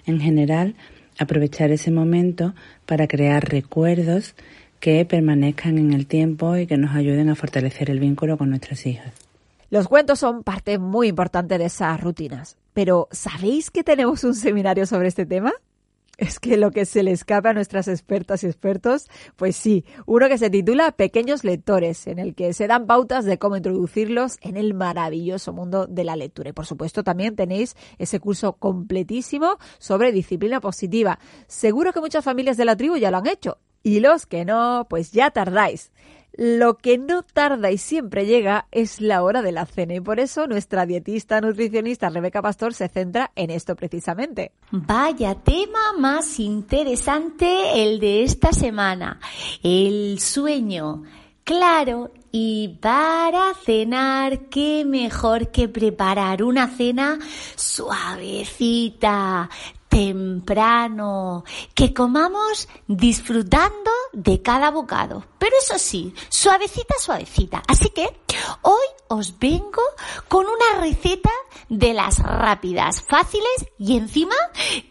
En 0.08 0.20
general, 0.20 0.74
aprovechar 1.20 1.72
ese 1.72 1.92
momento 1.92 2.56
para 2.88 3.08
crear 3.08 3.48
recuerdos 3.48 4.34
que 4.80 5.06
permanezcan 5.06 5.78
en 5.78 5.94
el 5.94 6.08
tiempo 6.08 6.58
y 6.58 6.66
que 6.66 6.78
nos 6.78 6.96
ayuden 6.96 7.30
a 7.30 7.36
fortalecer 7.36 7.92
el 7.92 8.00
vínculo 8.00 8.38
con 8.38 8.50
nuestros 8.50 8.86
hijos. 8.86 9.12
Los 9.70 9.88
cuentos 9.88 10.20
son 10.20 10.44
parte 10.44 10.80
muy 10.80 11.10
importante 11.10 11.58
de 11.58 11.66
esas 11.66 12.00
rutinas. 12.00 12.58
Pero 12.74 13.10
¿sabéis 13.12 13.70
que 13.70 13.84
tenemos 13.84 14.24
un 14.24 14.34
seminario 14.34 14.86
sobre 14.86 15.10
este 15.10 15.26
tema? 15.26 15.52
Es 16.18 16.40
que 16.40 16.58
lo 16.58 16.72
que 16.72 16.86
se 16.86 17.04
le 17.04 17.12
escapa 17.12 17.52
a 17.52 17.54
nuestras 17.54 17.88
expertas 17.88 18.44
y 18.44 18.48
expertos, 18.48 19.08
pues 19.36 19.56
sí, 19.56 19.86
uno 20.08 20.28
que 20.28 20.40
se 20.40 20.50
titula 20.50 20.92
Pequeños 20.92 21.44
Lectores, 21.44 22.08
en 22.08 22.18
el 22.18 22.34
que 22.34 22.54
se 22.54 22.66
dan 22.66 22.88
pautas 22.88 23.24
de 23.24 23.38
cómo 23.38 23.56
introducirlos 23.56 24.38
en 24.42 24.58
el 24.58 24.74
maravilloso 24.74 25.54
mundo 25.54 25.86
de 25.86 26.04
la 26.04 26.16
lectura. 26.16 26.50
Y 26.50 26.54
por 26.54 26.66
supuesto 26.66 27.04
también 27.04 27.36
tenéis 27.36 27.76
ese 28.00 28.20
curso 28.20 28.54
completísimo 28.54 29.60
sobre 29.78 30.12
disciplina 30.12 30.60
positiva. 30.60 31.20
Seguro 31.46 31.94
que 31.94 32.00
muchas 32.00 32.26
familias 32.26 32.58
de 32.58 32.66
la 32.66 32.76
tribu 32.76 32.98
ya 32.98 33.12
lo 33.12 33.18
han 33.18 33.28
hecho. 33.28 33.60
Y 33.84 34.00
los 34.00 34.26
que 34.26 34.44
no, 34.44 34.88
pues 34.90 35.12
ya 35.12 35.30
tardáis. 35.30 35.92
Lo 36.38 36.78
que 36.78 37.00
no 37.00 37.24
tarda 37.24 37.72
y 37.72 37.80
siempre 37.80 38.28
llega 38.28 38.68
es 38.72 39.02
la 39.02 39.24
hora 39.24 39.42
de 39.42 39.52
la 39.52 39.66
cena 39.66 39.96
y 39.96 40.00
por 40.02 40.20
eso 40.20 40.46
nuestra 40.46 40.86
dietista 40.86 41.42
nutricionista 41.42 42.10
Rebeca 42.10 42.44
Pastor 42.44 42.76
se 42.76 42.88
centra 42.90 43.32
en 43.36 43.50
esto 43.50 43.76
precisamente. 43.76 44.52
Vaya 44.70 45.34
tema 45.34 45.94
más 45.98 46.40
interesante 46.40 47.84
el 47.84 48.00
de 48.00 48.22
esta 48.22 48.54
semana, 48.54 49.20
el 49.64 50.20
sueño. 50.20 51.02
Claro, 51.44 52.12
y 52.32 52.78
para 52.82 53.54
cenar, 53.66 54.50
qué 54.50 54.84
mejor 54.86 55.50
que 55.50 55.68
preparar 55.68 56.44
una 56.44 56.68
cena 56.68 57.18
suavecita, 57.56 59.50
temprano, 59.98 61.44
que 61.74 61.92
comamos 61.92 62.68
disfrutando 62.86 63.90
de 64.14 64.44
cada 64.44 64.70
bocado. 64.70 65.26
Pero 65.40 65.56
eso 65.60 65.80
sí, 65.80 66.14
suavecita, 66.30 66.94
suavecita. 67.00 67.64
Así 67.68 67.90
que 67.90 68.08
hoy 68.62 68.86
os 69.08 69.40
vengo 69.40 69.82
con 70.28 70.46
una 70.46 70.80
receta 70.82 71.32
de 71.70 71.96
las 71.96 72.20
rápidas, 72.20 73.02
fáciles 73.02 73.66
y 73.80 73.98
encima 73.98 74.36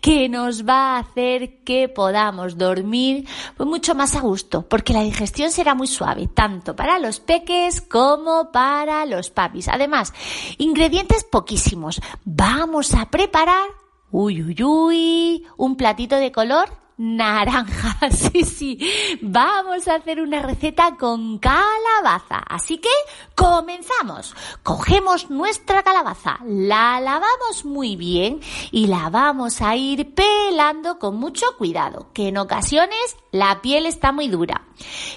que 0.01 0.29
nos 0.29 0.67
va 0.67 0.97
a 0.97 0.99
hacer 0.99 1.63
que 1.63 1.89
podamos 1.89 2.59
dormir 2.59 3.29
pues, 3.57 3.69
mucho 3.69 3.95
más 3.95 4.17
a 4.17 4.21
gusto, 4.23 4.63
porque 4.63 4.93
la 4.93 5.03
digestión 5.03 5.53
será 5.53 5.77
muy 5.77 5.87
suave, 5.87 6.29
tanto 6.35 6.75
para 6.75 6.99
los 6.99 7.21
peques 7.21 7.81
como 7.81 8.51
para 8.51 9.07
los 9.07 9.31
papis. 9.31 9.69
Además, 9.69 10.13
ingredientes 10.59 11.23
poquísimos. 11.23 12.01
Vamos 12.25 12.93
a 12.93 13.09
preparar 13.09 13.86
Uy, 14.19 14.43
uy, 14.43 14.63
uy, 14.63 15.47
un 15.59 15.77
platito 15.77 16.17
de 16.17 16.33
color 16.33 16.71
naranja. 16.97 17.97
Sí, 18.17 18.45
sí. 18.45 19.19
Vamos 19.21 19.89
a 19.89 19.97
hacer 19.97 20.21
una 20.21 20.41
receta 20.41 20.97
con 20.97 21.39
calabaza. 21.39 22.39
Así 22.49 22.79
que 22.79 22.89
comenzamos. 23.35 24.35
Cogemos 24.63 25.31
nuestra 25.31 25.83
calabaza, 25.83 26.39
la 26.45 27.01
lavamos 27.01 27.65
muy 27.65 27.97
bien 27.97 28.41
y 28.71 28.87
la 28.87 29.11
vamos 29.11 29.61
a 29.61 29.77
ir 29.77 30.15
pelando 30.15 30.99
con 30.99 31.17
mucho 31.17 31.47
cuidado, 31.59 32.09
que 32.13 32.29
en 32.29 32.39
ocasiones 32.39 33.17
la 33.33 33.61
piel 33.61 33.87
está 33.87 34.13
muy 34.13 34.29
dura. 34.29 34.63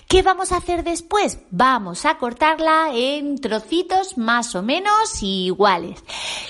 ¿Qué 0.07 0.21
vamos 0.21 0.51
a 0.51 0.57
hacer 0.57 0.83
después? 0.83 1.39
Vamos 1.51 2.05
a 2.05 2.17
cortarla 2.17 2.91
en 2.93 3.39
trocitos 3.39 4.17
más 4.17 4.55
o 4.55 4.63
menos 4.63 5.21
iguales. 5.21 6.03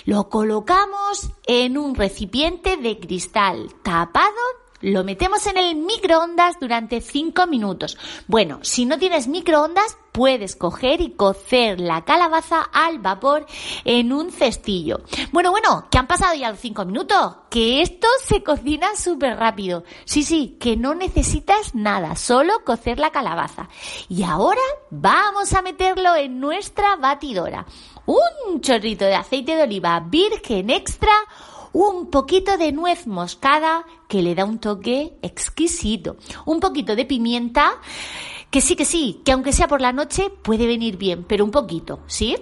Lo 0.06 0.30
colocamos 0.30 1.30
en 1.48 1.78
un 1.78 1.96
recipiente 1.96 2.78
de 2.78 3.00
cristal 3.00 3.74
tapado 3.84 4.34
lo 4.82 5.04
metemos 5.04 5.46
en 5.48 5.58
el 5.58 5.76
microondas 5.76 6.60
durante 6.60 7.02
5 7.02 7.48
minutos. 7.48 7.98
Bueno, 8.28 8.60
si 8.62 8.86
no 8.86 8.98
tienes 8.98 9.28
microondas, 9.28 9.98
puedes 10.12 10.56
coger 10.56 11.02
y 11.02 11.12
cocer 11.12 11.80
la 11.80 12.04
calabaza 12.04 12.62
al 12.62 13.00
vapor 13.00 13.46
en 13.86 14.12
un 14.12 14.32
cestillo. 14.32 15.02
Bueno, 15.32 15.52
bueno, 15.52 15.88
que 15.90 15.98
han 15.98 16.08
pasado 16.08 16.34
ya 16.36 16.50
los 16.50 16.60
5 16.60 16.86
minutos, 16.86 17.36
que 17.50 17.82
esto 17.82 18.08
se 18.26 18.44
cocina 18.44 18.96
súper 18.96 19.38
rápido. 19.38 19.84
Sí, 20.06 20.24
sí, 20.24 20.58
que 20.60 20.78
no 20.78 20.96
necesitas 20.96 21.76
nada, 21.76 22.16
solo 22.16 22.64
cocer 22.66 23.00
la 23.00 23.12
calabaza. 23.12 23.70
Y 24.08 24.24
ahora 24.24 24.62
vamos 24.90 25.54
a 25.54 25.62
meterlo 25.62 26.16
en 26.16 26.40
nuestra 26.40 26.96
batidora. 26.96 27.66
Un 28.06 28.62
chorrito 28.62 29.06
de 29.06 29.16
aceite 29.16 29.56
de 29.56 29.64
oliva 29.64 30.00
virgen 30.00 30.70
extra 30.70 31.12
un 31.74 32.10
poquito 32.10 32.58
de 32.58 32.72
nuez 32.72 33.08
moscada 33.08 33.86
que 34.08 34.22
le 34.22 34.36
da 34.36 34.46
un 34.46 34.60
toque 34.60 35.18
exquisito, 35.22 36.18
un 36.46 36.60
poquito 36.60 36.96
de 36.96 37.06
pimienta, 37.06 37.80
que 38.50 38.62
sí, 38.62 38.76
que 38.76 38.86
sí, 38.86 39.22
que 39.24 39.32
aunque 39.32 39.54
sea 39.54 39.68
por 39.68 39.82
la 39.82 39.94
noche 39.94 40.30
puede 40.30 40.68
venir 40.68 40.98
bien, 40.98 41.24
pero 41.24 41.46
un 41.46 41.52
poquito, 41.52 42.00
¿sí? 42.08 42.38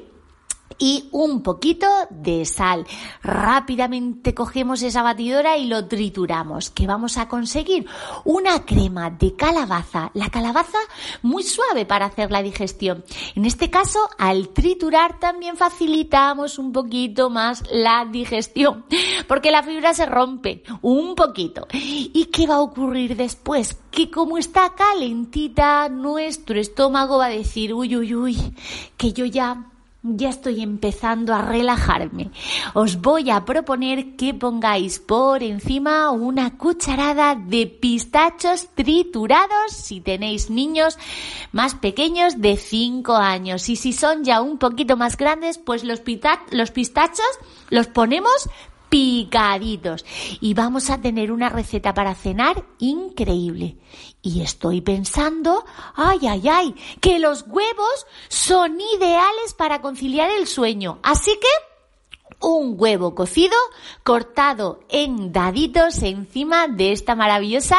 Y 0.79 1.09
un 1.11 1.41
poquito 1.41 1.87
de 2.09 2.45
sal. 2.45 2.85
Rápidamente 3.23 4.33
cogemos 4.33 4.81
esa 4.83 5.01
batidora 5.01 5.57
y 5.57 5.65
lo 5.65 5.87
trituramos. 5.87 6.69
¿Qué 6.69 6.87
vamos 6.87 7.17
a 7.17 7.27
conseguir? 7.27 7.87
Una 8.23 8.65
crema 8.65 9.09
de 9.09 9.35
calabaza. 9.35 10.11
La 10.13 10.29
calabaza 10.29 10.77
muy 11.21 11.43
suave 11.43 11.85
para 11.85 12.05
hacer 12.05 12.31
la 12.31 12.43
digestión. 12.43 13.03
En 13.35 13.45
este 13.45 13.69
caso, 13.69 13.99
al 14.17 14.49
triturar 14.49 15.19
también 15.19 15.57
facilitamos 15.57 16.59
un 16.59 16.71
poquito 16.71 17.29
más 17.29 17.63
la 17.71 18.05
digestión, 18.05 18.85
porque 19.27 19.51
la 19.51 19.63
fibra 19.63 19.93
se 19.93 20.05
rompe 20.05 20.63
un 20.81 21.15
poquito. 21.15 21.67
¿Y 21.71 22.25
qué 22.31 22.47
va 22.47 22.55
a 22.55 22.61
ocurrir 22.61 23.15
después? 23.15 23.77
Que 23.91 24.11
como 24.11 24.37
está 24.37 24.73
calentita, 24.75 25.89
nuestro 25.89 26.59
estómago 26.59 27.17
va 27.17 27.25
a 27.25 27.29
decir, 27.29 27.73
uy, 27.73 27.95
uy, 27.95 28.13
uy, 28.13 28.53
que 28.95 29.13
yo 29.13 29.25
ya 29.25 29.71
ya 30.15 30.29
estoy 30.29 30.61
empezando 30.61 31.33
a 31.33 31.41
relajarme. 31.41 32.31
Os 32.73 33.01
voy 33.01 33.29
a 33.29 33.43
proponer 33.45 34.15
que 34.15 34.33
pongáis 34.33 34.99
por 34.99 35.43
encima 35.43 36.11
una 36.11 36.57
cucharada 36.57 37.35
de 37.35 37.67
pistachos 37.67 38.69
triturados 38.75 39.71
si 39.71 40.01
tenéis 40.01 40.49
niños 40.49 40.97
más 41.51 41.75
pequeños 41.75 42.39
de 42.39 42.57
5 42.57 43.15
años. 43.15 43.67
Y 43.69 43.75
si 43.75 43.93
son 43.93 44.23
ya 44.23 44.41
un 44.41 44.57
poquito 44.57 44.95
más 44.97 45.17
grandes, 45.17 45.57
pues 45.57 45.83
los, 45.83 46.01
los 46.51 46.71
pistachos 46.71 47.25
los 47.69 47.87
ponemos 47.87 48.49
picaditos. 48.89 50.05
Y 50.41 50.53
vamos 50.53 50.89
a 50.89 51.01
tener 51.01 51.31
una 51.31 51.49
receta 51.49 51.93
para 51.93 52.15
cenar 52.15 52.65
increíble. 52.79 53.77
Y 54.21 54.41
estoy 54.41 54.81
pensando, 54.81 55.65
ay, 55.95 56.19
ay, 56.27 56.49
ay, 56.49 56.75
que 56.99 57.19
los 57.19 57.45
huevos 57.47 58.07
son 58.27 58.79
ideales 58.95 59.53
para 59.57 59.81
conciliar 59.81 60.29
el 60.31 60.47
sueño. 60.47 60.99
Así 61.03 61.31
que 61.39 61.47
un 62.39 62.75
huevo 62.77 63.15
cocido 63.15 63.55
cortado 64.03 64.81
en 64.89 65.31
daditos 65.31 66.01
encima 66.03 66.67
de 66.67 66.91
esta 66.91 67.15
maravillosa 67.15 67.77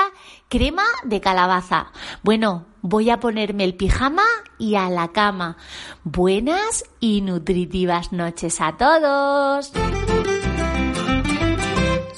crema 0.49 0.85
de 1.05 1.21
calabaza. 1.21 1.93
Bueno, 2.23 2.67
voy 2.83 3.11
a 3.11 3.21
ponerme 3.21 3.65
el 3.65 3.77
pijama 3.77 4.25
y 4.59 4.75
a 4.75 4.89
la 4.91 5.09
cama. 5.09 5.57
Buenas 6.03 6.85
y 7.01 7.21
nutritivas 7.21 8.13
noches 8.13 8.61
a 8.61 8.77
todos. 8.77 9.73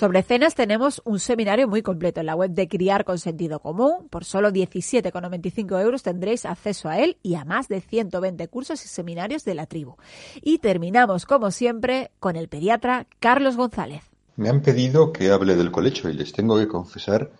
Sobre 0.01 0.22
cenas 0.22 0.55
tenemos 0.55 1.03
un 1.05 1.20
seminario 1.20 1.68
muy 1.68 1.82
completo 1.82 2.20
en 2.20 2.26
la 2.26 2.34
web 2.34 2.53
de 2.53 2.68
Criar 2.68 3.05
con 3.05 3.18
Sentido 3.18 3.61
Común. 3.61 4.09
Por 4.09 4.24
solo 4.24 4.51
17,95 4.51 5.78
euros 5.78 6.03
tendréis 6.03 6.46
acceso 6.46 6.88
a 6.88 7.01
él 7.01 7.18
y 7.22 7.34
a 7.34 7.44
más 7.44 7.68
de 7.68 7.82
120 7.82 8.48
cursos 8.48 8.82
y 8.82 8.88
seminarios 8.88 9.44
de 9.44 9.55
la 9.55 9.66
tribu. 9.66 9.96
Y 10.40 10.57
terminamos, 10.57 11.26
como 11.26 11.51
siempre, 11.51 12.12
con 12.18 12.36
el 12.36 12.48
pediatra 12.48 13.09
Carlos 13.18 13.59
González. 13.59 14.03
Me 14.36 14.48
han 14.48 14.62
pedido 14.62 15.12
que 15.12 15.30
hable 15.30 15.55
del 15.55 15.70
colecho 15.70 16.09
y 16.09 16.14
les 16.14 16.32
tengo 16.32 16.57
que 16.57 16.66
confesar 16.66 17.30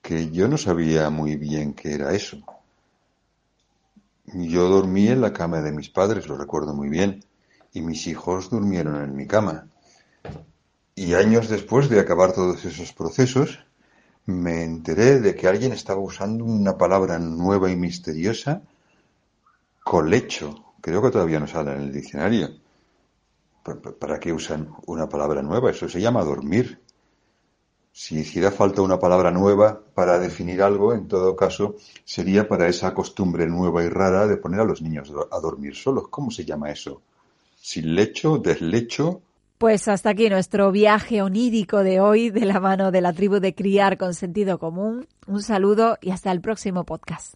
que 0.00 0.30
yo 0.30 0.48
no 0.48 0.56
sabía 0.56 1.10
muy 1.10 1.36
bien 1.36 1.74
qué 1.74 1.92
era 1.92 2.14
eso. 2.14 2.38
Yo 4.24 4.70
dormí 4.70 5.08
en 5.08 5.20
la 5.20 5.34
cama 5.34 5.60
de 5.60 5.72
mis 5.72 5.90
padres, 5.90 6.28
lo 6.28 6.38
recuerdo 6.38 6.72
muy 6.72 6.88
bien, 6.88 7.22
y 7.74 7.82
mis 7.82 8.06
hijos 8.06 8.48
durmieron 8.48 9.04
en 9.04 9.14
mi 9.14 9.26
cama. 9.26 9.66
Y 11.00 11.14
años 11.14 11.48
después 11.48 11.88
de 11.88 11.98
acabar 11.98 12.34
todos 12.34 12.62
esos 12.66 12.92
procesos, 12.92 13.58
me 14.26 14.64
enteré 14.64 15.18
de 15.18 15.34
que 15.34 15.48
alguien 15.48 15.72
estaba 15.72 15.98
usando 15.98 16.44
una 16.44 16.76
palabra 16.76 17.18
nueva 17.18 17.70
y 17.70 17.76
misteriosa, 17.76 18.60
colecho. 19.82 20.74
Creo 20.82 21.00
que 21.00 21.10
todavía 21.10 21.40
no 21.40 21.46
sale 21.46 21.72
en 21.72 21.80
el 21.84 21.90
diccionario. 21.90 22.50
¿Para 23.98 24.20
qué 24.20 24.30
usan 24.30 24.74
una 24.84 25.08
palabra 25.08 25.40
nueva? 25.40 25.70
Eso 25.70 25.88
se 25.88 26.02
llama 26.02 26.22
dormir. 26.22 26.82
Si 27.92 28.18
hiciera 28.18 28.50
falta 28.50 28.82
una 28.82 28.98
palabra 28.98 29.30
nueva 29.30 29.80
para 29.94 30.18
definir 30.18 30.62
algo, 30.62 30.92
en 30.92 31.08
todo 31.08 31.34
caso, 31.34 31.76
sería 32.04 32.46
para 32.46 32.68
esa 32.68 32.92
costumbre 32.92 33.46
nueva 33.46 33.82
y 33.82 33.88
rara 33.88 34.26
de 34.26 34.36
poner 34.36 34.60
a 34.60 34.64
los 34.64 34.82
niños 34.82 35.10
a 35.30 35.40
dormir 35.40 35.74
solos. 35.74 36.08
¿Cómo 36.10 36.30
se 36.30 36.44
llama 36.44 36.70
eso? 36.70 37.00
¿Sin 37.56 37.94
lecho? 37.94 38.36
¿Deslecho? 38.36 39.22
Pues 39.60 39.88
hasta 39.88 40.08
aquí 40.08 40.30
nuestro 40.30 40.72
viaje 40.72 41.20
onírico 41.20 41.82
de 41.82 42.00
hoy 42.00 42.30
de 42.30 42.46
la 42.46 42.60
mano 42.60 42.90
de 42.90 43.02
la 43.02 43.12
tribu 43.12 43.40
de 43.40 43.54
Criar 43.54 43.98
con 43.98 44.14
Sentido 44.14 44.58
Común. 44.58 45.06
Un 45.26 45.42
saludo 45.42 45.98
y 46.00 46.12
hasta 46.12 46.32
el 46.32 46.40
próximo 46.40 46.84
podcast. 46.84 47.34